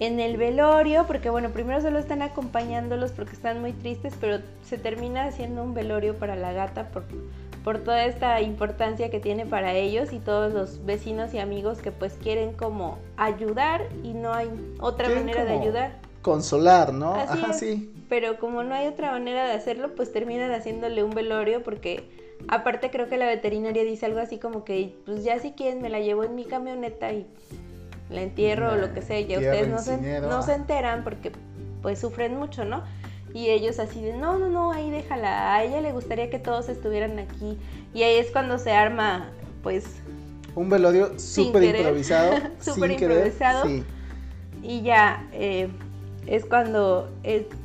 en 0.00 0.18
el 0.18 0.38
velorio, 0.38 1.06
porque 1.06 1.28
bueno, 1.28 1.50
primero 1.50 1.80
solo 1.82 1.98
están 1.98 2.22
acompañándolos 2.22 3.12
porque 3.12 3.34
están 3.34 3.60
muy 3.60 3.72
tristes, 3.72 4.14
pero 4.18 4.38
se 4.64 4.78
termina 4.78 5.24
haciendo 5.24 5.62
un 5.62 5.74
velorio 5.74 6.16
para 6.16 6.36
la 6.36 6.54
gata 6.54 6.88
por, 6.88 7.04
por 7.62 7.78
toda 7.78 8.06
esta 8.06 8.40
importancia 8.40 9.10
que 9.10 9.20
tiene 9.20 9.44
para 9.44 9.74
ellos 9.74 10.14
y 10.14 10.18
todos 10.18 10.54
los 10.54 10.86
vecinos 10.86 11.34
y 11.34 11.38
amigos 11.38 11.82
que 11.82 11.92
pues 11.92 12.14
quieren 12.14 12.54
como 12.54 12.98
ayudar 13.18 13.82
y 14.02 14.14
no 14.14 14.32
hay 14.32 14.48
otra 14.80 15.10
manera 15.10 15.44
de 15.44 15.52
ayudar. 15.52 15.92
Consolar, 16.22 16.92
¿no? 16.92 17.14
Así 17.14 17.38
Ajá, 17.38 17.52
es. 17.52 17.58
sí. 17.58 17.92
Pero 18.08 18.38
como 18.38 18.62
no 18.62 18.74
hay 18.74 18.86
otra 18.86 19.12
manera 19.12 19.46
de 19.46 19.52
hacerlo, 19.52 19.94
pues 19.94 20.12
terminan 20.12 20.52
haciéndole 20.52 21.04
un 21.04 21.10
velorio 21.10 21.62
porque 21.62 22.10
aparte 22.48 22.90
creo 22.90 23.08
que 23.08 23.16
la 23.16 23.26
veterinaria 23.26 23.84
dice 23.84 24.06
algo 24.06 24.20
así 24.20 24.38
como 24.38 24.64
que 24.64 24.94
pues 25.04 25.22
ya 25.24 25.38
si 25.38 25.52
quieren 25.52 25.80
me 25.82 25.90
la 25.90 26.00
llevo 26.00 26.24
en 26.24 26.34
mi 26.34 26.44
camioneta 26.44 27.12
y 27.12 27.26
la 28.10 28.22
entierro 28.22 28.72
o 28.72 28.76
lo 28.76 28.92
que 28.92 29.02
sea, 29.02 29.20
ya 29.20 29.38
ustedes 29.38 29.68
no 29.68 29.78
se, 29.78 30.20
no 30.20 30.42
se 30.42 30.52
ah. 30.52 30.56
enteran 30.56 31.04
porque 31.04 31.32
pues 31.82 32.00
sufren 32.00 32.36
mucho, 32.36 32.64
¿no? 32.64 32.82
Y 33.32 33.48
ellos 33.50 33.78
así 33.78 34.02
de, 34.02 34.16
no, 34.16 34.38
no, 34.38 34.48
no, 34.48 34.72
ahí 34.72 34.90
déjala, 34.90 35.54
a 35.54 35.62
ella 35.62 35.80
le 35.80 35.92
gustaría 35.92 36.30
que 36.30 36.38
todos 36.38 36.68
estuvieran 36.68 37.18
aquí. 37.18 37.56
Y 37.94 38.02
ahí 38.02 38.16
es 38.16 38.30
cuando 38.32 38.58
se 38.58 38.72
arma, 38.72 39.30
pues, 39.62 39.84
Un 40.56 40.68
velorio 40.68 41.16
súper 41.18 41.62
improvisado. 41.62 42.36
Súper 42.60 42.96
querer, 42.96 43.18
improvisado. 43.18 43.66
Sí. 43.66 43.84
y 44.62 44.82
ya 44.82 45.28
eh, 45.32 45.68
es 46.30 46.46
cuando 46.46 47.10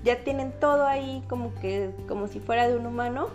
ya 0.04 0.24
tienen 0.24 0.52
todo 0.60 0.86
ahí 0.86 1.24
como 1.30 1.54
que 1.62 1.92
como 2.08 2.28
si 2.28 2.40
fuera 2.40 2.68
de 2.68 2.76
un 2.76 2.88
humano 2.88 3.28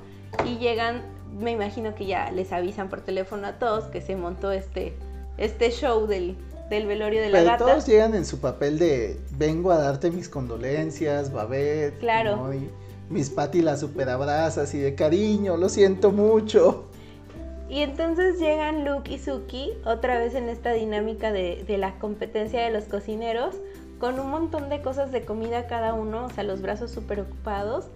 y 0.45 0.59
llegan 0.59 1.03
me 1.41 1.53
imagino 1.53 1.95
que 1.95 2.05
ya 2.05 2.33
les 2.33 2.53
avisan 2.53 2.89
por 2.89 3.01
teléfono 3.01 3.47
a 3.47 3.53
todos 3.53 3.85
que 3.85 4.01
se 4.01 4.17
montó 4.17 4.51
este 4.51 4.93
este 5.39 5.71
show 5.71 6.07
del, 6.09 6.37
del 6.69 6.87
velorio 6.87 7.23
de 7.23 7.31
la 7.31 7.43
gata 7.45 7.65
todos 7.65 7.87
llegan 7.87 8.15
en 8.17 8.25
su 8.25 8.41
papel 8.41 8.79
de 8.81 9.17
vengo 9.39 9.71
a 9.71 9.79
darte 9.79 10.11
mis 10.11 10.29
condolencias, 10.29 11.33
Babette. 11.33 11.99
Claro. 12.01 12.37
¿no? 12.37 12.53
Y 12.53 12.69
mis 13.09 13.31
Patty 13.31 13.63
la 13.63 13.77
super 13.77 14.09
abrazas 14.09 14.75
y 14.75 14.79
de 14.79 14.95
cariño, 14.95 15.57
lo 15.57 15.69
siento 15.69 16.11
mucho. 16.11 16.87
y 17.69 17.83
entonces 17.83 18.39
llegan 18.41 18.85
Luke 18.85 19.13
y 19.13 19.19
Suki 19.19 19.73
otra 19.85 20.19
vez 20.19 20.35
en 20.35 20.49
esta 20.49 20.73
dinámica 20.73 21.33
de, 21.33 21.65
de 21.67 21.79
la 21.79 21.99
competencia 22.01 22.63
de 22.63 22.71
los 22.71 22.85
cocineros 22.85 23.55
con 24.01 24.19
un 24.19 24.31
montón 24.31 24.71
de 24.71 24.81
cosas 24.81 25.13
de 25.13 25.25
comida 25.25 25.67
cada 25.67 25.95
uno, 25.95 26.25
o 26.25 26.31
sea, 26.31 26.43
los 26.43 26.63
brazos 26.63 26.91
súper 26.91 27.21
ocupados. 27.21 27.89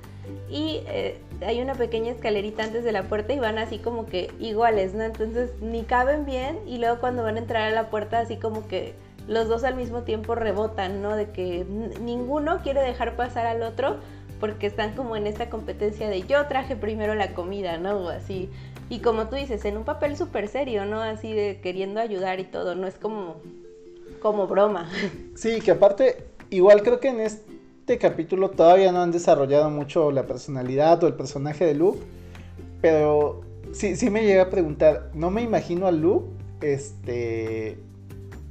Y 0.49 0.83
eh, 0.87 1.19
hay 1.45 1.61
una 1.61 1.75
pequeña 1.75 2.13
escalerita 2.13 2.63
antes 2.63 2.85
de 2.85 2.93
la 2.93 3.05
puerta 3.05 3.33
y 3.33 3.39
van 3.39 3.59
así 3.59 3.79
como 3.79 4.07
que 4.07 4.31
iguales, 4.39 4.95
¿no? 4.95 5.03
Entonces 5.03 5.51
ni 5.61 5.83
caben 5.83 6.25
bien 6.25 6.61
y 6.67 6.79
luego 6.79 6.99
cuando 7.01 7.23
van 7.23 7.37
a 7.37 7.41
entrar 7.41 7.63
a 7.63 7.75
la 7.75 7.91
puerta 7.91 8.21
así 8.21 8.37
como 8.37 8.67
que 8.69 8.95
los 9.27 9.49
dos 9.49 9.65
al 9.65 9.75
mismo 9.75 10.03
tiempo 10.03 10.35
rebotan, 10.35 11.03
¿no? 11.03 11.17
De 11.17 11.31
que 11.31 11.67
ninguno 12.01 12.61
quiere 12.63 12.81
dejar 12.81 13.17
pasar 13.17 13.47
al 13.47 13.63
otro 13.63 13.97
porque 14.41 14.67
están 14.67 14.95
como 14.95 15.17
en 15.17 15.27
esta 15.27 15.49
competencia 15.49 16.09
de 16.09 16.23
yo 16.23 16.47
traje 16.47 16.77
primero 16.77 17.15
la 17.15 17.33
comida, 17.35 17.79
¿no? 17.79 17.97
O 17.97 18.09
así. 18.09 18.51
Y 18.91 19.01
como 19.01 19.29
tú 19.29 19.37
dices, 19.37 19.65
en 19.65 19.79
un 19.79 19.85
papel 19.85 20.17
súper 20.17 20.49
serio, 20.49 20.85
¿no? 20.85 21.01
Así 21.01 21.33
de 21.33 21.61
queriendo 21.63 22.01
ayudar 22.01 22.41
y 22.41 22.45
todo, 22.45 22.75
no 22.75 22.87
es 22.87 22.97
como, 22.97 23.37
como 24.25 24.47
broma. 24.47 24.89
Sí, 25.35 25.61
que 25.61 25.73
aparte, 25.73 26.29
igual 26.49 26.83
creo 26.83 26.99
que 26.99 27.09
en 27.09 27.21
este 27.21 27.99
capítulo 27.99 28.49
todavía 28.49 28.91
no 28.91 29.03
han 29.03 29.11
desarrollado 29.11 29.69
mucho 29.69 30.11
la 30.13 30.23
personalidad 30.23 31.05
o 31.05 31.07
el 31.07 31.13
personaje 31.13 31.67
de 31.67 31.75
Luke. 31.75 31.99
Pero 32.81 33.43
sí, 33.75 33.97
sí 33.97 34.09
me 34.09 34.25
llega 34.25 34.45
a 34.45 34.49
preguntar, 34.49 35.11
no 35.13 35.31
me 35.31 35.43
imagino 35.43 35.87
a 35.87 35.93
Luke, 35.93 36.27
este... 36.63 37.79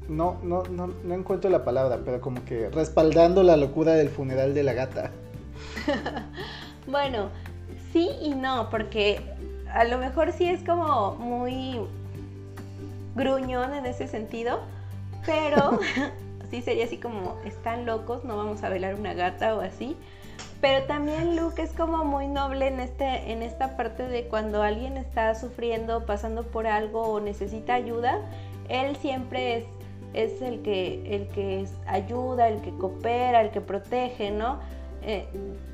No, 0.08 0.38
no, 0.44 0.62
no, 0.70 0.94
no 1.04 1.14
encuentro 1.16 1.50
la 1.50 1.64
palabra, 1.64 2.02
pero 2.06 2.22
como 2.22 2.46
que 2.46 2.70
respaldando 2.70 3.42
la 3.42 3.58
locura 3.58 3.94
del 3.94 4.10
funeral 4.10 4.54
de 4.54 4.62
la 4.62 4.74
gata. 4.74 5.10
Bueno, 6.86 7.30
sí 7.94 8.10
y 8.22 8.36
no, 8.36 8.70
porque 8.70 9.22
a 9.72 9.86
lo 9.86 9.98
mejor 9.98 10.34
sí 10.34 10.44
es 10.44 10.62
como 10.64 11.16
muy 11.16 11.80
gruñón 13.16 13.74
en 13.74 13.86
ese 13.86 14.08
sentido, 14.08 14.60
pero 15.26 15.80
sí 16.50 16.62
sería 16.62 16.86
así 16.86 16.98
como, 16.98 17.38
están 17.46 17.86
locos, 17.86 18.24
no 18.24 18.38
vamos 18.38 18.64
a 18.64 18.70
velar 18.70 18.96
una 18.96 19.14
gata 19.14 19.56
o 19.56 19.62
así. 19.62 19.98
Pero 20.62 20.86
también 20.86 21.36
Luke 21.36 21.62
es 21.62 21.74
como 21.74 22.06
muy 22.06 22.28
noble 22.28 22.68
en, 22.68 22.80
este, 22.80 23.32
en 23.32 23.44
esta 23.44 23.76
parte 23.76 24.08
de 24.08 24.28
cuando 24.28 24.64
alguien 24.64 24.96
está 24.98 25.36
sufriendo, 25.36 26.06
pasando 26.06 26.44
por 26.44 26.68
algo 26.68 27.02
o 27.02 27.20
necesita 27.20 27.74
ayuda, 27.74 28.20
él 28.70 28.96
siempre 28.96 29.58
es, 29.58 29.66
es 30.14 30.42
el 30.42 30.62
que, 30.62 31.16
el 31.16 31.28
que 31.30 31.66
ayuda, 31.86 32.48
el 32.48 32.62
que 32.62 32.72
coopera, 32.78 33.42
el 33.42 33.52
que 33.52 33.60
protege, 33.60 34.32
¿no? 34.32 34.60
Eh, 35.02 35.28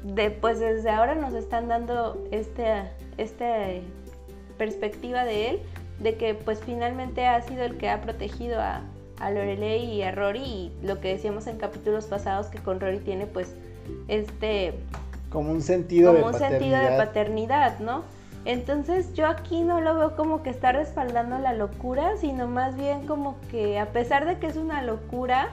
de, 0.04 0.32
pues 0.32 0.60
desde 0.60 0.90
ahora 0.90 1.14
nos 1.14 1.36
están 1.36 1.68
dando 1.68 2.26
este, 2.32 2.90
este 3.18 3.84
perspectiva 4.58 5.24
de 5.24 5.50
él, 5.50 5.60
de 6.00 6.16
que 6.16 6.34
pues 6.34 6.62
finalmente 6.66 7.28
ha 7.28 7.40
sido 7.42 7.64
el 7.64 7.78
que 7.78 7.90
ha 7.90 8.02
protegido 8.02 8.60
a, 8.60 8.82
a 9.20 9.32
Lorelei 9.32 9.86
y 9.86 10.04
a 10.04 10.12
Rory 10.12 10.42
y 10.42 10.72
lo 10.82 11.00
que 11.00 11.10
decíamos 11.10 11.48
en 11.48 11.58
capítulos 11.58 12.06
pasados 12.06 12.48
que 12.48 12.60
con 12.60 12.80
Rory 12.80 13.00
tiene 13.00 13.28
pues 13.28 13.54
este 14.08 14.74
Como 15.30 15.52
un 15.52 15.62
sentido 15.62 16.14
como 16.14 16.30
de 16.30 16.34
un 16.34 16.40
sentido 16.40 16.78
de 16.78 16.98
paternidad, 16.98 17.80
¿no? 17.80 18.04
Entonces 18.46 19.14
yo 19.14 19.28
aquí 19.28 19.62
no 19.62 19.82
lo 19.82 19.96
veo 19.96 20.16
como 20.16 20.42
que 20.44 20.50
está 20.50 20.72
respaldando 20.72 21.38
la 21.40 21.54
locura, 21.54 22.16
sino 22.18 22.48
más 22.48 22.76
bien 22.78 23.06
como 23.06 23.36
que 23.52 23.78
a 23.80 23.92
pesar 23.92 24.26
de 24.26 24.40
que 24.40 24.48
es 24.48 24.56
una 24.56 24.82
locura, 24.82 25.50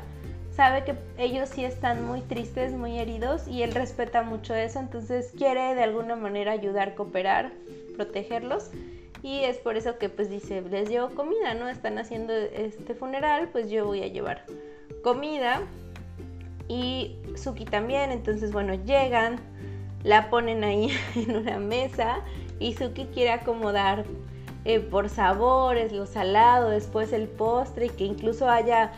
sabe 0.54 0.84
que 0.84 0.94
ellos 1.18 1.48
sí 1.48 1.64
están 1.64 2.06
muy 2.06 2.20
tristes, 2.22 2.72
muy 2.72 2.98
heridos 2.98 3.48
y 3.48 3.62
él 3.62 3.74
respeta 3.74 4.22
mucho 4.22 4.54
eso, 4.54 4.78
entonces 4.78 5.32
quiere 5.36 5.74
de 5.74 5.82
alguna 5.82 6.16
manera 6.16 6.52
ayudar, 6.52 6.94
cooperar, 6.94 7.52
protegerlos 7.96 8.70
y 9.22 9.40
es 9.40 9.58
por 9.58 9.76
eso 9.76 9.98
que 9.98 10.08
pues 10.08 10.30
dice, 10.30 10.62
les 10.62 10.88
llevo 10.88 11.10
comida, 11.10 11.54
¿no? 11.54 11.68
Están 11.68 11.98
haciendo 11.98 12.32
este 12.32 12.94
funeral, 12.94 13.48
pues 13.50 13.70
yo 13.70 13.86
voy 13.86 14.02
a 14.02 14.08
llevar 14.08 14.44
comida 15.02 15.62
y 16.68 17.16
Suki 17.36 17.64
también, 17.64 18.10
entonces 18.10 18.52
bueno, 18.52 18.74
llegan, 18.74 19.38
la 20.02 20.30
ponen 20.30 20.64
ahí 20.64 20.90
en 21.14 21.36
una 21.36 21.58
mesa 21.58 22.20
y 22.58 22.74
Suki 22.74 23.06
quiere 23.06 23.30
acomodar 23.30 24.04
eh, 24.64 24.80
por 24.80 25.08
sabores, 25.08 25.92
lo 25.92 26.06
salado, 26.06 26.70
después 26.70 27.12
el 27.12 27.28
postre 27.28 27.86
y 27.86 27.90
que 27.90 28.04
incluso 28.04 28.48
haya 28.48 28.92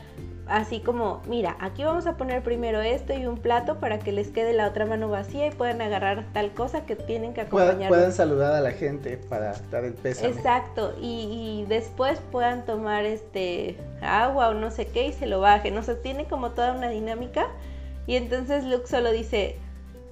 así 0.48 0.80
como, 0.80 1.22
mira, 1.26 1.56
aquí 1.60 1.84
vamos 1.84 2.06
a 2.06 2.16
poner 2.16 2.42
primero 2.42 2.80
esto 2.80 3.12
y 3.12 3.26
un 3.26 3.38
plato 3.38 3.78
para 3.78 3.98
que 3.98 4.12
les 4.12 4.28
quede 4.28 4.52
la 4.52 4.66
otra 4.68 4.86
mano 4.86 5.08
vacía 5.08 5.46
y 5.46 5.50
puedan 5.50 5.80
agarrar 5.80 6.24
tal 6.32 6.52
cosa 6.52 6.86
que 6.86 6.96
tienen 6.96 7.34
que 7.34 7.44
Puedan, 7.44 7.68
acompañarlo. 7.68 7.96
puedan 7.96 8.12
saludar 8.12 8.54
a 8.54 8.60
la 8.60 8.72
gente 8.72 9.16
para 9.28 9.54
dar 9.70 9.84
el 9.84 9.94
pésame. 9.94 10.28
Exacto, 10.30 10.94
y, 11.00 11.62
y 11.62 11.66
después 11.68 12.18
puedan 12.32 12.64
tomar 12.64 13.04
este 13.04 13.76
agua 14.00 14.48
o 14.48 14.54
no 14.54 14.70
sé 14.70 14.86
qué 14.86 15.06
y 15.08 15.12
se 15.12 15.26
lo 15.26 15.40
bajen. 15.40 15.76
O 15.76 15.82
sea, 15.82 16.00
tiene 16.00 16.24
como 16.26 16.50
toda 16.50 16.72
una 16.72 16.88
dinámica. 16.88 17.46
Y 18.06 18.16
entonces 18.16 18.64
Luke 18.64 18.86
solo 18.86 19.12
dice, 19.12 19.56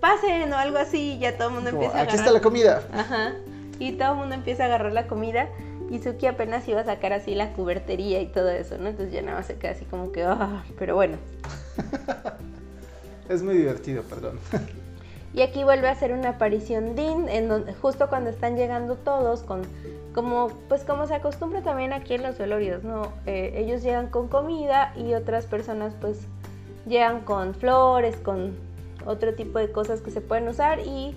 pasen 0.01 0.53
o 0.53 0.57
algo 0.57 0.77
así, 0.79 1.13
y 1.15 1.19
ya 1.19 1.37
todo 1.37 1.49
el 1.49 1.55
mundo 1.55 1.71
Como, 1.71 1.83
empieza 1.85 2.01
a 2.01 2.03
aquí 2.05 2.17
está 2.17 2.31
la 2.31 2.41
comida. 2.41 2.83
Ajá. 2.93 3.33
y 3.79 3.93
todo 3.93 4.13
el 4.13 4.19
mundo 4.19 4.35
empieza 4.35 4.65
a 4.65 4.67
agarrar 4.67 4.93
la 4.93 5.07
comida 5.07 5.49
y 5.91 6.01
Suki 6.01 6.27
apenas 6.27 6.67
iba 6.69 6.81
a 6.81 6.85
sacar 6.85 7.13
así 7.13 7.35
la 7.35 7.53
cubertería 7.53 8.21
y 8.21 8.27
todo 8.27 8.51
eso, 8.51 8.77
¿no? 8.79 8.89
Entonces 8.89 9.13
ya 9.13 9.23
nada 9.23 9.39
más 9.39 9.47
se 9.47 9.57
queda 9.57 9.73
así 9.73 9.85
como 9.85 10.13
que, 10.13 10.25
ah, 10.25 10.65
pero 10.79 10.95
bueno. 10.95 11.17
es 13.29 13.43
muy 13.43 13.57
divertido, 13.57 14.03
perdón. 14.03 14.39
y 15.35 15.43
aquí 15.43 15.65
vuelve 15.65 15.89
a 15.89 15.93
hacer 15.93 16.13
una 16.13 16.31
aparición 16.31 16.97
Dean, 16.97 17.29
en 17.29 17.49
donde, 17.49 17.73
justo 17.75 18.09
cuando 18.09 18.31
están 18.31 18.57
llegando 18.57 18.97
todos 18.97 19.43
con 19.43 19.63
como 20.15 20.49
pues 20.71 20.83
como 20.83 21.07
se 21.07 21.15
acostumbra 21.15 21.61
también 21.63 21.93
aquí 21.93 22.15
en 22.15 22.23
los 22.23 22.39
velorios, 22.39 22.83
¿no? 22.85 23.13
Eh, 23.27 23.53
ellos 23.57 23.83
llegan 23.83 24.09
con 24.09 24.29
comida 24.29 24.95
y 24.97 25.13
otras 25.13 25.45
personas 25.45 25.95
pues 26.01 26.21
llegan 26.87 27.21
con 27.21 27.55
flores, 27.55 28.17
con 28.17 28.57
otro 29.05 29.35
tipo 29.35 29.59
de 29.59 29.71
cosas 29.71 30.01
que 30.01 30.11
se 30.11 30.23
pueden 30.23 30.49
usar 30.49 30.81
y 30.81 31.15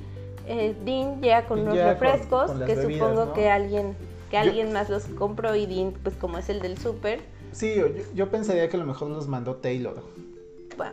eh, 0.47 0.76
Dean 0.84 1.22
llega 1.22 1.45
con 1.45 1.61
unos 1.61 1.78
refrescos 1.78 2.51
que 2.65 2.76
supongo 2.76 3.34
que 3.34 3.49
alguien 3.49 3.95
que 4.30 4.38
alguien 4.38 4.71
más 4.71 4.89
los 4.89 5.03
compró 5.05 5.55
y 5.55 5.65
Dean 5.65 5.93
pues 6.03 6.15
como 6.15 6.38
es 6.38 6.49
el 6.49 6.61
del 6.61 6.77
súper. 6.77 7.21
Sí, 7.51 7.75
yo, 7.75 7.88
yo 8.13 8.30
pensaría 8.30 8.69
que 8.69 8.77
a 8.77 8.80
lo 8.80 8.86
mejor 8.86 9.09
los 9.09 9.27
mandó 9.27 9.55
Taylor 9.55 10.03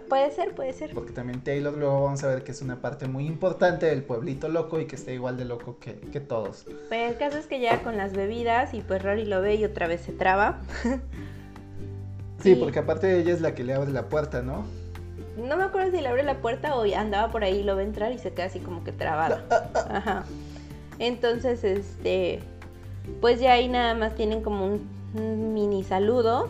puede 0.08 0.30
ser, 0.30 0.54
puede 0.54 0.72
ser. 0.72 0.92
Porque 0.92 1.12
también 1.12 1.42
Taylor 1.42 1.76
luego 1.76 2.04
vamos 2.04 2.22
a 2.24 2.28
ver 2.28 2.42
que 2.44 2.52
es 2.52 2.62
una 2.62 2.80
parte 2.80 3.06
muy 3.06 3.26
importante 3.26 3.86
del 3.86 4.02
pueblito 4.02 4.48
loco 4.48 4.80
y 4.80 4.86
que 4.86 4.96
está 4.96 5.12
igual 5.12 5.36
de 5.36 5.44
loco 5.44 5.78
que, 5.78 6.20
todos. 6.20 6.64
Pues 6.88 7.10
el 7.12 7.16
caso 7.18 7.38
es 7.38 7.46
que 7.46 7.58
llega 7.58 7.82
con 7.82 7.96
las 7.96 8.12
bebidas 8.12 8.74
y 8.74 8.80
pues 8.80 9.02
Rory 9.02 9.26
lo 9.26 9.40
ve 9.40 9.56
y 9.56 9.64
otra 9.64 9.86
vez 9.86 10.00
se 10.00 10.12
traba. 10.12 10.60
sí, 12.42 12.54
porque 12.56 12.80
aparte 12.80 13.06
de 13.06 13.20
ella 13.20 13.32
es 13.32 13.40
la 13.40 13.54
que 13.54 13.64
le 13.64 13.74
abre 13.74 13.92
la 13.92 14.08
puerta, 14.08 14.42
¿no? 14.42 14.64
No 15.36 15.56
me 15.56 15.64
acuerdo 15.64 15.90
si 15.92 16.00
le 16.00 16.08
abre 16.08 16.22
la 16.22 16.40
puerta 16.40 16.76
o 16.76 16.84
andaba 16.94 17.30
por 17.30 17.44
ahí 17.44 17.58
y 17.58 17.62
lo 17.62 17.76
ve 17.76 17.84
entrar 17.84 18.10
y 18.12 18.18
se 18.18 18.32
queda 18.32 18.46
así 18.46 18.58
como 18.58 18.82
que 18.82 18.92
trabado. 18.92 19.38
Ajá. 19.90 20.24
Entonces, 20.98 21.62
este, 21.62 22.40
pues 23.20 23.40
ya 23.40 23.52
ahí 23.52 23.68
nada 23.68 23.94
más 23.94 24.14
tienen 24.14 24.42
como 24.42 24.66
un 24.66 25.54
mini 25.54 25.84
saludo 25.84 26.48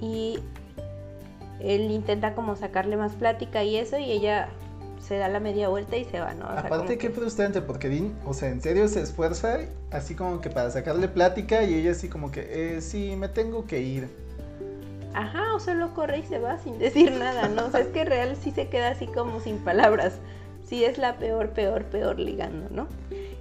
y 0.00 0.38
él 1.60 1.90
intenta 1.90 2.34
como 2.34 2.56
sacarle 2.56 2.96
más 2.96 3.14
plática 3.14 3.64
y 3.64 3.76
eso 3.76 3.98
y 3.98 4.12
ella 4.12 4.48
se 5.00 5.16
da 5.16 5.28
la 5.28 5.40
media 5.40 5.68
vuelta 5.68 5.96
y 5.96 6.04
se 6.04 6.20
va, 6.20 6.34
¿no? 6.34 6.44
Aparte 6.46 6.98
qué 6.98 7.10
frustrante 7.10 7.62
porque 7.62 7.88
Dean, 7.88 8.14
o 8.26 8.34
sea, 8.34 8.50
en 8.50 8.60
serio 8.60 8.88
se 8.88 9.00
esfuerza 9.00 9.60
así 9.90 10.14
como 10.14 10.40
que 10.40 10.50
para 10.50 10.70
sacarle 10.70 11.08
plática 11.08 11.62
y 11.62 11.74
ella 11.74 11.92
así 11.92 12.08
como 12.08 12.30
que, 12.30 12.76
eh, 12.76 12.80
sí, 12.82 13.16
me 13.16 13.28
tengo 13.28 13.64
que 13.66 13.80
ir. 13.80 14.08
Ajá, 15.14 15.54
o 15.54 15.60
solo 15.60 15.94
corre 15.94 16.18
y 16.18 16.22
se 16.24 16.38
va 16.38 16.58
sin 16.58 16.78
decir 16.78 17.12
nada, 17.12 17.48
¿no? 17.48 17.66
O 17.66 17.70
sea, 17.70 17.80
es 17.80 17.86
que 17.88 18.04
real 18.04 18.36
sí 18.36 18.50
se 18.50 18.68
queda 18.68 18.90
así 18.90 19.06
como 19.06 19.40
sin 19.40 19.58
palabras. 19.58 20.18
Sí 20.66 20.84
es 20.84 20.98
la 20.98 21.16
peor, 21.16 21.50
peor, 21.50 21.84
peor 21.84 22.18
ligando, 22.18 22.68
¿no? 22.70 22.86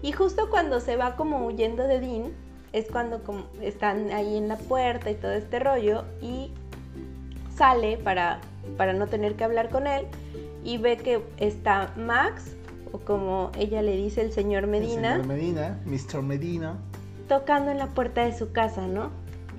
Y 0.02 0.12
justo 0.12 0.50
cuando 0.50 0.80
se 0.80 0.96
va 0.96 1.16
como 1.16 1.46
huyendo 1.46 1.84
de 1.88 2.00
Dean, 2.00 2.32
es 2.74 2.88
cuando 2.92 3.24
como 3.24 3.46
están 3.62 4.12
ahí 4.12 4.38
en 4.38 4.48
la 4.48 4.58
puerta 4.58 5.10
y 5.10 5.16
todo 5.16 5.32
este 5.32 5.60
rollo 5.60 6.04
y 6.22 6.52
sale 7.56 7.98
para, 7.98 8.40
para 8.78 8.94
no 8.94 9.08
tener 9.08 9.36
que 9.36 9.44
hablar 9.44 9.70
con 9.70 9.88
él 9.88 10.06
y 10.64 10.78
ve 10.78 10.98
que 10.98 11.24
está 11.38 11.94
Max, 11.96 12.56
o 12.92 13.00
como 13.00 13.52
ella 13.58 13.82
le 13.82 13.96
dice 13.96 14.22
el 14.22 14.32
señor 14.32 14.68
Medina. 14.68 15.16
El 15.16 15.22
señor 15.22 15.28
Medina, 15.28 15.80
Mr. 15.86 16.22
Medina. 16.22 16.78
Tocando 17.28 17.72
en 17.72 17.78
la 17.78 17.88
puerta 17.88 18.26
de 18.26 18.38
su 18.38 18.52
casa, 18.52 18.88
¿no? 18.88 19.12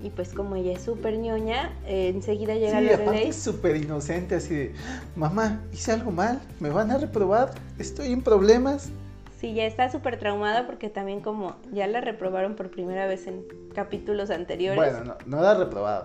Y 0.03 0.11
pues 0.11 0.33
como 0.33 0.55
ella 0.55 0.73
es 0.73 0.83
súper 0.83 1.19
ñoña, 1.19 1.73
eh, 1.87 2.13
enseguida 2.15 2.55
llega 2.55 2.79
sí, 2.79 2.89
aparte 2.91 3.29
es 3.29 3.37
súper 3.37 3.77
inocente, 3.77 4.37
así 4.37 4.55
de, 4.55 4.75
mamá, 5.17 5.61
hice 5.73 5.93
algo 5.93 6.13
mal, 6.13 6.41
me 6.61 6.71
van 6.71 6.91
a 6.93 6.99
reprobar, 6.99 7.51
estoy 7.79 8.13
en 8.13 8.23
problemas. 8.23 8.91
Sí, 9.39 9.55
ya 9.55 9.67
está 9.67 9.89
súper 9.91 10.19
traumada 10.19 10.67
porque 10.67 10.89
también 10.89 11.21
como 11.21 11.57
ya 11.73 11.87
la 11.87 12.01
reprobaron 12.01 12.57
por 12.57 12.71
primera 12.71 13.07
vez 13.07 13.27
en 13.27 13.45
capítulos 13.75 14.31
anteriores. 14.31 14.77
Bueno, 14.77 15.05
no, 15.05 15.17
no 15.27 15.43
la 15.43 15.55
reprobado, 15.55 16.05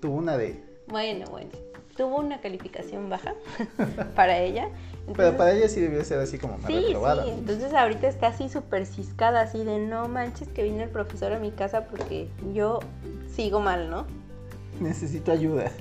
tuvo 0.00 0.16
una 0.16 0.36
de 0.36 0.72
bueno, 0.92 1.26
bueno. 1.30 1.48
Tuvo 1.96 2.18
una 2.18 2.40
calificación 2.40 3.10
baja 3.10 3.34
para 4.14 4.38
ella. 4.38 4.68
Pero 5.16 5.36
para 5.36 5.52
ella 5.52 5.68
sí 5.68 5.80
debió 5.80 6.04
ser 6.04 6.20
así 6.20 6.38
como 6.38 6.58
sí, 6.66 6.84
Sí, 6.86 7.30
entonces 7.30 7.74
ahorita 7.74 8.06
está 8.08 8.28
así 8.28 8.48
súper 8.48 8.86
ciscada, 8.86 9.40
así 9.40 9.64
de 9.64 9.78
no 9.78 10.08
manches 10.08 10.48
que 10.48 10.62
vino 10.62 10.82
el 10.82 10.90
profesor 10.90 11.32
a 11.32 11.38
mi 11.38 11.50
casa 11.50 11.86
porque 11.86 12.28
yo 12.54 12.78
sigo 13.34 13.60
mal, 13.60 13.90
¿no? 13.90 14.06
Necesito 14.80 15.32
ayuda. 15.32 15.72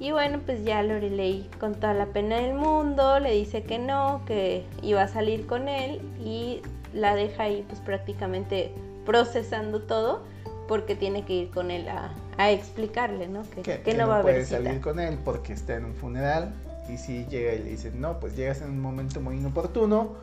Y 0.00 0.12
bueno, 0.12 0.40
pues 0.44 0.64
ya 0.64 0.82
Lorelei 0.82 1.48
con 1.58 1.74
toda 1.74 1.92
la 1.92 2.06
pena 2.06 2.36
del 2.36 2.54
mundo 2.54 3.18
le 3.18 3.32
dice 3.32 3.64
que 3.64 3.78
no, 3.78 4.22
que 4.26 4.64
iba 4.82 5.02
a 5.02 5.08
salir 5.08 5.46
con 5.46 5.68
él 5.68 6.00
y 6.24 6.62
la 6.94 7.14
deja 7.14 7.44
ahí 7.44 7.64
pues 7.68 7.80
prácticamente 7.80 8.72
procesando 9.04 9.82
todo 9.82 10.22
porque 10.68 10.94
tiene 10.94 11.24
que 11.24 11.32
ir 11.32 11.50
con 11.50 11.70
él 11.70 11.88
a, 11.88 12.12
a 12.36 12.50
explicarle, 12.50 13.26
¿no? 13.26 13.42
Que, 13.50 13.94
no, 13.94 14.06
va 14.06 14.20
a 14.20 14.22
puede 14.22 14.44
salir 14.44 14.80
con 14.80 15.00
él 15.00 15.18
porque 15.24 15.52
está 15.52 15.76
en 15.76 15.86
un 15.86 15.94
funeral 15.94 16.54
y 16.88 16.96
si 16.96 17.24
llega 17.26 17.54
y 17.54 17.58
le 17.58 17.70
dice, 17.70 17.90
no, 17.90 18.20
pues 18.20 18.36
llegas 18.36 18.62
en 18.62 18.70
un 18.70 18.80
momento 18.80 19.20
muy 19.20 19.36
inoportuno, 19.36 20.16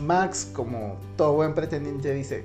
Max, 0.00 0.50
como 0.52 0.98
todo 1.16 1.32
buen 1.34 1.54
pretendiente, 1.54 2.12
dice, 2.14 2.44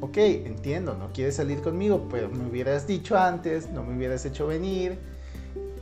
ok, 0.00 0.16
entiendo, 0.16 0.94
no 0.94 1.12
quieres 1.12 1.36
salir 1.36 1.60
conmigo, 1.60 2.06
pero 2.10 2.28
me 2.28 2.46
hubieras 2.48 2.86
dicho 2.86 3.16
antes, 3.16 3.70
no 3.70 3.82
me 3.82 3.96
hubieras 3.96 4.24
hecho 4.24 4.46
venir. 4.46 4.98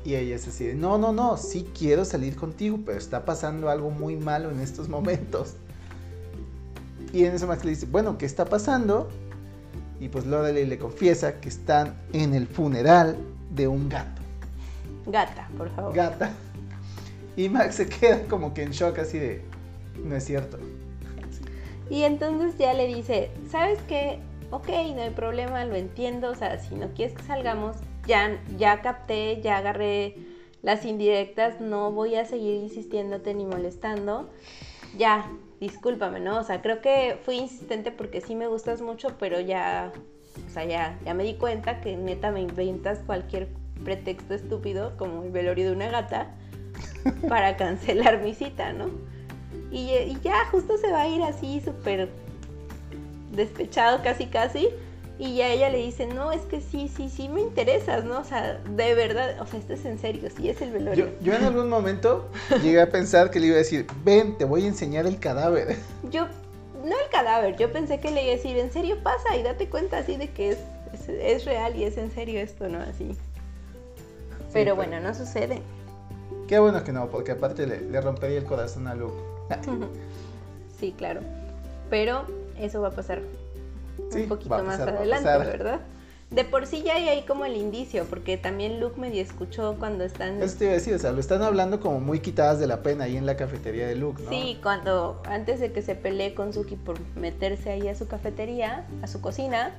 Y 0.05 0.16
ella 0.16 0.34
es 0.34 0.48
así, 0.48 0.72
no, 0.74 0.98
no, 0.98 1.12
no, 1.12 1.36
sí 1.36 1.68
quiero 1.78 2.05
salir 2.05 2.34
contigo, 2.34 2.80
pero 2.84 2.98
está 2.98 3.24
pasando 3.24 3.70
algo 3.70 3.90
muy 3.90 4.16
malo 4.16 4.50
en 4.50 4.59
estos 4.61 4.88
momentos. 4.88 5.55
Y 7.12 7.24
en 7.24 7.34
ese 7.34 7.46
Max 7.46 7.64
le 7.64 7.70
dice, 7.70 7.86
bueno, 7.86 8.18
¿qué 8.18 8.26
está 8.26 8.46
pasando? 8.46 9.09
Y 10.00 10.09
pues 10.09 10.26
Lorelei 10.26 10.66
le 10.66 10.78
confiesa 10.78 11.40
que 11.40 11.48
están 11.48 11.94
en 12.12 12.34
el 12.34 12.48
funeral 12.48 13.16
de 13.50 13.68
un 13.68 13.88
gato. 13.88 14.22
Gata, 15.07 15.48
por 15.57 15.70
favor. 15.74 15.94
Gata. 15.94 16.32
Y 17.36 17.48
Max 17.48 17.76
se 17.76 17.88
queda 17.88 18.22
como 18.24 18.55
que 18.55 18.62
en 18.62 18.72
shock 18.72 18.98
así 18.98 19.18
de, 19.18 19.42
no 20.05 20.16
es 20.16 20.24
cierto. 20.24 20.59
Y 21.90 22.03
entonces 22.03 22.57
ya 22.59 22.72
le 22.74 22.86
dice, 22.86 23.30
¿sabes 23.50 23.78
qué? 23.86 24.18
Ok, 24.50 24.68
no 24.94 25.03
hay 25.03 25.11
problema, 25.11 25.64
lo 25.64 25.74
entiendo, 25.74 26.30
o 26.30 26.34
sea, 26.34 26.59
si 26.59 26.74
no 26.74 26.88
quieres 26.94 27.14
que 27.14 27.22
salgamos, 27.22 27.76
ya, 28.07 28.40
ya 28.59 28.82
capté, 28.82 29.40
ya 29.42 29.59
agarré 29.59 30.16
las 30.62 30.84
indirectas, 30.84 31.61
no 31.61 31.90
voy 31.90 32.14
a 32.14 32.24
seguir 32.24 32.57
insistiéndote 32.57 33.34
ni 33.34 33.44
molestando. 33.44 34.30
Ya, 34.96 35.30
discúlpame, 35.61 36.20
¿no? 36.20 36.38
O 36.38 36.44
sea, 36.44 36.62
creo 36.62 36.80
que 36.80 37.18
fui 37.24 37.36
insistente 37.36 37.90
porque 37.90 38.20
sí 38.20 38.34
me 38.34 38.46
gustas 38.46 38.80
mucho, 38.82 39.16
pero 39.18 39.40
ya, 39.40 39.92
o 40.46 40.50
sea, 40.50 40.64
ya, 40.64 40.98
ya 41.05 41.14
me 41.14 41.24
di 41.24 41.34
cuenta 41.34 41.80
que 41.80 41.96
neta 41.96 42.30
me 42.30 42.40
inventas 42.40 43.00
cualquier 43.00 43.48
pretexto 43.84 44.34
estúpido, 44.34 44.96
como 44.96 45.24
el 45.24 45.30
velorio 45.30 45.66
de 45.66 45.72
una 45.72 45.88
gata, 45.88 46.34
para 47.28 47.57
cancelar 47.57 48.22
mi 48.22 48.34
cita, 48.34 48.72
¿no? 48.72 48.90
Y, 49.70 49.90
y 49.90 50.18
ya 50.22 50.44
justo 50.50 50.76
se 50.76 50.92
va 50.92 51.03
a 51.03 51.09
ir 51.09 51.22
así 51.22 51.61
súper 51.61 52.11
despechado 53.32 54.03
casi 54.03 54.26
casi 54.26 54.68
y 55.18 55.36
ya 55.36 55.48
ella 55.48 55.68
le 55.68 55.78
dice, 55.78 56.06
no, 56.06 56.32
es 56.32 56.42
que 56.42 56.60
sí, 56.60 56.88
sí, 56.88 57.08
sí 57.08 57.28
me 57.28 57.42
interesas, 57.42 58.04
¿no? 58.04 58.20
O 58.20 58.24
sea, 58.24 58.54
de 58.54 58.94
verdad, 58.94 59.40
o 59.40 59.46
sea, 59.46 59.58
esto 59.58 59.74
es 59.74 59.84
en 59.84 59.98
serio, 59.98 60.28
sí 60.34 60.48
es 60.48 60.60
el 60.62 60.72
velorio. 60.72 61.10
Yo, 61.20 61.34
en 61.34 61.44
algún 61.44 61.68
momento 61.68 62.28
llegué 62.62 62.80
a 62.80 62.90
pensar 62.90 63.30
que 63.30 63.38
le 63.38 63.48
iba 63.48 63.56
a 63.56 63.58
decir, 63.58 63.86
ven, 64.04 64.36
te 64.38 64.44
voy 64.44 64.64
a 64.64 64.68
enseñar 64.68 65.06
el 65.06 65.18
cadáver. 65.18 65.76
Yo, 66.10 66.26
no 66.82 66.90
el 66.90 67.10
cadáver, 67.12 67.56
yo 67.56 67.72
pensé 67.72 68.00
que 68.00 68.10
le 68.10 68.24
iba 68.24 68.32
a 68.32 68.36
decir, 68.36 68.56
en 68.56 68.72
serio 68.72 68.96
pasa 69.04 69.36
y 69.36 69.44
date 69.44 69.68
cuenta 69.68 69.98
así 69.98 70.16
de 70.16 70.30
que 70.30 70.50
es, 70.50 70.58
es, 71.08 71.44
real 71.44 71.76
y 71.76 71.84
es 71.84 71.96
en 71.96 72.10
serio 72.10 72.40
esto, 72.40 72.68
¿no? 72.68 72.80
Así. 72.80 73.16
pero, 74.52 74.74
bueno, 74.74 74.98
no 74.98 75.14
sucede. 75.14 75.62
Qué 76.48 76.58
bueno 76.58 76.82
que 76.82 76.90
no, 76.90 77.06
porque 77.08 77.32
aparte 77.32 77.68
le, 77.68 77.82
le 77.82 78.00
rompería 78.00 78.38
el 78.38 78.44
corazón 78.44 78.88
a 78.88 78.96
Luke. 78.96 79.14
sí, 80.80 80.92
claro. 80.98 81.20
Pero 81.88 82.24
eso 82.58 82.80
va 82.80 82.88
a 82.88 82.92
pasar 82.92 83.22
un 83.99 84.28
poquito 84.28 84.62
más 84.62 84.80
adelante, 84.80 85.28
¿verdad? 85.28 85.80
De 86.32 86.45
por 86.45 86.66
sí 86.66 86.82
ya 86.82 86.95
hay 86.95 87.11
ahí 87.11 87.22
como 87.26 87.45
el 87.45 87.57
indicio, 87.57 88.07
porque 88.09 88.38
también 88.38 88.80
Luke 88.80 88.99
medio 88.99 89.20
escuchó 89.20 89.76
cuando 89.78 90.03
están... 90.03 90.43
Eso 90.43 90.57
te 90.57 90.64
iba 90.64 90.72
a 90.72 90.76
decir, 90.76 90.95
o 90.95 90.99
sea, 90.99 91.12
lo 91.12 91.20
están 91.20 91.43
hablando 91.43 91.78
como 91.78 92.01
muy 92.01 92.20
quitadas 92.20 92.59
de 92.59 92.66
la 92.66 92.82
pena 92.82 93.05
ahí 93.05 93.18
en 93.18 93.26
la 93.26 93.36
cafetería 93.36 93.86
de 93.86 93.97
Luke, 93.97 94.22
¿no? 94.22 94.30
Sí, 94.30 94.59
cuando, 94.62 95.20
antes 95.26 95.61
de 95.61 95.72
que 95.72 95.82
se 95.82 95.95
pelee 95.95 96.32
con 96.32 96.55
Suki 96.55 96.76
por 96.76 96.99
meterse 97.16 97.70
ahí 97.70 97.86
a 97.86 97.95
su 97.95 98.09
cafetería, 98.09 98.86
a 99.03 99.09
su 99.09 99.20
cocina, 99.20 99.74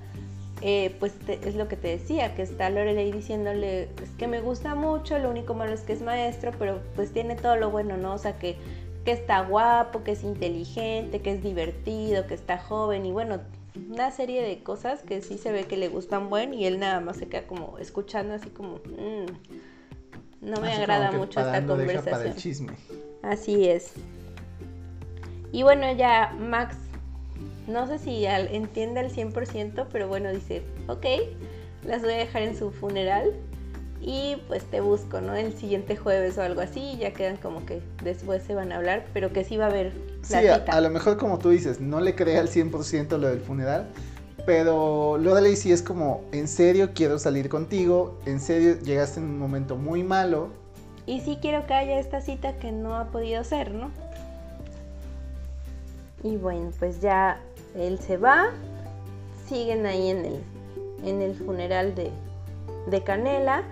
eh, 0.62 0.96
pues 1.00 1.14
es 1.28 1.56
lo 1.56 1.68
que 1.68 1.76
te 1.76 1.88
decía, 1.88 2.36
que 2.36 2.44
está 2.44 2.70
Lorelei 2.70 3.12
diciéndole, 3.12 3.90
es 4.04 4.12
que 4.20 4.28
me 4.28 4.40
gusta 4.40 4.76
mucho, 4.76 5.18
lo 5.18 5.32
único 5.32 5.56
malo 5.56 5.74
es 5.74 5.82
que 5.82 5.94
es 5.94 6.04
maestro, 6.04 6.52
pero 6.60 6.82
pues 6.96 7.12
tiene 7.12 7.36
todo 7.36 7.56
lo 7.56 7.72
bueno, 7.72 7.98
¿no? 7.98 8.14
O 8.14 8.20
sea, 8.20 8.38
que, 8.38 8.58
que 9.06 9.12
está 9.12 9.42
guapo, 9.42 10.04
que 10.04 10.12
es 10.12 10.24
inteligente, 10.24 11.20
que 11.20 11.32
es 11.32 11.42
divertido, 11.42 12.28
que 12.28 12.36
está 12.36 12.60
joven 12.60 13.08
y 13.08 13.12
bueno 13.12 13.40
una 13.90 14.12
serie 14.12 14.42
de 14.42 14.62
cosas 14.62 15.02
que 15.02 15.22
sí 15.22 15.38
se 15.38 15.52
ve 15.52 15.66
que 15.66 15.78
le 15.78 15.88
gustan 15.88 16.30
buen 16.30 16.54
y 16.54 16.66
él 16.66 16.80
nada 16.80 17.00
más 17.00 17.18
se 17.18 17.28
queda 17.28 17.48
como 17.48 17.78
escuchando 17.80 18.36
así 18.36 18.50
como 18.50 18.76
mm, 18.76 19.26
no 20.42 20.62
me 20.62 20.74
agrada 20.74 21.12
mucho 21.12 21.40
esta 21.40 21.66
conversación. 21.66 22.36
chisme. 22.36 22.74
Así 23.22 23.68
es. 23.68 23.94
Y 25.52 25.64
bueno, 25.64 25.92
ya 25.94 26.36
Max 26.40 26.76
no 27.68 27.88
sé 27.88 27.98
si 27.98 28.26
al, 28.26 28.48
entiende 28.54 29.00
al 29.00 29.10
100%, 29.10 29.88
pero 29.92 30.08
bueno, 30.08 30.32
dice, 30.32 30.64
ok, 30.88 31.06
las 31.86 32.02
voy 32.02 32.14
a 32.14 32.18
dejar 32.18 32.42
en 32.44 32.58
su 32.58 32.72
funeral 32.72 33.34
y 34.02 34.36
pues 34.48 34.66
te 34.66 34.82
busco, 34.82 35.22
¿no? 35.22 35.34
El 35.34 35.54
siguiente 35.54 35.96
jueves 35.96 36.38
o 36.38 36.42
algo 36.42 36.62
así, 36.62 36.98
ya 36.98 37.14
quedan 37.14 37.38
como 37.38 37.66
que 37.66 37.82
después 38.04 38.44
se 38.44 38.54
van 38.54 38.72
a 38.72 38.78
hablar, 38.78 39.06
pero 39.14 39.32
que 39.32 39.44
sí 39.44 39.58
va 39.58 39.66
a 39.66 39.70
haber. 39.70 39.94
Sí, 40.24 40.36
A, 40.36 40.82
lo 40.82 40.90
mejor 40.90 41.18
como 41.18 41.38
tú 41.38 41.50
dices, 41.50 41.82
no 41.82 42.00
le 42.00 42.16
crea 42.16 42.40
al 42.40 42.48
100% 42.48 43.18
lo 43.18 43.28
del 43.28 43.42
funeral, 43.42 43.90
pero 44.46 45.18
lo 45.18 45.36
de 45.36 45.42
Lacey 45.42 45.72
es 45.72 45.82
como, 45.82 46.22
en 46.32 46.48
serio 46.48 46.92
quiero 46.94 47.20
salir 47.20 47.50
contigo, 47.50 48.18
en 48.26 48.40
serio 48.40 48.80
llegaste 48.80 49.20
en 49.20 49.26
un 49.26 49.38
momento 49.38 49.76
muy 49.76 50.02
malo. 50.04 50.50
Y 51.06 51.20
sí 51.20 51.38
quiero 51.42 51.68
que 51.68 51.74
haya 51.74 52.00
esta 52.00 52.22
cita 52.22 52.58
que 52.58 52.72
no 52.72 52.96
ha 52.96 53.12
podido 53.12 53.44
ser, 53.44 53.72
¿no? 53.72 53.92
Y 56.24 56.38
bueno, 56.38 56.72
pues 56.80 57.02
ya 57.02 57.42
él 57.76 58.00
se 58.00 58.16
va, 58.16 58.52
siguen 59.50 59.86
ahí 59.86 60.10
en 60.10 60.26
el, 60.26 60.40
en 61.04 61.22
el 61.22 61.36
funeral 61.36 61.96
de, 61.96 62.12
de 62.88 63.04
Canela. 63.04 63.64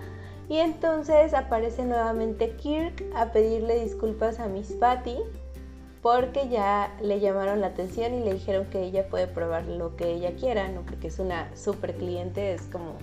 Y 0.49 0.57
entonces 0.57 1.33
aparece 1.33 1.85
nuevamente 1.85 2.57
Kirk 2.57 3.05
a 3.15 3.31
pedirle 3.31 3.81
disculpas 3.85 4.41
a 4.41 4.47
Miss 4.47 4.73
Patty 4.73 5.17
porque 6.01 6.49
ya 6.49 6.95
le 7.01 7.19
llamaron 7.19 7.61
la 7.61 7.67
atención 7.67 8.13
y 8.13 8.21
le 8.21 8.33
dijeron 8.33 8.65
que 8.65 8.83
ella 8.83 9.07
puede 9.07 9.27
probar 9.27 9.65
lo 9.65 9.95
que 9.95 10.11
ella 10.11 10.31
quiera, 10.39 10.67
¿no? 10.67 10.81
Porque 10.81 11.07
es 11.07 11.19
una 11.19 11.55
super 11.55 11.95
cliente, 11.95 12.53
es 12.53 12.63
como 12.63 12.95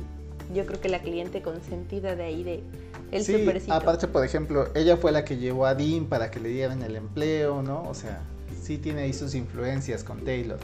yo 0.55 0.65
creo 0.67 0.81
que 0.81 0.89
la 0.89 1.01
cliente 1.01 1.43
consentida 1.43 2.17
de 2.17 2.25
ahí 2.25 2.43
de 2.43 2.63
el 3.11 3.25
sí, 3.25 3.47
Aparte, 3.69 4.07
por 4.07 4.25
ejemplo, 4.25 4.69
ella 4.75 4.97
fue 4.97 5.13
la 5.13 5.25
que 5.25 5.37
llevó 5.37 5.67
a 5.67 5.75
Dean 5.75 6.07
para 6.07 6.31
que 6.31 6.41
le 6.41 6.51
dieran 6.51 6.83
el 6.83 6.97
empleo, 6.97 7.63
¿no? 7.63 7.83
O 7.89 7.95
sea, 7.95 8.21
sí 8.61 8.77
tiene 8.77 9.03
ahí 9.03 9.13
sus 9.13 9.35
influencias 9.35 10.05
con 10.05 10.25
Taylor. 10.25 10.59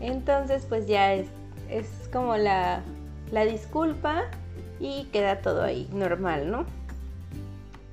Entonces, 0.00 0.64
pues 0.68 0.86
ya 0.86 1.14
es, 1.14 1.28
es 1.68 1.86
como 2.12 2.36
la, 2.36 2.82
la 3.30 3.44
disculpa 3.44 4.24
y 4.80 5.04
queda 5.12 5.42
todo 5.42 5.62
ahí 5.62 5.88
normal, 5.92 6.50
¿no? 6.50 6.64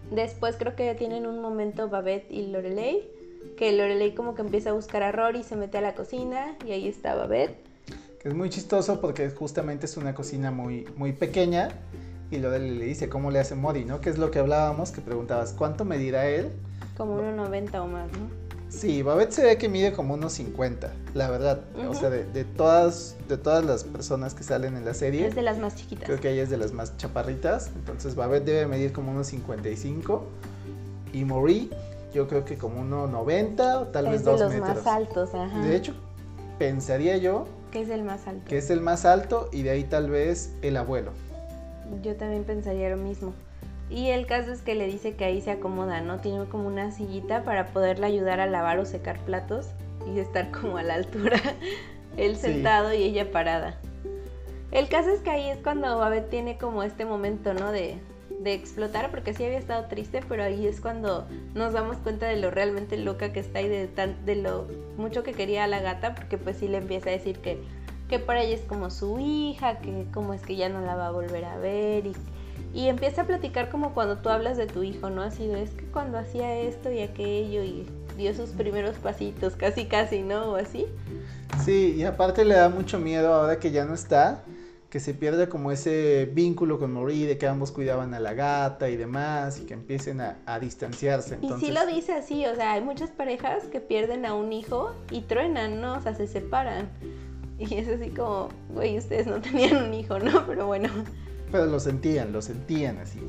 Después 0.10 0.56
creo 0.58 0.76
que 0.76 0.96
tienen 0.96 1.28
un 1.28 1.42
momento 1.42 1.90
Babette 1.90 2.32
y 2.32 2.48
Lorelei, 2.48 3.17
que 3.58 3.74
Lorelei 3.74 4.16
como 4.16 4.36
que 4.36 4.42
empieza 4.42 4.70
a 4.70 4.74
buscar 4.74 5.04
a 5.04 5.12
Rory, 5.12 5.44
se 5.44 5.58
mete 5.58 5.80
a 5.80 5.82
la 5.82 5.96
cocina 5.96 6.56
y 6.66 6.72
ahí 6.72 6.88
está 6.88 7.16
Babette. 7.16 7.58
Que 8.22 8.30
es 8.30 8.36
muy 8.36 8.50
chistoso 8.50 9.02
porque 9.02 9.30
justamente 9.30 9.86
es 9.86 9.98
una 9.98 10.16
cocina 10.16 10.52
muy, 10.52 10.88
muy 10.96 11.12
pequeña 11.12 11.70
y 12.32 12.38
Lorelei 12.38 12.78
le 12.78 12.86
dice 12.86 13.10
cómo 13.10 13.32
le 13.32 13.40
hace 13.40 13.56
Mori, 13.56 13.84
¿no? 13.84 14.00
Que 14.00 14.10
es 14.10 14.18
lo 14.18 14.32
que 14.32 14.40
hablábamos, 14.40 14.92
que 14.92 15.02
preguntabas, 15.02 15.54
¿cuánto 15.54 15.84
medirá 15.84 16.30
él? 16.30 16.52
Como 16.96 17.20
1,90 17.20 17.82
o 17.82 17.88
más, 17.88 18.10
¿no? 18.14 18.48
Sí, 18.70 19.02
Babette 19.02 19.32
se 19.32 19.44
ve 19.46 19.58
que 19.58 19.70
mide 19.70 19.94
como 19.94 20.16
unos 20.16 20.34
50, 20.34 20.94
la 21.14 21.30
verdad. 21.30 21.62
O 21.88 21.96
sea, 21.96 22.10
de, 22.10 22.44
todas, 22.44 23.16
de 23.30 23.38
todas 23.38 23.64
las 23.64 23.86
personas 23.86 24.34
que 24.34 24.44
salen 24.44 24.76
en 24.76 24.84
la 24.84 24.94
serie. 24.94 25.26
Es 25.26 25.36
de 25.36 25.42
las 25.42 25.58
más 25.58 25.76
chiquitas. 25.76 26.06
Creo 26.06 26.20
que 26.20 26.32
ella 26.32 26.44
es 26.44 26.50
de 26.50 26.58
las 26.58 26.74
más 26.74 26.98
chaparritas. 26.98 27.72
Entonces 27.76 28.16
Babette 28.16 28.44
debe 28.44 28.68
medir 28.68 28.92
como 28.92 29.12
unos 29.12 29.28
55. 29.28 30.26
Y 31.14 31.24
Marie, 31.24 31.70
yo 32.14 32.28
creo 32.28 32.46
que 32.46 32.58
como 32.58 32.82
unos 32.82 33.10
90 33.10 33.80
o 33.80 33.88
tal 33.88 34.10
vez 34.10 34.24
2 34.24 34.34
metros. 34.34 34.54
Es 34.54 34.62
de 34.62 34.68
los 34.68 34.84
más 34.84 34.88
altos, 34.88 35.36
ajá. 35.36 35.62
De 35.62 35.76
hecho, 35.76 35.94
pensaría 36.58 37.18
yo. 37.18 37.46
Que 37.72 37.82
es 37.82 37.90
el 37.90 38.04
más 38.04 38.28
alto. 38.28 38.46
Que 38.48 38.58
es 38.58 38.70
el 38.70 38.82
más 38.82 39.06
alto 39.06 39.50
y 39.52 39.64
de 39.64 39.72
ahí 39.72 39.84
tal 39.84 40.10
vez 40.10 40.54
el 40.62 40.78
abuelo. 40.78 41.12
Yo 42.02 42.16
también 42.16 42.44
pensaría 42.44 42.90
lo 42.90 42.98
mismo. 42.98 43.34
Y 43.90 44.10
el 44.10 44.26
caso 44.26 44.52
es 44.52 44.62
que 44.62 44.76
le 44.76 44.88
dice 44.88 45.16
que 45.16 45.26
ahí 45.26 45.42
se 45.42 45.52
acomoda, 45.52 46.02
¿no? 46.02 46.20
Tiene 46.20 46.46
como 46.46 46.68
una 46.68 46.92
sillita 46.92 47.44
para 47.44 47.68
poderle 47.68 48.08
ayudar 48.08 48.40
a 48.40 48.48
lavar 48.48 48.80
o 48.80 48.86
secar 48.86 49.18
platos 49.20 49.68
y 50.06 50.20
estar 50.20 50.52
como 50.62 50.78
a 50.78 50.84
la 50.84 50.96
altura, 50.96 51.38
él 52.18 52.36
sentado 52.36 52.94
y 52.94 53.04
ella 53.04 53.32
parada. 53.32 53.78
El 54.72 54.90
caso 54.90 55.10
es 55.10 55.22
que 55.22 55.30
ahí 55.30 55.50
es 55.50 55.60
cuando 55.60 55.98
Babette 55.98 56.30
tiene 56.30 56.58
como 56.58 56.84
este 56.84 57.06
momento, 57.06 57.54
¿no? 57.54 57.72
De, 57.72 57.98
de 58.40 58.54
explotar, 58.54 59.12
porque 59.12 59.34
sí 59.34 59.44
había 59.44 59.58
estado 59.58 59.86
triste, 59.86 60.22
pero 60.28 60.44
ahí 60.44 60.68
es 60.68 60.80
cuando 60.80 61.28
nos 61.56 61.74
damos 61.74 61.98
cuenta 61.98 62.28
de 62.28 62.38
lo 62.38 62.52
realmente 62.52 62.98
loca 62.98 63.34
que 63.34 63.40
está 63.40 63.62
y 63.62 63.68
de, 63.68 63.88
tan, 63.88 64.26
de 64.26 64.36
lo 64.36 64.68
mucho 64.98 65.24
que 65.24 65.34
quería 65.34 65.64
a 65.64 65.68
la 65.68 65.82
gata, 65.82 66.16
porque 66.16 66.38
pues 66.38 66.58
sí 66.58 66.68
le 66.68 66.78
empieza 66.78 67.10
a 67.10 67.14
decir 67.14 67.40
que, 67.40 67.60
que 68.08 68.20
para 68.20 68.44
ella 68.44 68.56
es 68.56 68.62
como 68.62 68.90
su 68.92 69.20
hija, 69.20 69.80
que 69.80 70.06
como 70.14 70.34
es 70.34 70.42
que 70.42 70.56
ya 70.56 70.70
no 70.70 70.82
la 70.82 70.96
va 70.96 71.08
a 71.08 71.12
volver 71.12 71.46
a 71.46 71.58
ver 71.58 72.06
y 72.06 72.14
y 72.74 72.90
empieza 72.90 73.24
a 73.24 73.26
platicar 73.26 73.70
como 73.70 73.94
cuando 73.94 74.18
tú 74.18 74.30
hablas 74.30 74.58
de 74.58 74.68
tu 74.68 74.84
hijo, 74.84 75.10
¿no? 75.10 75.22
Así 75.22 75.48
de, 75.48 75.64
es 75.64 75.72
que 75.72 75.86
cuando 75.86 76.18
hacía 76.18 76.60
esto 76.60 76.92
y 76.92 77.02
aquello 77.02 77.64
y 77.64 77.88
dio 78.18 78.34
sus 78.34 78.52
primeros 78.52 78.98
pasitos, 78.98 79.56
casi 79.56 79.86
casi, 79.86 80.22
¿no? 80.22 80.52
O 80.52 80.56
así. 80.56 80.86
Sí, 81.64 81.96
y 81.98 82.04
aparte 82.04 82.46
le 82.46 82.56
da 82.56 82.70
mucho 82.70 83.00
miedo 83.00 83.34
ahora 83.34 83.60
que 83.60 83.72
ya 83.72 83.86
no 83.86 83.94
está, 83.94 84.44
que 84.90 85.00
se 85.02 85.14
pierda 85.14 85.50
como 85.50 85.72
ese 85.72 86.30
vínculo 86.32 86.80
con 86.80 86.94
Marie, 86.94 87.28
de 87.28 87.38
que 87.38 87.48
ambos 87.48 87.72
cuidaban 87.72 88.14
a 88.14 88.20
la 88.20 88.34
gata 88.34 88.90
y 88.90 88.96
demás, 88.96 89.60
y 89.60 89.66
que 89.66 89.74
empiecen 89.74 90.22
a, 90.22 90.60
distanciarse. 90.60 91.38
Y 91.42 91.52
sí 91.60 91.72
lo 91.72 91.86
dice 91.86 92.14
así, 92.14 92.46
o 92.46 92.56
sea, 92.56 92.74
hay 92.74 92.82
muchas 92.82 93.10
parejas 93.10 93.66
que 93.66 93.82
pierden 93.82 94.26
a 94.26 94.34
un 94.34 94.54
hijo 94.54 94.94
y 95.12 95.22
truenan, 95.22 95.82
¿no? 95.82 95.96
O 95.96 96.02
sea, 96.02 96.16
se 96.16 96.28
separan. 96.28 96.90
Y 97.60 97.74
es 97.74 97.88
así 97.88 98.12
como, 98.12 98.50
güey, 98.70 98.98
ustedes 98.98 99.26
no 99.28 99.42
tenían 99.42 99.88
un 99.88 99.94
hijo, 99.94 100.20
¿no? 100.20 100.46
Pero 100.46 100.68
bueno. 100.68 100.90
Pero 101.52 101.66
lo 101.66 101.80
sentían, 101.80 102.32
lo 102.32 102.42
sentían 102.42 103.00
así. 103.00 103.20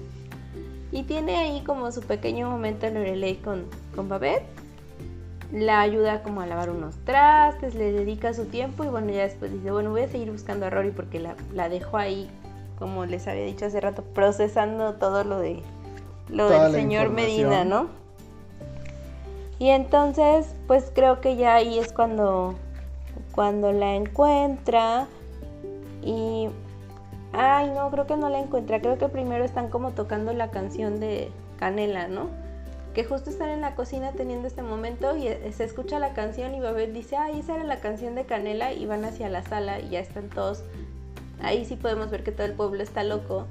Y 0.92 1.02
tiene 1.04 1.36
ahí 1.36 1.62
como 1.64 1.90
su 1.92 2.02
pequeño 2.02 2.50
momento 2.50 2.88
Lorelei 2.88 3.36
con, 3.36 3.64
con 3.94 4.08
Babette. 4.08 4.44
La 5.52 5.80
ayuda 5.80 6.22
como 6.22 6.40
a 6.42 6.46
lavar 6.46 6.70
unos 6.70 6.96
trastes, 7.04 7.74
le 7.74 7.92
dedica 7.92 8.34
su 8.34 8.46
tiempo 8.46 8.84
y 8.84 8.88
bueno, 8.88 9.10
ya 9.10 9.22
después 9.22 9.52
dice, 9.52 9.70
bueno, 9.70 9.90
voy 9.90 10.02
a 10.02 10.08
seguir 10.08 10.30
buscando 10.30 10.66
a 10.66 10.70
Rory 10.70 10.90
porque 10.90 11.20
la, 11.20 11.34
la 11.54 11.68
dejó 11.68 11.96
ahí, 11.96 12.30
como 12.78 13.06
les 13.06 13.26
había 13.26 13.44
dicho 13.44 13.66
hace 13.66 13.80
rato, 13.80 14.02
procesando 14.02 14.94
todo 14.94 15.24
lo 15.24 15.38
de 15.38 15.62
lo 16.28 16.50
del 16.50 16.72
señor 16.72 17.08
Medina, 17.08 17.64
¿no? 17.64 17.88
Y 19.58 19.70
entonces, 19.70 20.54
pues 20.66 20.92
creo 20.94 21.20
que 21.20 21.36
ya 21.36 21.54
ahí 21.54 21.78
es 21.78 21.92
cuando, 21.92 22.54
cuando 23.32 23.72
la 23.72 23.94
encuentra 23.94 25.08
y 26.02 26.48
Ay, 27.32 27.70
no, 27.70 27.90
creo 27.90 28.06
que 28.06 28.16
no 28.16 28.28
la 28.28 28.40
encuentra. 28.40 28.80
Creo 28.80 28.98
que 28.98 29.08
primero 29.08 29.44
están 29.44 29.68
como 29.68 29.92
tocando 29.92 30.32
la 30.32 30.50
canción 30.50 31.00
de 31.00 31.30
Canela, 31.58 32.08
¿no? 32.08 32.28
Que 32.98 33.04
justo 33.04 33.30
están 33.30 33.50
en 33.50 33.60
la 33.60 33.76
cocina 33.76 34.10
teniendo 34.10 34.48
este 34.48 34.60
momento 34.60 35.16
y 35.16 35.28
eh, 35.28 35.52
se 35.56 35.62
escucha 35.62 36.00
la 36.00 36.14
canción 36.14 36.52
y 36.56 36.58
Babette 36.58 36.92
dice, 36.92 37.14
ay, 37.16 37.38
esa 37.38 37.54
era 37.54 37.62
la 37.62 37.78
canción 37.78 38.16
de 38.16 38.24
Canela 38.24 38.72
y 38.72 38.86
van 38.86 39.04
hacia 39.04 39.28
la 39.28 39.44
sala 39.44 39.78
y 39.78 39.90
ya 39.90 40.00
están 40.00 40.28
todos. 40.30 40.64
Ahí 41.40 41.64
sí 41.64 41.76
podemos 41.76 42.10
ver 42.10 42.24
que 42.24 42.32
todo 42.32 42.44
el 42.44 42.54
pueblo 42.54 42.82
está 42.82 43.04
loco 43.04 43.46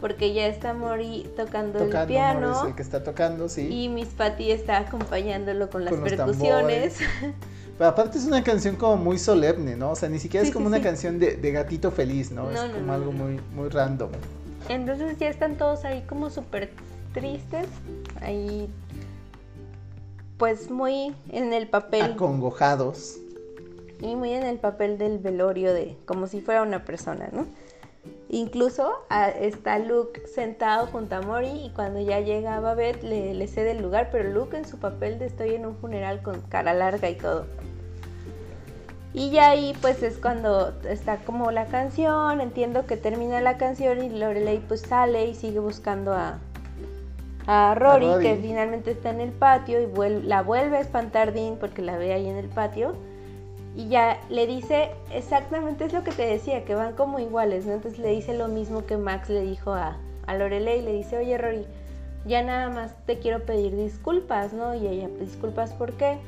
porque 0.00 0.32
ya 0.32 0.46
está 0.46 0.72
Mori 0.72 1.28
tocando, 1.36 1.80
el 1.80 2.06
piano. 2.06 2.52
Mori 2.52 2.68
el 2.68 2.76
que 2.76 2.82
está 2.82 3.02
tocando, 3.02 3.48
sí. 3.48 3.66
Y 3.66 3.88
Miss 3.88 4.10
Patty 4.10 4.52
está 4.52 4.78
acompañándolo 4.78 5.68
con 5.68 5.84
las 5.84 5.94
percusiones. 5.94 6.98
Pero 7.78 7.90
aparte 7.90 8.18
es 8.18 8.24
una 8.24 8.44
canción 8.44 8.76
como 8.76 8.98
muy 8.98 9.18
solemne, 9.18 9.74
¿no? 9.74 9.90
O 9.90 9.96
sea, 9.96 10.08
ni 10.10 10.20
siquiera 10.20 10.46
es 10.46 10.52
como 10.52 10.68
una 10.68 10.80
canción 10.80 11.18
de, 11.18 11.50
gatito 11.50 11.90
feliz, 11.90 12.30
¿no? 12.30 12.48
es 12.52 12.60
como 12.60 12.92
algo 12.92 13.10
muy, 13.10 13.40
muy 13.52 13.68
random. 13.68 14.10
Entonces 14.68 15.18
ya 15.18 15.28
están 15.28 15.56
todos 15.56 15.84
ahí 15.84 16.04
como 16.08 16.30
súper 16.30 16.70
tristes, 17.12 17.66
ahí 18.20 18.70
pues 20.42 20.72
muy 20.72 21.14
en 21.28 21.52
el 21.52 21.68
papel. 21.68 22.02
Acongojados. 22.02 23.20
Y 24.00 24.16
muy 24.16 24.32
en 24.32 24.42
el 24.42 24.58
papel 24.58 24.98
del 24.98 25.20
velorio 25.20 25.72
de 25.72 25.96
como 26.04 26.26
si 26.26 26.40
fuera 26.40 26.62
una 26.62 26.84
persona, 26.84 27.28
¿no? 27.30 27.46
Incluso 28.28 28.90
está 29.38 29.78
Luke 29.78 30.26
sentado 30.26 30.88
junto 30.88 31.14
a 31.14 31.20
Mori 31.20 31.66
y 31.66 31.70
cuando 31.70 32.00
ya 32.00 32.18
llega 32.18 32.58
Babette 32.58 33.04
le, 33.04 33.34
le 33.34 33.46
cede 33.46 33.70
el 33.70 33.82
lugar, 33.82 34.08
pero 34.10 34.30
Luke 34.30 34.56
en 34.56 34.64
su 34.64 34.78
papel 34.78 35.20
de 35.20 35.26
estoy 35.26 35.54
en 35.54 35.64
un 35.64 35.76
funeral 35.76 36.24
con 36.24 36.40
cara 36.40 36.74
larga 36.74 37.08
y 37.08 37.14
todo. 37.14 37.46
Y 39.14 39.30
ya 39.30 39.50
ahí 39.50 39.76
pues 39.80 40.02
es 40.02 40.18
cuando 40.18 40.74
está 40.88 41.18
como 41.18 41.52
la 41.52 41.66
canción, 41.66 42.40
entiendo 42.40 42.84
que 42.86 42.96
termina 42.96 43.40
la 43.40 43.58
canción 43.58 44.02
y 44.02 44.10
Lorelei 44.10 44.58
pues 44.58 44.80
sale 44.80 45.24
y 45.26 45.36
sigue 45.36 45.60
buscando 45.60 46.12
a, 46.12 46.40
a, 47.46 47.74
Rory, 47.74 48.22
que 48.22 48.36
finalmente 48.36 48.92
está 48.92 49.10
en 49.10 49.20
el 49.20 49.32
patio 49.32 49.80
y 49.80 50.22
la 50.22 50.42
vuelve 50.42 50.76
a 50.76 50.80
espantar 50.80 51.32
Dean 51.32 51.56
porque 51.58 51.82
la 51.82 51.96
ve 51.96 52.12
ahí 52.12 52.28
en 52.28 52.36
el 52.36 52.48
patio. 52.48 52.94
Y 53.74 53.88
ya 53.88 54.20
le 54.28 54.46
dice 54.46 54.90
exactamente 55.10 55.86
es 55.86 55.92
lo 55.92 56.04
que 56.04 56.12
te 56.12 56.26
decía, 56.26 56.64
que 56.64 56.74
van 56.74 56.94
como 56.94 57.18
iguales, 57.18 57.64
¿no? 57.64 57.72
Entonces 57.72 57.98
le 57.98 58.10
dice 58.10 58.36
lo 58.36 58.48
mismo 58.48 58.84
que 58.84 58.98
Max 58.98 59.30
le 59.30 59.40
dijo 59.40 59.72
a, 59.72 59.96
a 60.26 60.34
Lorelei, 60.36 60.82
le 60.82 60.92
dice, 60.92 61.16
oye 61.16 61.38
Rory, 61.38 61.66
ya 62.26 62.42
nada 62.42 62.68
más 62.68 62.94
te 63.06 63.18
quiero 63.18 63.44
pedir 63.44 63.74
disculpas, 63.74 64.52
¿no? 64.52 64.74
Y 64.74 64.86
ella, 64.86 65.08
¿disculpas 65.18 65.72
por 65.72 65.94
qué? 65.94 66.18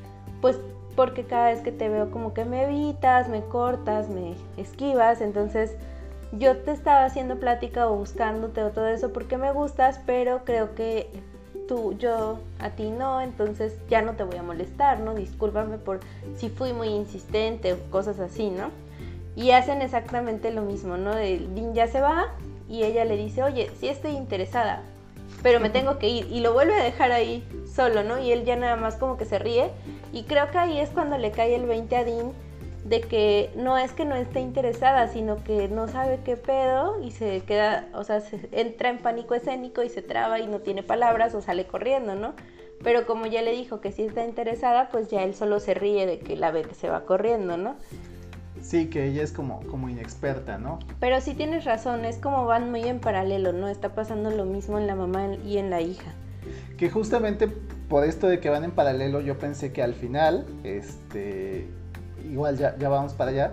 Pues 0.41 0.59
porque 0.97 1.25
cada 1.25 1.51
vez 1.51 1.61
que 1.61 1.73
te 1.73 1.89
veo 1.89 2.11
como 2.11 2.35
que 2.35 2.45
me 2.45 2.65
evitas, 2.65 3.29
me 3.29 3.43
cortas, 3.43 4.09
me 4.09 4.35
esquivas, 4.57 5.21
entonces 5.21 5.77
yo 6.39 6.57
te 6.59 6.73
estaba 6.73 7.05
haciendo 7.05 7.39
plática 7.39 7.89
o 7.89 7.97
buscándote 7.97 8.63
o 8.63 8.71
todo 8.71 8.89
eso 8.89 9.13
porque 9.13 9.37
me 9.37 9.53
gustas, 9.53 10.01
pero 10.07 10.45
creo 10.45 10.75
que 10.75 11.09
tú, 11.67 11.97
yo, 11.99 12.39
a 12.59 12.71
ti 12.71 12.91
no, 12.91 13.21
entonces 13.21 13.75
ya 13.89 14.03
no 14.03 14.13
te 14.13 14.25
voy 14.25 14.37
a 14.37 14.43
molestar, 14.43 15.01
¿no? 15.01 15.15
Discúlpame 15.15 15.79
por 15.79 16.01
si 16.37 16.49
fui 16.49 16.73
muy 16.73 16.89
insistente 16.89 17.73
o 17.73 17.79
cosas 17.91 18.21
así, 18.21 18.51
¿no? 18.51 18.71
Y 19.37 19.51
hacen 19.51 19.83
exactamente 19.83 20.53
lo 20.53 20.63
mismo, 20.63 20.97
¿no? 20.97 21.17
El 21.17 21.55
Dean 21.55 21.75
ya 21.75 21.87
se 21.89 22.01
va 22.01 22.29
y 22.69 22.85
ella 22.85 23.05
le 23.05 23.17
dice, 23.17 23.43
oye, 23.43 23.71
sí 23.81 23.89
estoy 23.89 24.13
interesada, 24.13 24.83
pero 25.43 25.61
me 25.61 25.71
tengo 25.71 25.99
que 25.99 26.09
ir. 26.09 26.31
Y 26.31 26.41
lo 26.41 26.53
vuelve 26.53 26.75
a 26.75 26.85
dejar 26.85 27.13
ahí 27.13 27.47
solo, 27.75 28.05
¿no? 28.05 28.19
Y 28.19 28.33
él 28.33 28.45
ya 28.45 28.57
nada 28.57 28.77
más 28.77 28.97
como 28.97 29.17
que 29.17 29.25
se 29.25 29.39
ríe. 29.39 29.71
Y 30.13 30.25
creo 30.25 30.51
que 30.51 30.59
ahí 30.59 30.79
es 30.79 30.91
cuando 30.91 31.19
le 31.19 31.33
cae 31.33 31.57
el 31.57 31.67
20 31.67 31.97
a 31.97 32.05
Dean 32.05 32.33
de 32.85 33.01
que 33.01 33.51
no 33.57 33.79
es 33.79 33.93
que 33.93 34.05
no 34.05 34.15
esté 34.15 34.41
interesada, 34.41 35.09
sino 35.09 35.43
que 35.43 35.69
no 35.69 35.89
sabe 35.89 36.21
qué 36.23 36.37
pedo 36.37 37.03
y 37.03 37.11
se 37.11 37.41
queda, 37.41 37.89
o 37.95 38.05
sea, 38.05 38.21
se 38.21 38.49
entra 38.53 38.91
en 38.91 38.99
pánico 38.99 39.35
escénico 39.35 39.83
y 39.83 39.89
se 39.89 40.03
traba 40.03 40.39
y 40.39 40.47
no 40.47 40.61
tiene 40.61 40.83
palabras 40.83 41.35
o 41.35 41.41
sale 41.41 41.67
corriendo, 41.67 42.15
¿no? 42.15 42.35
Pero 42.83 43.07
como 43.07 43.25
ya 43.25 43.41
le 43.41 43.53
dijo 43.53 43.81
que 43.81 43.91
sí 43.91 44.03
está 44.03 44.25
interesada, 44.25 44.91
pues 44.91 45.09
ya 45.09 45.23
él 45.23 45.35
solo 45.35 45.61
se 45.61 45.73
ríe 45.73 46.05
de 46.05 46.19
que 46.19 46.37
la 46.37 46.51
ve 46.51 46.63
que 46.63 46.75
se 46.75 46.91
va 46.91 47.07
corriendo, 47.07 47.57
¿no? 47.57 47.77
Sí, 48.61 48.91
que 48.91 49.07
ella 49.07 49.23
es 49.23 49.33
como, 49.33 49.61
como 49.67 49.89
inexperta, 49.89 50.59
¿no? 50.59 50.79
Pero 51.01 51.21
sí 51.23 51.35
tienes 51.35 51.65
razón, 51.65 52.05
es 52.05 52.19
como 52.19 52.45
van 52.45 52.71
muy 52.71 52.83
en 52.83 53.01
paralelo, 53.01 53.53
¿no? 53.53 53.69
Está 53.69 53.95
pasando 53.95 54.31
lo 54.31 54.45
mismo 54.45 54.79
en 54.79 54.87
la 54.87 54.95
mamá 54.95 55.35
y 55.47 55.57
en 55.57 55.71
la 55.71 55.81
hija. 55.81 56.13
Que 56.77 56.91
justamente 56.91 57.49
por 57.89 58.05
esto 58.05 58.27
de 58.27 58.41
que 58.41 58.51
van 58.51 58.65
en 58.65 58.73
paralelo, 58.73 59.21
yo 59.21 59.39
pensé 59.39 59.73
que 59.73 59.83
al 59.83 59.95
final, 59.95 60.47
este, 60.65 61.69
igual 62.31 62.57
ya, 62.57 62.77
ya 62.79 62.89
vamos 62.89 63.13
para 63.15 63.31
allá, 63.31 63.53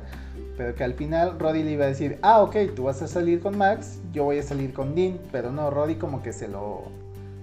pero 0.57 0.75
que 0.75 0.83
al 0.83 0.93
final 0.93 1.39
Roddy 1.39 1.63
le 1.63 1.71
iba 1.71 1.85
a 1.85 1.87
decir, 1.87 2.17
ah, 2.21 2.41
ok, 2.41 2.55
tú 2.75 2.83
vas 2.83 3.01
a 3.01 3.07
salir 3.07 3.39
con 3.41 3.57
Max, 3.57 3.99
yo 4.13 4.23
voy 4.25 4.39
a 4.39 4.43
salir 4.43 4.73
con 4.73 4.95
Dean, 4.95 5.19
pero 5.31 5.51
no, 5.51 5.69
Roddy 5.69 5.95
como 5.95 6.21
que 6.21 6.33
se 6.33 6.47
lo, 6.47 6.83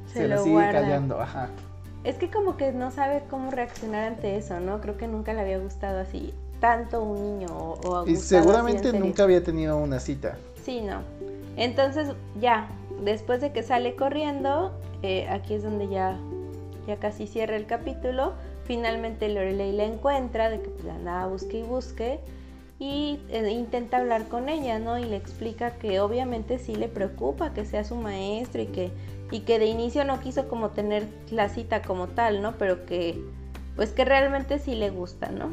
Se 0.06 0.20
se, 0.20 0.28
lo 0.28 0.38
sigue 0.42 0.54
guarda. 0.54 0.80
callando, 0.80 1.20
ajá. 1.20 1.48
Es 2.04 2.16
que 2.16 2.30
como 2.30 2.56
que 2.56 2.72
no 2.72 2.90
sabe 2.90 3.22
cómo 3.28 3.50
reaccionar 3.50 4.04
ante 4.04 4.36
eso, 4.36 4.60
¿no? 4.60 4.80
Creo 4.80 4.96
que 4.96 5.08
nunca 5.08 5.32
le 5.34 5.40
había 5.40 5.58
gustado 5.58 5.98
así 6.00 6.32
tanto 6.60 7.02
un 7.02 7.22
niño 7.22 7.48
o, 7.50 7.78
o 7.88 8.06
Y 8.06 8.16
seguramente 8.16 8.92
nunca 8.92 9.24
había 9.24 9.42
tenido 9.42 9.76
una 9.78 10.00
cita. 10.00 10.36
Sí, 10.64 10.80
no. 10.80 11.02
Entonces 11.56 12.08
ya, 12.40 12.68
después 13.04 13.40
de 13.40 13.52
que 13.52 13.62
sale 13.62 13.96
corriendo, 13.96 14.72
eh, 15.02 15.28
aquí 15.28 15.54
es 15.54 15.62
donde 15.62 15.88
ya, 15.88 16.16
ya 16.86 16.96
casi 16.96 17.26
cierra 17.26 17.56
el 17.56 17.66
capítulo. 17.66 18.32
Finalmente 18.68 19.30
Lorelei 19.30 19.72
la 19.72 19.84
encuentra, 19.84 20.50
de 20.50 20.60
que 20.60 20.68
pues, 20.68 20.84
la 20.84 20.94
andaba 20.94 21.26
busque 21.26 21.60
y 21.60 21.62
busque, 21.62 22.20
y 22.78 23.18
eh, 23.30 23.50
intenta 23.50 23.96
hablar 23.96 24.28
con 24.28 24.50
ella, 24.50 24.78
¿no? 24.78 24.98
Y 24.98 25.04
le 25.04 25.16
explica 25.16 25.70
que 25.78 26.00
obviamente 26.00 26.58
sí 26.58 26.76
le 26.76 26.86
preocupa 26.86 27.54
que 27.54 27.64
sea 27.64 27.82
su 27.82 27.96
maestro 27.96 28.60
y 28.60 28.66
que, 28.66 28.90
y 29.30 29.40
que 29.40 29.58
de 29.58 29.64
inicio 29.64 30.04
no 30.04 30.20
quiso 30.20 30.48
como 30.48 30.68
tener 30.68 31.06
la 31.30 31.48
cita 31.48 31.80
como 31.80 32.08
tal, 32.08 32.42
¿no? 32.42 32.58
Pero 32.58 32.84
que 32.84 33.18
pues 33.74 33.92
que 33.92 34.04
realmente 34.04 34.58
sí 34.58 34.74
le 34.74 34.90
gusta, 34.90 35.30
¿no? 35.30 35.48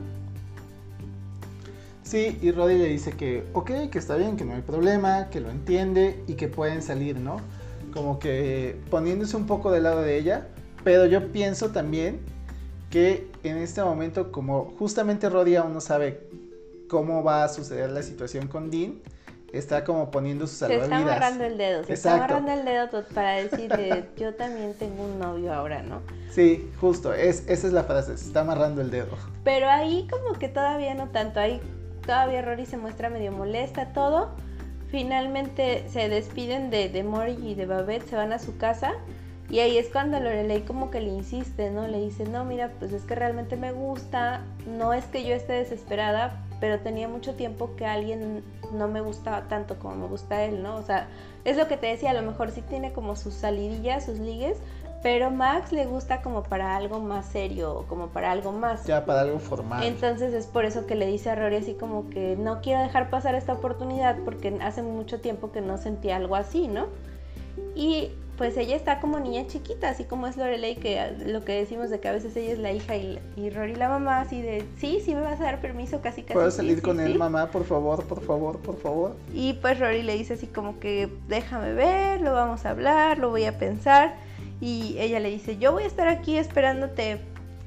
Sí, 2.03 2.37
y 2.41 2.51
Roddy 2.51 2.77
le 2.77 2.87
dice 2.87 3.11
que, 3.11 3.45
ok, 3.53 3.89
que 3.91 3.97
está 3.97 4.17
bien, 4.17 4.35
que 4.35 4.43
no 4.43 4.55
hay 4.55 4.61
problema, 4.61 5.29
que 5.29 5.39
lo 5.39 5.49
entiende 5.49 6.21
y 6.27 6.33
que 6.33 6.49
pueden 6.49 6.81
salir, 6.81 7.17
¿no? 7.17 7.37
Como 7.93 8.19
que 8.19 8.77
poniéndose 8.89 9.37
un 9.37 9.45
poco 9.45 9.71
del 9.71 9.83
lado 9.83 10.01
de 10.01 10.17
ella, 10.17 10.49
pero 10.83 11.05
yo 11.05 11.31
pienso 11.31 11.69
también 11.69 12.34
que 12.89 13.31
en 13.43 13.57
este 13.57 13.83
momento, 13.83 14.31
como 14.31 14.73
justamente 14.77 15.29
Roddy 15.29 15.55
aún 15.55 15.73
no 15.73 15.81
sabe 15.81 16.27
cómo 16.89 17.23
va 17.23 17.43
a 17.43 17.49
suceder 17.49 17.89
la 17.91 18.03
situación 18.03 18.47
con 18.47 18.69
Dean, 18.71 19.01
está 19.51 19.83
como 19.83 20.11
poniendo 20.11 20.47
sus 20.47 20.57
Se 20.57 20.79
salvavidas. 20.79 20.99
está 20.99 21.11
amarrando 21.11 21.43
el 21.45 21.57
dedo, 21.57 21.83
se 21.83 21.93
está 21.93 22.15
Exacto. 22.15 22.35
amarrando 22.35 22.51
el 22.61 22.65
dedo 22.65 23.03
para 23.13 23.35
decirle, 23.37 24.05
yo 24.17 24.35
también 24.35 24.73
tengo 24.77 25.03
un 25.03 25.19
novio 25.19 25.53
ahora, 25.53 25.81
¿no? 25.81 26.01
Sí, 26.29 26.69
justo, 26.79 27.13
es, 27.13 27.43
esa 27.47 27.67
es 27.67 27.73
la 27.73 27.83
frase, 27.83 28.17
se 28.17 28.25
está 28.27 28.41
amarrando 28.41 28.81
el 28.81 28.91
dedo. 28.91 29.17
Pero 29.43 29.69
ahí 29.69 30.07
como 30.09 30.37
que 30.37 30.49
todavía 30.49 30.93
no 30.95 31.09
tanto, 31.09 31.39
ahí 31.39 31.61
todavía 32.05 32.41
Rory 32.41 32.65
se 32.65 32.77
muestra 32.77 33.09
medio 33.09 33.31
molesta, 33.31 33.93
todo. 33.93 34.31
Finalmente 34.89 35.85
se 35.89 36.09
despiden 36.09 36.69
de, 36.69 36.89
de 36.89 37.03
Mori 37.03 37.37
y 37.41 37.55
de 37.55 37.65
Babette, 37.65 38.07
se 38.09 38.15
van 38.15 38.31
a 38.33 38.39
su 38.39 38.57
casa. 38.57 38.93
Y 39.49 39.59
ahí 39.59 39.77
es 39.77 39.89
cuando 39.89 40.19
Lorelei 40.19 40.61
como 40.61 40.89
que 40.89 41.01
le 41.01 41.09
insiste, 41.09 41.69
¿no? 41.69 41.87
Le 41.87 42.01
dice, 42.01 42.25
no, 42.25 42.45
mira, 42.45 42.71
pues 42.79 42.93
es 42.93 43.03
que 43.03 43.15
realmente 43.15 43.57
me 43.57 43.71
gusta, 43.71 44.41
no 44.65 44.93
es 44.93 45.05
que 45.05 45.23
yo 45.23 45.35
esté 45.35 45.53
desesperada, 45.53 46.43
pero 46.59 46.79
tenía 46.79 47.07
mucho 47.07 47.35
tiempo 47.35 47.75
que 47.75 47.85
alguien 47.85 48.43
no 48.73 48.87
me 48.87 49.01
gustaba 49.01 49.47
tanto 49.47 49.77
como 49.77 49.95
me 49.95 50.07
gusta 50.07 50.43
él, 50.43 50.63
¿no? 50.63 50.75
O 50.75 50.81
sea, 50.81 51.07
es 51.43 51.57
lo 51.57 51.67
que 51.67 51.77
te 51.77 51.87
decía, 51.87 52.11
a 52.11 52.13
lo 52.13 52.23
mejor 52.23 52.51
sí 52.51 52.61
tiene 52.61 52.91
como 52.91 53.15
sus 53.15 53.35
salidillas, 53.35 54.05
sus 54.05 54.19
ligues, 54.19 54.57
pero 55.03 55.29
Max 55.29 55.71
le 55.71 55.85
gusta 55.85 56.23
como 56.23 56.41
para 56.41 56.75
algo 56.75 56.99
más 56.99 57.27
serio, 57.27 57.85
como 57.87 58.07
para 58.07 58.31
algo 58.31 58.51
más. 58.51 58.87
Ya 58.87 59.05
para 59.05 59.21
algo 59.21 59.37
formal. 59.37 59.83
Entonces 59.83 60.33
es 60.33 60.47
por 60.47 60.65
eso 60.65 60.87
que 60.87 60.95
le 60.95 61.05
dice 61.05 61.29
a 61.29 61.35
Rory 61.35 61.57
así 61.57 61.75
como 61.75 62.09
que 62.09 62.35
no 62.35 62.61
quiero 62.61 62.81
dejar 62.81 63.11
pasar 63.11 63.35
esta 63.35 63.53
oportunidad 63.53 64.17
porque 64.25 64.57
hace 64.61 64.81
mucho 64.81 65.21
tiempo 65.21 65.51
que 65.51 65.61
no 65.61 65.77
sentía 65.77 66.15
algo 66.15 66.35
así, 66.35 66.67
¿no? 66.67 66.87
Y 67.75 68.09
pues 68.37 68.57
ella 68.57 68.75
está 68.75 68.99
como 68.99 69.19
niña 69.19 69.47
chiquita, 69.47 69.89
así 69.89 70.03
como 70.03 70.27
es 70.27 70.35
Lorelei, 70.35 70.75
que 70.75 70.99
lo 71.25 71.45
que 71.45 71.53
decimos 71.53 71.89
de 71.89 71.99
que 71.99 72.09
a 72.09 72.11
veces 72.11 72.35
ella 72.35 72.51
es 72.51 72.59
la 72.59 72.71
hija 72.73 72.95
y, 72.95 73.19
y 73.37 73.49
Rory 73.49 73.75
la 73.75 73.87
mamá, 73.87 74.21
así 74.21 74.41
de, 74.41 74.65
sí, 74.77 75.01
sí 75.03 75.15
me 75.15 75.21
vas 75.21 75.39
a 75.39 75.45
dar 75.45 75.61
permiso, 75.61 76.01
casi 76.01 76.21
casi. 76.21 76.33
¿Puedo 76.33 76.51
salir 76.51 76.77
sí, 76.77 76.81
con 76.81 76.99
él, 76.99 77.13
sí". 77.13 77.17
mamá? 77.17 77.49
Por 77.49 77.63
favor, 77.63 78.03
por 78.05 78.21
favor, 78.21 78.59
por 78.59 78.77
favor. 78.77 79.15
Y 79.33 79.53
pues 79.53 79.79
Rory 79.79 80.03
le 80.03 80.17
dice 80.17 80.33
así 80.33 80.47
como 80.47 80.79
que 80.79 81.09
déjame 81.27 81.73
ver, 81.73 82.21
lo 82.21 82.33
vamos 82.33 82.65
a 82.65 82.71
hablar, 82.71 83.19
lo 83.19 83.29
voy 83.29 83.45
a 83.45 83.57
pensar. 83.57 84.15
Y 84.61 84.95
ella 84.99 85.19
le 85.19 85.29
dice, 85.29 85.57
yo 85.57 85.71
voy 85.71 85.83
a 85.83 85.87
estar 85.87 86.07
aquí 86.07 86.37
esperándote 86.37 87.19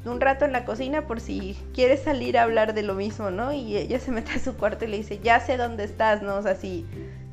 un 0.04 0.20
rato 0.20 0.44
en 0.44 0.52
la 0.52 0.64
cocina 0.64 1.06
por 1.06 1.20
si 1.20 1.56
quieres 1.74 2.02
salir 2.02 2.38
a 2.38 2.44
hablar 2.44 2.74
de 2.74 2.82
lo 2.82 2.94
mismo, 2.94 3.30
¿no? 3.30 3.52
Y 3.52 3.76
ella 3.76 4.00
se 4.00 4.10
mete 4.10 4.32
a 4.32 4.38
su 4.38 4.54
cuarto 4.54 4.84
y 4.84 4.88
le 4.88 4.98
dice, 4.98 5.18
ya 5.22 5.40
sé 5.40 5.56
dónde 5.56 5.84
estás, 5.84 6.22
¿no? 6.22 6.36
O 6.36 6.42
sea, 6.42 6.54
si, 6.54 6.86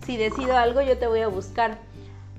si 0.05 0.17
decido 0.17 0.57
algo 0.57 0.81
yo 0.81 0.97
te 0.97 1.07
voy 1.07 1.21
a 1.21 1.27
buscar. 1.27 1.77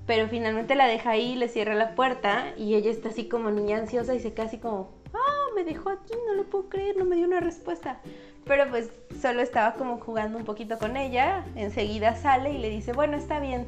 Pero 0.06 0.28
finalmente 0.28 0.74
la 0.76 0.86
deja 0.86 1.10
ahí, 1.10 1.34
le 1.34 1.48
cierra 1.48 1.74
la 1.74 1.94
puerta 1.94 2.52
y 2.56 2.74
ella 2.74 2.90
está 2.90 3.08
así 3.08 3.28
como 3.28 3.50
niña 3.50 3.78
ansiosa 3.78 4.14
y 4.14 4.20
se 4.20 4.32
queda 4.32 4.46
así 4.46 4.58
como, 4.58 4.90
ah, 5.12 5.46
me 5.54 5.64
dejó 5.64 5.90
aquí, 5.90 6.14
no 6.26 6.34
lo 6.34 6.44
puedo 6.44 6.68
creer, 6.68 6.96
no 6.96 7.04
me 7.04 7.16
dio 7.16 7.26
una 7.26 7.40
respuesta. 7.40 7.98
Pero 8.44 8.68
pues 8.70 8.90
solo 9.20 9.42
estaba 9.42 9.74
como 9.74 9.98
jugando 9.98 10.38
un 10.38 10.44
poquito 10.44 10.78
con 10.78 10.96
ella, 10.96 11.44
enseguida 11.56 12.14
sale 12.14 12.52
y 12.52 12.58
le 12.58 12.70
dice, 12.70 12.92
bueno, 12.92 13.16
está 13.16 13.40
bien, 13.40 13.66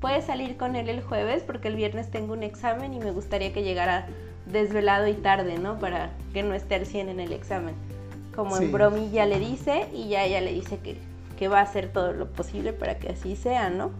puedes 0.00 0.26
salir 0.26 0.58
con 0.58 0.76
él 0.76 0.90
el 0.90 1.02
jueves 1.02 1.42
porque 1.42 1.68
el 1.68 1.76
viernes 1.76 2.10
tengo 2.10 2.34
un 2.34 2.42
examen 2.42 2.92
y 2.92 2.98
me 2.98 3.10
gustaría 3.10 3.54
que 3.54 3.62
llegara 3.62 4.06
desvelado 4.44 5.06
y 5.08 5.14
tarde, 5.14 5.56
¿no? 5.58 5.78
Para 5.78 6.10
que 6.34 6.42
no 6.42 6.52
esté 6.52 6.74
al 6.74 6.84
100 6.84 7.08
en 7.08 7.20
el 7.20 7.32
examen. 7.32 7.74
Como 8.36 8.56
Sí. 8.56 8.64
en 8.64 8.72
bromilla 8.72 9.24
le 9.24 9.38
dice 9.38 9.88
y 9.94 10.08
ya 10.08 10.24
ella 10.24 10.42
le 10.42 10.52
dice 10.52 10.78
que, 10.78 10.98
que 11.38 11.48
va 11.48 11.60
a 11.60 11.62
hacer 11.62 11.90
todo 11.90 12.12
lo 12.12 12.30
posible 12.30 12.74
para 12.74 12.98
que 12.98 13.08
así 13.08 13.34
sea, 13.36 13.70
¿no? 13.70 13.90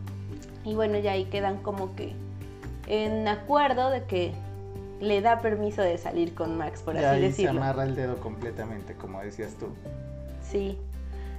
Y 0.69 0.75
bueno, 0.75 0.99
ya 0.99 1.13
ahí 1.13 1.25
quedan 1.25 1.63
como 1.63 1.95
que 1.97 2.13
en 2.89 3.27
acuerdo 3.27 3.89
de 3.89 4.05
que 4.05 4.33
le 5.01 5.23
da 5.23 5.41
permiso 5.41 5.81
de 5.81 5.97
salir 5.97 6.35
con 6.35 6.59
Max, 6.59 6.83
por 6.83 6.95
y 6.95 6.99
así 6.99 7.07
ahí 7.07 7.23
decirlo. 7.23 7.53
se 7.53 7.59
amarra 7.59 7.85
el 7.85 7.95
dedo 7.95 8.17
completamente, 8.17 8.95
como 8.95 9.21
decías 9.23 9.55
tú. 9.55 9.69
Sí. 10.43 10.77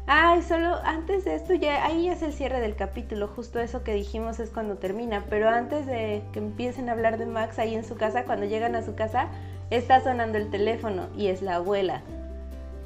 Ay, 0.08 0.42
solo 0.42 0.78
antes 0.84 1.26
de 1.26 1.36
esto, 1.36 1.54
ya 1.54 1.86
ahí 1.86 2.06
ya 2.06 2.14
es 2.14 2.24
el 2.24 2.34
cierre 2.34 2.60
del 2.60 2.76
capítulo, 2.76 3.28
justo 3.28 3.60
eso 3.60 3.84
que 3.84 3.94
dijimos 3.94 4.40
es 4.40 4.50
cuando 4.50 4.78
termina, 4.78 5.24
pero 5.30 5.48
antes 5.50 5.86
de 5.86 6.24
que 6.34 6.40
empiecen 6.40 6.90
a 6.90 6.94
hablar 6.94 7.20
de 7.20 7.28
Max 7.28 7.60
ahí 7.60 7.76
en 7.76 7.84
su 7.84 7.96
casa, 7.96 8.24
cuando 8.24 8.48
llegan 8.48 8.74
a 8.76 8.82
su 8.82 8.96
casa, 8.96 9.28
está 9.70 10.02
sonando 10.02 10.40
el 10.40 10.50
teléfono 10.50 11.06
y 11.16 11.28
es 11.28 11.44
la 11.44 11.56
abuela. 11.56 12.02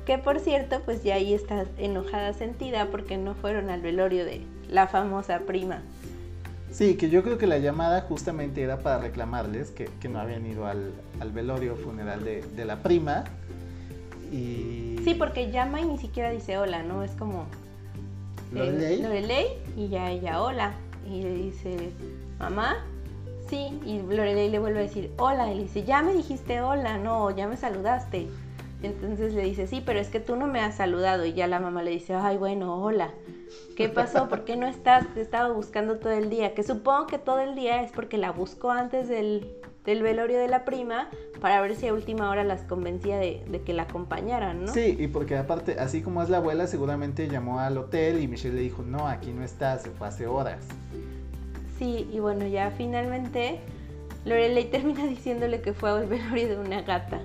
Que 0.06 0.18
por 0.18 0.42
cierto, 0.42 0.82
pues 0.84 1.04
ya 1.04 1.16
ahí 1.16 1.34
está 1.34 1.64
enojada, 1.78 2.34
sentida, 2.34 2.88
porque 2.88 3.16
no 3.16 3.36
fueron 3.36 3.70
al 3.70 3.80
velorio 3.80 4.26
de 4.26 4.46
la 4.70 4.88
famosa 4.88 5.40
prima. 5.40 5.82
Sí, 6.74 6.96
que 6.98 7.12
yo 7.12 7.22
creo 7.22 7.38
que 7.38 7.46
la 7.46 7.60
llamada 7.60 8.02
justamente 8.02 8.64
era 8.64 8.80
para 8.80 8.98
reclamarles 8.98 9.70
que, 9.70 9.86
que 10.02 10.10
no 10.10 10.20
habían 10.20 10.44
ido 10.48 10.66
al, 10.66 10.92
al 11.20 11.32
velorio 11.32 11.76
funeral 11.76 12.26
de, 12.26 12.42
de 12.42 12.66
la 12.66 12.82
prima. 12.82 13.26
Y... 14.32 14.96
Sí, 15.04 15.14
porque 15.14 15.52
llama 15.52 15.82
y 15.82 15.86
ni 15.86 16.00
siquiera 16.00 16.32
dice 16.32 16.58
hola, 16.58 16.82
¿no? 16.82 17.04
Es 17.04 17.12
como... 17.12 17.46
eh, 18.56 18.56
Lorelei. 18.56 19.02
Lorelei, 19.04 19.48
y 19.78 19.90
ya 19.90 20.10
ella 20.10 20.42
hola. 20.42 20.74
Y 21.08 21.22
le 21.22 21.34
dice, 21.36 21.92
mamá, 22.40 22.78
sí. 23.48 23.80
Y 23.86 24.00
Lorelei 24.00 24.50
le 24.50 24.58
vuelve 24.58 24.80
a 24.80 24.82
decir 24.82 25.12
hola. 25.18 25.52
Y 25.52 25.58
le 25.58 25.64
dice, 25.64 25.84
ya 25.84 26.02
me 26.02 26.14
dijiste 26.16 26.62
hola, 26.62 26.98
no, 26.98 27.30
ya 27.30 27.48
me 27.48 27.56
saludaste. 27.56 28.28
Entonces 28.84 29.34
le 29.34 29.44
dice, 29.44 29.66
sí, 29.66 29.82
pero 29.84 30.00
es 30.00 30.10
que 30.10 30.20
tú 30.20 30.36
no 30.36 30.46
me 30.46 30.60
has 30.60 30.76
saludado. 30.76 31.26
Y 31.26 31.34
ya 31.34 31.48
la 31.48 31.60
mamá 31.60 31.82
le 31.84 31.92
dice, 31.92 32.14
ay, 32.14 32.38
bueno, 32.38 32.84
hola. 32.84 33.12
¿Qué 33.78 33.90
pasó? 33.90 34.28
¿Por 34.28 34.44
qué 34.44 34.56
no 34.56 34.68
estás? 34.68 35.12
Te 35.14 35.22
estaba 35.22 35.52
buscando 35.52 35.98
todo 35.98 36.12
el 36.12 36.30
día. 36.30 36.54
Que 36.54 36.64
supongo 36.64 37.08
que 37.08 37.18
todo 37.18 37.40
el 37.40 37.56
día 37.56 37.82
es 37.82 37.92
porque 37.92 38.18
la 38.18 38.32
buscó 38.32 38.72
antes 38.72 39.08
del, 39.08 39.48
del 39.86 40.04
velorio 40.04 40.38
de 40.38 40.48
la 40.48 40.66
prima 40.66 41.10
para 41.40 41.62
ver 41.62 41.76
si 41.76 41.88
a 41.88 41.94
última 41.94 42.30
hora 42.30 42.44
las 42.44 42.64
convencía 42.64 43.18
de, 43.18 43.44
de 43.48 43.62
que 43.62 43.74
la 43.74 43.84
acompañaran, 43.84 44.66
¿no? 44.66 44.74
Sí, 44.74 44.96
y 45.00 45.08
porque 45.08 45.38
aparte, 45.38 45.80
así 45.80 46.02
como 46.02 46.22
es 46.22 46.30
la 46.30 46.38
abuela, 46.38 46.68
seguramente 46.68 47.28
llamó 47.28 47.60
al 47.60 47.78
hotel 47.78 48.22
y 48.22 48.28
Michelle 48.28 48.56
le 48.56 48.62
dijo, 48.62 48.84
no, 48.84 49.08
aquí 49.08 49.32
no 49.32 49.44
está, 49.44 49.80
se 49.80 49.90
fue 49.92 50.08
hace 50.08 50.28
horas. 50.28 50.66
Sí, 51.78 52.08
y 52.12 52.20
bueno, 52.20 52.48
ya 52.48 52.72
finalmente 52.72 53.60
Lorelei 54.26 54.66
termina 54.72 55.06
diciéndole 55.06 55.62
que 55.62 55.74
fue 55.74 55.90
al 55.90 56.08
velorio 56.08 56.48
de 56.50 56.58
una 56.58 56.82
gata. 56.82 57.22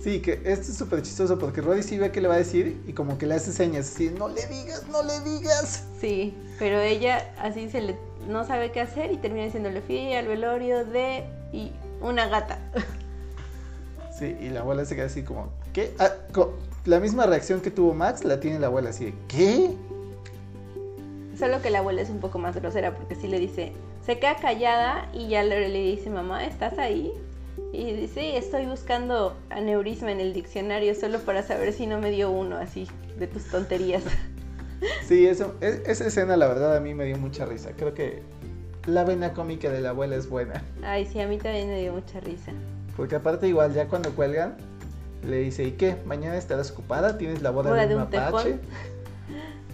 Sí, 0.00 0.20
que 0.20 0.40
esto 0.44 0.70
es 0.70 0.76
súper 0.76 1.02
chistoso 1.02 1.38
porque 1.38 1.60
Rory 1.60 1.82
sí 1.82 1.98
ve 1.98 2.10
que 2.10 2.20
le 2.20 2.28
va 2.28 2.34
a 2.34 2.38
decir 2.38 2.82
y 2.86 2.92
como 2.92 3.18
que 3.18 3.26
le 3.26 3.34
hace 3.34 3.52
señas 3.52 3.88
así, 3.88 4.10
no 4.10 4.28
le 4.28 4.46
digas, 4.46 4.86
no 4.88 5.02
le 5.02 5.20
digas. 5.20 5.84
Sí, 6.00 6.36
pero 6.58 6.80
ella 6.80 7.32
así 7.38 7.70
se 7.70 7.80
le 7.80 7.96
no 8.28 8.44
sabe 8.44 8.70
qué 8.72 8.80
hacer 8.80 9.12
y 9.12 9.16
termina 9.16 9.44
diciéndole 9.44 9.80
fui 9.80 10.14
al 10.14 10.26
velorio 10.26 10.84
de 10.84 11.24
y 11.52 11.72
una 12.00 12.26
gata. 12.28 12.58
Sí, 14.18 14.36
y 14.40 14.50
la 14.50 14.60
abuela 14.60 14.84
se 14.84 14.94
queda 14.94 15.06
así 15.06 15.22
como, 15.22 15.48
¿qué? 15.72 15.94
Ah, 15.98 16.12
la 16.84 17.00
misma 17.00 17.26
reacción 17.26 17.60
que 17.60 17.70
tuvo 17.70 17.94
Max 17.94 18.24
la 18.24 18.38
tiene 18.38 18.58
la 18.58 18.66
abuela 18.66 18.90
así 18.90 19.06
de, 19.06 19.14
¿qué? 19.26 19.74
Solo 21.36 21.62
que 21.62 21.70
la 21.70 21.78
abuela 21.78 22.02
es 22.02 22.10
un 22.10 22.20
poco 22.20 22.38
más 22.38 22.54
grosera 22.54 22.94
porque 22.94 23.16
sí 23.16 23.26
le 23.26 23.40
dice, 23.40 23.72
se 24.04 24.18
queda 24.18 24.36
callada 24.36 25.08
y 25.14 25.28
ya 25.28 25.42
le, 25.42 25.68
le 25.70 25.80
dice, 25.80 26.10
mamá, 26.10 26.44
¿estás 26.44 26.78
ahí? 26.78 27.10
Y 27.72 27.92
dice, 27.94 28.36
estoy 28.36 28.66
buscando 28.66 29.34
aneurisma 29.48 30.12
en 30.12 30.20
el 30.20 30.34
diccionario 30.34 30.94
solo 30.94 31.20
para 31.20 31.42
saber 31.42 31.72
si 31.72 31.86
no 31.86 31.98
me 31.98 32.10
dio 32.10 32.30
uno 32.30 32.56
así 32.56 32.86
de 33.18 33.26
tus 33.26 33.44
tonterías. 33.46 34.02
Sí, 35.06 35.28
eso, 35.28 35.54
e, 35.60 35.80
esa 35.86 36.08
escena 36.08 36.36
la 36.36 36.48
verdad 36.48 36.76
a 36.76 36.80
mí 36.80 36.92
me 36.92 37.04
dio 37.04 37.16
mucha 37.16 37.46
risa. 37.46 37.70
Creo 37.76 37.94
que 37.94 38.20
la 38.86 39.04
vena 39.04 39.32
cómica 39.32 39.70
de 39.70 39.80
la 39.80 39.90
abuela 39.90 40.16
es 40.16 40.28
buena. 40.28 40.60
Ay, 40.82 41.06
sí, 41.06 41.20
a 41.20 41.28
mí 41.28 41.38
también 41.38 41.68
me 41.68 41.80
dio 41.80 41.92
mucha 41.92 42.18
risa. 42.18 42.50
Porque 42.96 43.14
aparte 43.14 43.46
igual 43.46 43.72
ya 43.72 43.86
cuando 43.86 44.10
cuelgan, 44.10 44.56
le 45.24 45.36
dice, 45.36 45.62
¿y 45.62 45.72
qué? 45.72 45.96
¿Mañana 46.04 46.36
estarás 46.36 46.72
ocupada? 46.72 47.16
¿Tienes 47.16 47.42
la 47.42 47.50
boda, 47.50 47.86
de, 47.86 47.94
un, 47.94 48.00
mapache? 48.00 48.58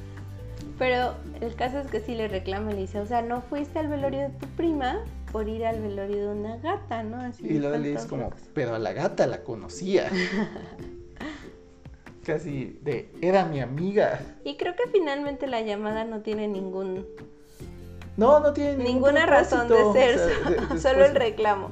Pero 0.78 1.14
el 1.40 1.55
caso 1.55 1.80
es 1.80 1.86
que 1.86 2.01
sí 2.01 2.14
le 2.14 2.28
reclama 2.28 2.72
y 2.72 2.74
le 2.74 2.80
dice, 2.82 3.01
o 3.01 3.07
sea, 3.07 3.22
no 3.22 3.40
fuiste 3.40 3.78
al 3.78 3.88
velorio 3.88 4.20
de 4.20 4.28
tu 4.28 4.46
prima 4.49 5.01
por 5.33 5.49
ir 5.49 5.66
al 5.66 5.81
velorio 5.81 6.29
de 6.29 6.39
una 6.39 6.57
gata, 6.59 7.03
¿no? 7.03 7.20
Así 7.20 7.47
y 7.47 7.59
luego 7.59 7.76
le 7.76 7.91
dice 7.91 8.09
como, 8.09 8.33
pero 8.55 8.74
a 8.74 8.79
la 8.79 8.93
gata 8.93 9.26
la 9.26 9.43
conocía. 9.43 10.11
Casi 12.24 12.79
de, 12.83 13.11
era 13.22 13.47
mi 13.47 13.61
amiga. 13.61 14.20
Y 14.45 14.57
creo 14.57 14.74
que 14.74 14.89
finalmente 14.91 15.47
la 15.47 15.62
llamada 15.62 16.05
no 16.05 16.20
tiene 16.20 16.49
ningún... 16.49 17.07
No, 18.16 18.41
no 18.41 18.53
tiene 18.53 18.83
ninguna 18.83 19.26
razón 19.26 19.68
de 19.68 19.93
ser, 19.93 20.79
solo 20.81 21.05
el 21.05 21.14
reclamo. 21.14 21.70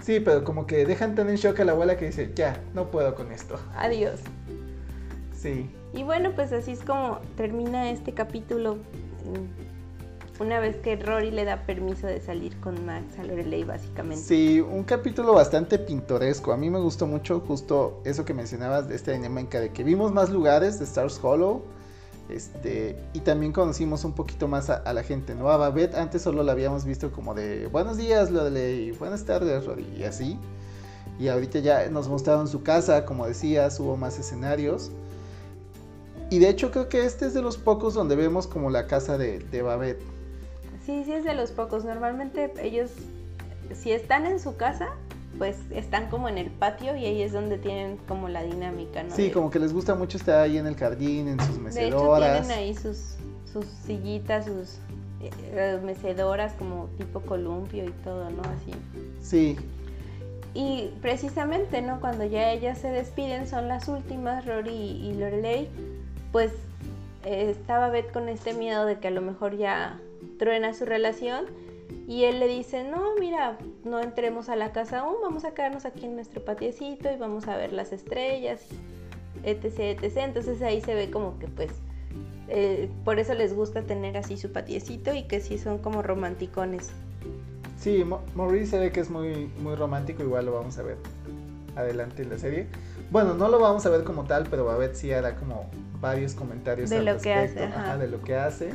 Sí, 0.00 0.20
pero 0.20 0.44
como 0.44 0.66
que 0.66 0.86
dejan 0.86 1.14
tan 1.14 1.28
en 1.28 1.36
shock 1.36 1.60
a 1.60 1.64
la 1.64 1.72
abuela 1.72 1.96
que 1.96 2.06
dice, 2.06 2.30
ya, 2.34 2.62
no 2.74 2.90
puedo 2.90 3.14
con 3.14 3.32
esto. 3.32 3.58
Adiós. 3.76 4.20
Sí. 5.34 5.68
Y 5.92 6.04
bueno, 6.04 6.32
pues 6.34 6.52
así 6.52 6.72
es 6.72 6.80
como 6.80 7.18
termina 7.36 7.90
este 7.90 8.14
capítulo. 8.14 8.78
Una 10.40 10.58
vez 10.58 10.76
que 10.76 10.96
Rory 10.96 11.30
le 11.30 11.44
da 11.44 11.66
permiso 11.66 12.06
de 12.06 12.18
salir 12.18 12.58
con 12.60 12.86
Max 12.86 13.18
a 13.18 13.24
Lorelei, 13.24 13.62
básicamente. 13.62 14.24
Sí, 14.24 14.58
un 14.58 14.84
capítulo 14.84 15.34
bastante 15.34 15.78
pintoresco. 15.78 16.50
A 16.54 16.56
mí 16.56 16.70
me 16.70 16.78
gustó 16.78 17.06
mucho 17.06 17.40
justo 17.40 18.00
eso 18.06 18.24
que 18.24 18.32
mencionabas 18.32 18.88
de 18.88 18.96
esta 18.96 19.12
dinámica 19.12 19.60
de 19.60 19.70
que 19.70 19.84
vimos 19.84 20.12
más 20.12 20.30
lugares 20.30 20.78
de 20.78 20.86
Stars 20.86 21.20
Hollow. 21.22 21.62
Este, 22.30 22.96
y 23.12 23.20
también 23.20 23.52
conocimos 23.52 24.02
un 24.04 24.14
poquito 24.14 24.48
más 24.48 24.70
a, 24.70 24.90
la 24.94 25.02
gente, 25.02 25.34
¿no? 25.34 25.50
A 25.50 25.58
Babette 25.58 25.94
antes 25.94 26.22
solo 26.22 26.42
la 26.42 26.52
habíamos 26.52 26.86
visto 26.86 27.12
como 27.12 27.34
de 27.34 27.66
buenos 27.66 27.98
días, 27.98 28.30
Lorelei, 28.30 28.92
buenas 28.92 29.26
tardes, 29.26 29.66
Rory, 29.66 29.92
y 29.94 30.04
así. 30.04 30.38
Y 31.18 31.28
ahorita 31.28 31.58
ya 31.58 31.90
nos 31.90 32.08
mostraron 32.08 32.48
su 32.48 32.62
casa, 32.62 33.04
como 33.04 33.26
decías, 33.26 33.78
hubo 33.78 33.98
más 33.98 34.18
escenarios. 34.18 34.90
Y 36.30 36.38
de 36.38 36.48
hecho 36.48 36.70
creo 36.70 36.88
que 36.88 37.04
este 37.04 37.26
es 37.26 37.34
de 37.34 37.42
los 37.42 37.58
pocos 37.58 37.92
donde 37.92 38.16
vemos 38.16 38.46
como 38.46 38.70
la 38.70 38.86
casa 38.86 39.18
de, 39.18 39.40
de 39.40 39.60
Babette. 39.60 40.19
Sí, 40.90 41.04
sí 41.04 41.12
es 41.12 41.24
de 41.24 41.34
los 41.34 41.52
pocos. 41.52 41.84
Normalmente 41.84 42.52
ellos, 42.60 42.90
si 43.74 43.92
están 43.92 44.26
en 44.26 44.40
su 44.40 44.56
casa, 44.56 44.88
pues 45.38 45.56
están 45.70 46.10
como 46.10 46.28
en 46.28 46.36
el 46.36 46.50
patio 46.50 46.96
y 46.96 47.04
ahí 47.04 47.22
es 47.22 47.32
donde 47.32 47.58
tienen 47.58 47.96
como 48.08 48.28
la 48.28 48.42
dinámica, 48.42 49.04
¿no? 49.04 49.14
Sí, 49.14 49.30
como 49.30 49.50
que 49.50 49.60
les 49.60 49.72
gusta 49.72 49.94
mucho 49.94 50.18
estar 50.18 50.40
ahí 50.40 50.58
en 50.58 50.66
el 50.66 50.74
jardín, 50.74 51.28
en 51.28 51.38
sus 51.38 51.58
mecedoras. 51.58 52.20
De 52.20 52.36
hecho, 52.38 52.46
tienen 52.46 52.58
ahí 52.58 52.74
sus, 52.74 53.14
sus 53.52 53.64
sillitas, 53.86 54.46
sus 54.46 54.78
eh, 55.20 55.78
mecedoras 55.84 56.54
como 56.54 56.88
tipo 56.98 57.20
columpio 57.20 57.84
y 57.84 57.92
todo, 58.02 58.28
¿no? 58.30 58.42
Así. 58.42 58.72
Sí. 59.22 59.56
Y 60.54 60.90
precisamente, 61.00 61.82
¿no? 61.82 62.00
Cuando 62.00 62.24
ya 62.24 62.50
ellas 62.50 62.78
se 62.78 62.88
despiden, 62.88 63.46
son 63.46 63.68
las 63.68 63.86
últimas, 63.86 64.44
Rory 64.44 64.72
y 64.72 65.14
Lorelei, 65.14 65.68
pues 66.32 66.50
eh, 67.24 67.48
estaba 67.48 67.90
Beth 67.90 68.10
con 68.10 68.28
este 68.28 68.54
miedo 68.54 68.84
de 68.86 68.98
que 68.98 69.06
a 69.06 69.12
lo 69.12 69.20
mejor 69.20 69.56
ya 69.56 70.00
truena 70.38 70.74
su 70.74 70.84
relación 70.84 71.46
y 72.06 72.24
él 72.24 72.40
le 72.40 72.48
dice, 72.48 72.84
no, 72.84 73.14
mira, 73.18 73.58
no 73.84 74.00
entremos 74.00 74.48
a 74.48 74.56
la 74.56 74.72
casa 74.72 75.00
aún, 75.00 75.16
vamos 75.22 75.44
a 75.44 75.52
quedarnos 75.52 75.84
aquí 75.84 76.06
en 76.06 76.14
nuestro 76.14 76.44
patiecito 76.44 77.10
y 77.12 77.16
vamos 77.16 77.46
a 77.48 77.56
ver 77.56 77.72
las 77.72 77.92
estrellas, 77.92 78.62
etc, 79.44 80.00
etc. 80.02 80.16
Entonces 80.16 80.62
ahí 80.62 80.80
se 80.80 80.94
ve 80.94 81.10
como 81.10 81.38
que 81.38 81.46
pues, 81.48 81.70
eh, 82.48 82.90
por 83.04 83.18
eso 83.18 83.34
les 83.34 83.54
gusta 83.54 83.82
tener 83.82 84.16
así 84.16 84.36
su 84.36 84.52
patiecito 84.52 85.14
y 85.14 85.24
que 85.24 85.40
sí 85.40 85.58
son 85.58 85.78
como 85.78 86.02
romanticones. 86.02 86.90
Sí, 87.78 88.04
Maurice 88.34 88.72
se 88.72 88.78
ve 88.78 88.92
que 88.92 89.00
es 89.00 89.08
muy, 89.08 89.50
muy 89.60 89.74
romántico, 89.74 90.22
igual 90.22 90.46
lo 90.46 90.52
vamos 90.52 90.76
a 90.78 90.82
ver 90.82 90.98
adelante 91.76 92.22
en 92.22 92.30
la 92.30 92.38
serie. 92.38 92.66
Bueno, 93.10 93.34
no 93.34 93.48
lo 93.48 93.58
vamos 93.58 93.86
a 93.86 93.90
ver 93.90 94.04
como 94.04 94.24
tal, 94.24 94.46
pero 94.50 94.70
a 94.70 94.76
ver 94.76 94.94
si 94.94 95.12
hará 95.12 95.36
como 95.36 95.70
varios 96.00 96.34
comentarios 96.34 96.90
de 96.90 97.02
lo 97.02 97.18
que 97.18 97.32
hace, 97.32 97.68
de 97.98 98.08
lo 98.08 98.20
que 98.22 98.36
hace. 98.36 98.70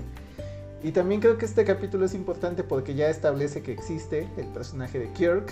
Y 0.83 0.91
también 0.91 1.21
creo 1.21 1.37
que 1.37 1.45
este 1.45 1.65
capítulo 1.65 2.05
es 2.05 2.13
importante 2.13 2.63
porque 2.63 2.93
ya 2.93 3.09
establece 3.09 3.61
que 3.61 3.71
existe 3.71 4.27
el 4.37 4.47
personaje 4.47 4.99
de 4.99 5.09
Kirk. 5.13 5.51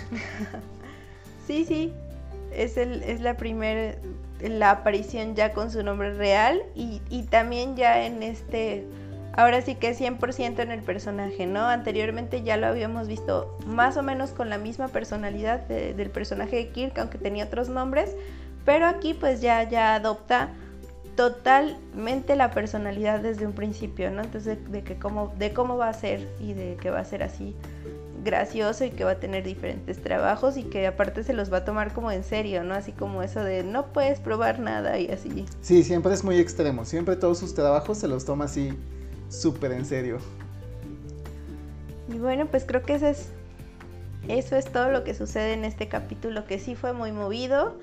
sí, 1.46 1.64
sí. 1.64 1.92
Es, 2.52 2.76
el, 2.76 3.02
es 3.02 3.20
la 3.20 3.36
primera, 3.36 3.96
la 4.40 4.70
aparición 4.70 5.34
ya 5.34 5.52
con 5.52 5.70
su 5.70 5.82
nombre 5.82 6.14
real 6.14 6.62
y, 6.76 7.00
y 7.10 7.24
también 7.24 7.74
ya 7.74 8.06
en 8.06 8.22
este, 8.22 8.86
ahora 9.36 9.60
sí 9.62 9.74
que 9.74 9.96
100% 9.96 10.60
en 10.60 10.70
el 10.70 10.82
personaje, 10.82 11.46
¿no? 11.46 11.66
Anteriormente 11.66 12.42
ya 12.42 12.56
lo 12.56 12.66
habíamos 12.66 13.08
visto 13.08 13.58
más 13.66 13.96
o 13.96 14.02
menos 14.02 14.30
con 14.30 14.50
la 14.50 14.58
misma 14.58 14.88
personalidad 14.88 15.60
del 15.60 16.10
personaje 16.10 16.56
de 16.56 16.68
Kirk, 16.68 16.98
aunque 16.98 17.18
tenía 17.18 17.44
otros 17.44 17.68
nombres, 17.68 18.14
pero 18.64 18.86
aquí 18.86 19.14
pues 19.14 19.40
ya, 19.40 19.68
ya 19.68 19.96
adopta 19.96 20.50
totalmente 21.16 22.36
la 22.36 22.50
personalidad 22.50 23.20
desde 23.20 23.46
un 23.46 23.52
principio, 23.52 24.10
¿no? 24.10 24.22
Entonces 24.22 24.58
de, 24.70 24.82
que 24.82 24.98
cómo, 24.98 25.32
de 25.38 25.52
cómo 25.52 25.76
va 25.76 25.88
a 25.88 25.92
ser 25.92 26.28
y 26.40 26.52
de 26.52 26.76
que 26.76 26.90
va 26.90 27.00
a 27.00 27.04
ser 27.04 27.22
así 27.22 27.54
gracioso 28.24 28.84
y 28.84 28.90
que 28.90 29.04
va 29.04 29.12
a 29.12 29.20
tener 29.20 29.44
diferentes 29.44 30.02
trabajos 30.02 30.56
y 30.56 30.64
que 30.64 30.86
aparte 30.86 31.22
se 31.22 31.34
los 31.34 31.52
va 31.52 31.58
a 31.58 31.64
tomar 31.64 31.92
como 31.92 32.10
en 32.10 32.24
serio, 32.24 32.64
¿no? 32.64 32.74
Así 32.74 32.92
como 32.92 33.22
eso 33.22 33.44
de 33.44 33.62
no 33.62 33.92
puedes 33.92 34.18
probar 34.18 34.58
nada 34.58 34.98
y 34.98 35.08
así. 35.10 35.44
Sí, 35.60 35.84
siempre 35.84 36.14
es 36.14 36.24
muy 36.24 36.38
extremo, 36.38 36.84
siempre 36.84 37.16
todos 37.16 37.38
sus 37.38 37.54
trabajos 37.54 37.98
se 37.98 38.08
los 38.08 38.24
toma 38.24 38.46
así 38.46 38.72
súper 39.28 39.72
en 39.72 39.84
serio. 39.84 40.18
Y 42.08 42.18
bueno, 42.18 42.46
pues 42.46 42.64
creo 42.66 42.82
que 42.82 42.94
eso 42.94 43.06
es, 43.06 43.28
eso 44.28 44.56
es 44.56 44.66
todo 44.66 44.90
lo 44.90 45.04
que 45.04 45.14
sucede 45.14 45.52
en 45.52 45.64
este 45.64 45.88
capítulo 45.88 46.46
que 46.46 46.58
sí 46.58 46.74
fue 46.74 46.92
muy 46.92 47.12
movido 47.12 47.74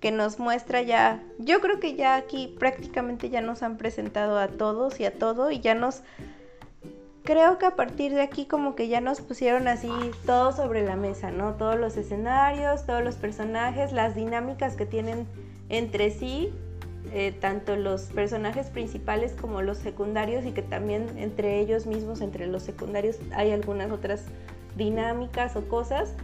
que 0.00 0.10
nos 0.10 0.38
muestra 0.38 0.80
ya, 0.82 1.22
yo 1.38 1.60
creo 1.60 1.78
que 1.78 1.94
ya 1.94 2.16
aquí 2.16 2.54
prácticamente 2.58 3.28
ya 3.28 3.42
nos 3.42 3.62
han 3.62 3.76
presentado 3.76 4.38
a 4.38 4.48
todos 4.48 4.98
y 4.98 5.04
a 5.04 5.12
todo 5.12 5.50
y 5.50 5.60
ya 5.60 5.74
nos, 5.74 6.02
creo 7.22 7.58
que 7.58 7.66
a 7.66 7.76
partir 7.76 8.14
de 8.14 8.22
aquí 8.22 8.46
como 8.46 8.74
que 8.74 8.88
ya 8.88 9.02
nos 9.02 9.20
pusieron 9.20 9.68
así 9.68 9.90
todo 10.24 10.52
sobre 10.52 10.84
la 10.84 10.96
mesa, 10.96 11.30
¿no? 11.30 11.54
Todos 11.54 11.78
los 11.78 11.98
escenarios, 11.98 12.86
todos 12.86 13.04
los 13.04 13.16
personajes, 13.16 13.92
las 13.92 14.14
dinámicas 14.14 14.74
que 14.74 14.86
tienen 14.86 15.26
entre 15.68 16.10
sí, 16.10 16.50
eh, 17.12 17.32
tanto 17.38 17.76
los 17.76 18.02
personajes 18.04 18.68
principales 18.68 19.34
como 19.38 19.60
los 19.60 19.78
secundarios 19.78 20.46
y 20.46 20.52
que 20.52 20.62
también 20.62 21.18
entre 21.18 21.60
ellos 21.60 21.86
mismos, 21.86 22.22
entre 22.22 22.46
los 22.46 22.62
secundarios, 22.62 23.18
hay 23.34 23.50
algunas 23.50 23.90
otras 23.90 24.24
dinámicas 24.76 25.56
o 25.56 25.68
cosas. 25.68 26.14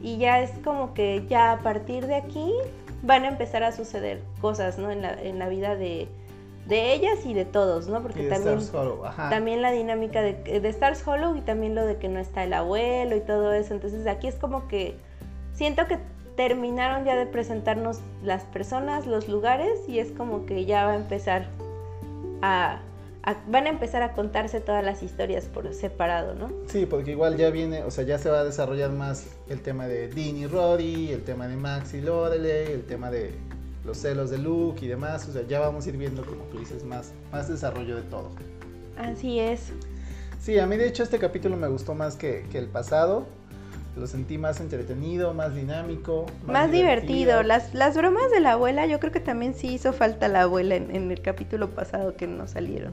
Y 0.00 0.18
ya 0.18 0.40
es 0.40 0.50
como 0.64 0.94
que 0.94 1.26
ya 1.28 1.52
a 1.52 1.58
partir 1.58 2.06
de 2.06 2.14
aquí 2.14 2.52
van 3.02 3.24
a 3.24 3.28
empezar 3.28 3.62
a 3.62 3.72
suceder 3.72 4.22
cosas, 4.40 4.78
¿no? 4.78 4.90
En 4.90 5.02
la, 5.02 5.20
en 5.20 5.38
la 5.38 5.48
vida 5.48 5.76
de, 5.76 6.08
de 6.66 6.92
ellas 6.92 7.24
y 7.24 7.34
de 7.34 7.44
todos, 7.44 7.88
¿no? 7.88 8.02
Porque 8.02 8.28
también, 8.28 8.58
también 9.16 9.62
la 9.62 9.70
dinámica 9.70 10.22
de, 10.22 10.60
de, 10.60 10.68
Stars 10.68 11.06
Hollow 11.06 11.36
y 11.36 11.40
también 11.40 11.74
lo 11.74 11.86
de 11.86 11.96
que 11.96 12.08
no 12.08 12.20
está 12.20 12.44
el 12.44 12.52
abuelo 12.52 13.16
y 13.16 13.20
todo 13.20 13.52
eso. 13.52 13.74
Entonces 13.74 14.06
aquí 14.06 14.26
es 14.26 14.34
como 14.34 14.68
que 14.68 14.96
siento 15.54 15.86
que 15.86 15.98
terminaron 16.36 17.04
ya 17.04 17.16
de 17.16 17.26
presentarnos 17.26 18.00
las 18.22 18.44
personas, 18.44 19.06
los 19.06 19.28
lugares 19.28 19.80
y 19.88 19.98
es 19.98 20.12
como 20.12 20.46
que 20.46 20.66
ya 20.66 20.84
va 20.84 20.92
a 20.92 20.96
empezar 20.96 21.46
a 22.42 22.80
van 23.48 23.66
a 23.66 23.70
empezar 23.70 24.02
a 24.02 24.12
contarse 24.12 24.60
todas 24.60 24.84
las 24.84 25.02
historias 25.02 25.46
por 25.46 25.72
separado, 25.74 26.34
¿no? 26.34 26.50
Sí, 26.66 26.86
porque 26.86 27.12
igual 27.12 27.36
ya 27.36 27.50
viene, 27.50 27.82
o 27.82 27.90
sea, 27.90 28.04
ya 28.04 28.18
se 28.18 28.30
va 28.30 28.40
a 28.40 28.44
desarrollar 28.44 28.90
más 28.90 29.26
el 29.48 29.60
tema 29.60 29.86
de 29.86 30.08
Dean 30.08 30.36
y 30.36 30.46
Rory, 30.46 31.10
el 31.12 31.24
tema 31.24 31.48
de 31.48 31.56
Max 31.56 31.94
y 31.94 32.00
Lorelei, 32.00 32.72
el 32.72 32.84
tema 32.84 33.10
de 33.10 33.32
los 33.84 33.98
celos 33.98 34.30
de 34.30 34.38
Luke 34.38 34.84
y 34.84 34.88
demás, 34.88 35.28
o 35.28 35.32
sea, 35.32 35.42
ya 35.46 35.60
vamos 35.60 35.86
a 35.86 35.88
ir 35.88 35.96
viendo, 35.96 36.24
como 36.24 36.44
tú 36.44 36.58
dices, 36.58 36.84
más, 36.84 37.12
más 37.32 37.48
desarrollo 37.48 37.96
de 37.96 38.02
todo. 38.02 38.30
Así 38.96 39.38
es. 39.38 39.72
Sí, 40.40 40.58
a 40.58 40.66
mí 40.66 40.76
de 40.76 40.88
hecho 40.88 41.02
este 41.02 41.18
capítulo 41.18 41.56
me 41.56 41.68
gustó 41.68 41.94
más 41.94 42.16
que, 42.16 42.46
que 42.50 42.58
el 42.58 42.66
pasado. 42.66 43.26
Lo 43.98 44.06
sentí 44.06 44.38
más 44.38 44.60
entretenido, 44.60 45.34
más 45.34 45.54
dinámico. 45.54 46.26
Más, 46.46 46.70
divertido. 46.70 47.42
Las, 47.42 47.74
las 47.74 47.96
bromas 47.96 48.30
de 48.30 48.40
la 48.40 48.52
abuela, 48.52 48.86
yo 48.86 49.00
creo 49.00 49.10
que 49.10 49.20
también 49.20 49.54
sí 49.54 49.74
hizo 49.74 49.92
falta 49.92 50.28
la 50.28 50.42
abuela 50.42 50.76
en, 50.76 51.10
el 51.10 51.20
capítulo 51.20 51.70
pasado 51.70 52.16
que 52.16 52.28
no 52.28 52.46
salieron. 52.46 52.92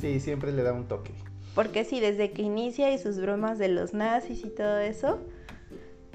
Sí, 0.00 0.18
siempre 0.18 0.52
le 0.52 0.62
da 0.62 0.72
un 0.72 0.88
toque. 0.88 1.12
Porque 1.54 1.84
sí, 1.84 2.00
desde 2.00 2.30
que 2.30 2.40
inicia 2.40 2.90
y 2.92 2.98
sus 2.98 3.20
bromas 3.20 3.58
de 3.58 3.68
los 3.68 3.92
nazis 3.92 4.44
y 4.44 4.48
todo 4.48 4.78
eso, 4.78 5.18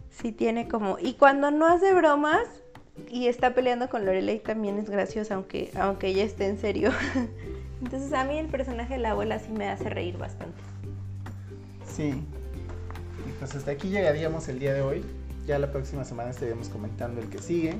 sí 0.09 0.31
tiene 0.31 0.67
como... 0.67 0.97
Y 0.99 1.13
cuando 1.13 1.51
no 1.51 1.67
hace 1.67 1.93
bromas 1.93 2.47
y 3.09 3.27
está 3.27 3.53
peleando 3.53 3.89
con 3.89 4.05
Lorelei 4.05 4.39
también 4.39 4.79
es 4.79 4.89
graciosa, 4.89 5.35
aunque, 5.35 5.69
aunque 5.79 6.07
ella 6.07 6.23
esté 6.23 6.47
en 6.47 6.57
serio. 6.57 6.91
Entonces 7.81 8.11
a 8.13 8.23
mí 8.23 8.39
el 8.39 8.47
personaje 8.47 8.95
de 8.95 9.01
la 9.01 9.11
abuela 9.11 9.37
sí 9.37 9.51
me 9.51 9.69
hace 9.69 9.89
reír 9.89 10.17
bastante. 10.17 10.59
Sí, 11.85 12.23
pues 13.39 13.55
hasta 13.55 13.71
aquí 13.71 13.89
llegaríamos 13.89 14.47
el 14.47 14.59
día 14.59 14.73
de 14.73 14.81
hoy. 14.81 15.05
Ya 15.45 15.59
la 15.59 15.71
próxima 15.71 16.03
semana 16.03 16.31
estaríamos 16.31 16.69
comentando 16.69 17.21
el 17.21 17.29
que 17.29 17.39
sigue. 17.39 17.75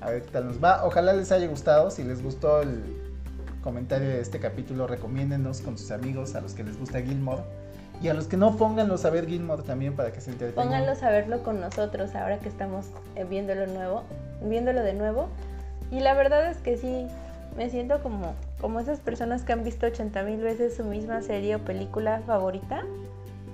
A 0.00 0.10
ver 0.10 0.22
qué 0.22 0.30
tal 0.30 0.46
nos 0.46 0.62
va. 0.62 0.84
Ojalá 0.84 1.12
les 1.12 1.32
haya 1.32 1.46
gustado. 1.46 1.90
Si 1.90 2.04
les 2.04 2.22
gustó 2.22 2.62
el 2.62 2.82
comentario 3.62 4.08
de 4.08 4.20
este 4.20 4.40
capítulo, 4.40 4.86
recomiéndenos 4.86 5.60
con 5.60 5.78
sus 5.78 5.90
amigos 5.90 6.34
a 6.34 6.40
los 6.40 6.54
que 6.54 6.64
les 6.64 6.78
gusta 6.78 7.00
Gilmore. 7.00 7.42
Y 8.02 8.08
a 8.08 8.14
los 8.14 8.26
que 8.26 8.36
no, 8.36 8.56
pónganlos 8.56 9.04
a 9.04 9.10
ver 9.10 9.26
Gilmore 9.26 9.62
también 9.62 9.94
para 9.94 10.10
que 10.12 10.20
se 10.20 10.30
entretengan. 10.30 10.64
Pónganlos 10.64 11.02
a 11.02 11.10
verlo 11.10 11.42
con 11.42 11.60
nosotros 11.60 12.14
ahora 12.14 12.38
que 12.38 12.48
estamos 12.48 12.86
eh, 13.14 13.24
viéndolo 13.24 13.66
nuevo, 13.66 14.04
viéndolo 14.42 14.82
de 14.82 14.94
nuevo. 14.94 15.28
Y 15.90 16.00
la 16.00 16.14
verdad 16.14 16.50
es 16.50 16.58
que 16.58 16.78
sí, 16.78 17.06
me 17.56 17.68
siento 17.68 18.02
como, 18.02 18.34
como 18.60 18.80
esas 18.80 19.00
personas 19.00 19.42
que 19.42 19.52
han 19.52 19.64
visto 19.64 19.86
80 19.86 20.22
mil 20.22 20.40
veces 20.40 20.76
su 20.76 20.84
misma 20.84 21.20
serie 21.20 21.56
o 21.56 21.58
película 21.58 22.22
favorita 22.26 22.84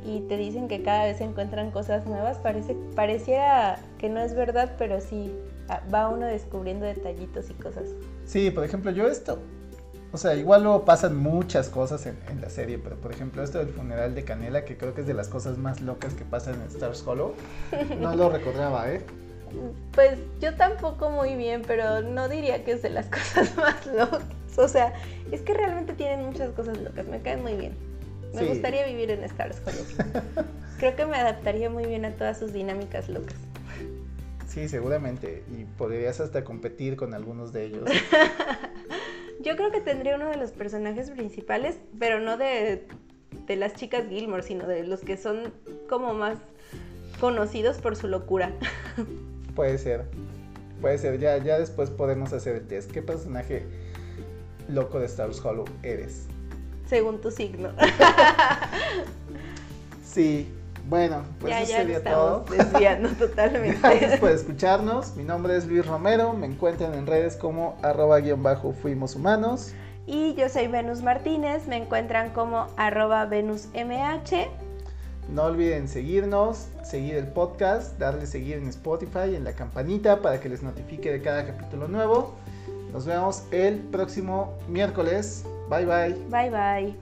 y 0.06 0.20
te 0.28 0.36
dicen 0.36 0.68
que 0.68 0.82
cada 0.82 1.04
vez 1.04 1.18
se 1.18 1.24
encuentran 1.24 1.70
cosas 1.72 2.06
nuevas, 2.06 2.38
parece, 2.38 2.76
pareciera 2.94 3.78
que 3.98 4.08
no 4.08 4.20
es 4.20 4.34
verdad, 4.34 4.76
pero 4.78 5.00
sí, 5.00 5.34
va 5.92 6.08
uno 6.08 6.26
descubriendo 6.26 6.86
detallitos 6.86 7.50
y 7.50 7.54
cosas. 7.54 7.88
Sí, 8.24 8.50
por 8.50 8.64
ejemplo, 8.64 8.92
yo 8.92 9.08
esto, 9.08 9.40
o 10.12 10.16
sea, 10.16 10.34
igual 10.36 10.62
luego 10.62 10.84
pasan 10.84 11.16
muchas 11.16 11.68
cosas 11.68 12.06
en, 12.06 12.16
la 12.40 12.48
serie, 12.48 12.78
pero 12.78 12.96
por 12.96 13.12
ejemplo 13.12 13.42
esto 13.42 13.58
del 13.58 13.68
funeral 13.68 14.14
de 14.14 14.24
Canela, 14.24 14.64
que 14.64 14.76
creo 14.76 14.94
que 14.94 15.00
es 15.00 15.06
de 15.06 15.14
las 15.14 15.28
cosas 15.28 15.58
más 15.58 15.80
locas 15.80 16.14
que 16.14 16.24
pasan 16.24 16.54
en 16.54 16.68
Stars 16.68 17.04
Hollow, 17.04 17.34
no 18.00 18.14
lo 18.14 18.30
recordaba, 18.30 18.90
¿eh? 18.92 19.04
Pues 19.92 20.18
yo 20.40 20.54
tampoco 20.54 21.10
muy 21.10 21.34
bien, 21.34 21.62
pero 21.66 22.02
no 22.02 22.28
diría 22.28 22.64
que 22.64 22.72
es 22.72 22.82
de 22.82 22.90
las 22.90 23.06
cosas 23.10 23.56
más 23.56 23.86
locas. 23.86 24.22
O 24.56 24.68
sea, 24.68 24.94
es 25.32 25.42
que 25.42 25.52
realmente 25.52 25.92
tienen 25.92 26.24
muchas 26.24 26.50
cosas 26.52 26.78
locas, 26.78 27.06
me 27.06 27.20
caen 27.20 27.42
muy 27.42 27.54
bien. 27.54 27.95
Me 28.36 28.48
gustaría 28.48 28.86
vivir 28.86 29.10
en 29.10 29.24
Stars 29.24 29.60
Creo 30.78 30.94
que 30.94 31.06
me 31.06 31.16
adaptaría 31.16 31.70
muy 31.70 31.86
bien 31.86 32.04
a 32.04 32.12
todas 32.12 32.38
sus 32.38 32.52
dinámicas 32.52 33.08
locas. 33.08 33.34
Sí, 34.46 34.68
seguramente. 34.68 35.42
Y 35.56 35.64
podrías 35.64 36.20
hasta 36.20 36.44
competir 36.44 36.96
con 36.96 37.14
algunos 37.14 37.52
de 37.52 37.64
ellos. 37.64 37.84
Yo 39.40 39.56
creo 39.56 39.70
que 39.70 39.80
tendría 39.80 40.16
uno 40.16 40.28
de 40.28 40.36
los 40.36 40.50
personajes 40.52 41.10
principales, 41.10 41.78
pero 41.98 42.20
no 42.20 42.36
de, 42.36 42.86
de 43.46 43.56
las 43.56 43.74
chicas 43.74 44.04
Gilmore, 44.08 44.42
sino 44.42 44.66
de 44.66 44.84
los 44.84 45.00
que 45.00 45.16
son 45.16 45.52
como 45.88 46.14
más 46.14 46.38
conocidos 47.20 47.78
por 47.78 47.96
su 47.96 48.08
locura. 48.08 48.52
Puede 49.54 49.78
ser. 49.78 50.04
Puede 50.80 50.98
ser. 50.98 51.18
Ya, 51.18 51.38
ya 51.38 51.58
después 51.58 51.90
podemos 51.90 52.32
hacer 52.32 52.56
el 52.56 52.66
test. 52.66 52.90
¿Qué 52.90 53.02
personaje 53.02 53.64
loco 54.68 54.98
de 55.00 55.06
Star 55.06 55.30
Hollow 55.42 55.64
eres? 55.82 56.28
Según 56.88 57.20
tu 57.20 57.30
signo. 57.30 57.70
sí, 60.04 60.52
bueno, 60.88 61.24
pues 61.40 61.50
ya, 61.50 61.62
eso 61.62 61.72
ya 61.72 61.78
sería 61.78 62.04
todo. 62.04 62.44
Desviando 62.48 63.08
totalmente. 63.18 63.78
Gracias 63.80 64.20
por 64.20 64.30
escucharnos. 64.30 65.16
Mi 65.16 65.24
nombre 65.24 65.56
es 65.56 65.66
Luis 65.66 65.84
Romero. 65.84 66.32
Me 66.32 66.46
encuentran 66.46 66.94
en 66.94 67.06
redes 67.06 67.36
como 67.36 67.76
arroba 67.82 68.20
guion 68.20 68.42
bajo 68.42 68.72
fuimos 68.72 69.16
humanos. 69.16 69.72
Y 70.06 70.34
yo 70.34 70.48
soy 70.48 70.68
Venus 70.68 71.02
Martínez. 71.02 71.66
Me 71.66 71.76
encuentran 71.76 72.30
como 72.30 72.68
arroba 72.76 73.26
Venus 73.26 73.66
MH. 73.74 74.48
No 75.28 75.42
olviden 75.42 75.88
seguirnos, 75.88 76.68
seguir 76.84 77.16
el 77.16 77.26
podcast, 77.26 77.98
darle 77.98 78.26
seguir 78.26 78.58
en 78.58 78.68
Spotify, 78.68 79.34
en 79.34 79.42
la 79.42 79.54
campanita 79.54 80.22
para 80.22 80.38
que 80.38 80.48
les 80.48 80.62
notifique 80.62 81.10
de 81.10 81.20
cada 81.20 81.44
capítulo 81.44 81.88
nuevo. 81.88 82.36
Nos 82.92 83.06
vemos 83.06 83.42
el 83.50 83.78
próximo 83.78 84.54
miércoles. 84.68 85.44
Bye 85.68 85.84
bye. 85.84 86.12
Bye 86.30 86.50
bye. 86.50 86.94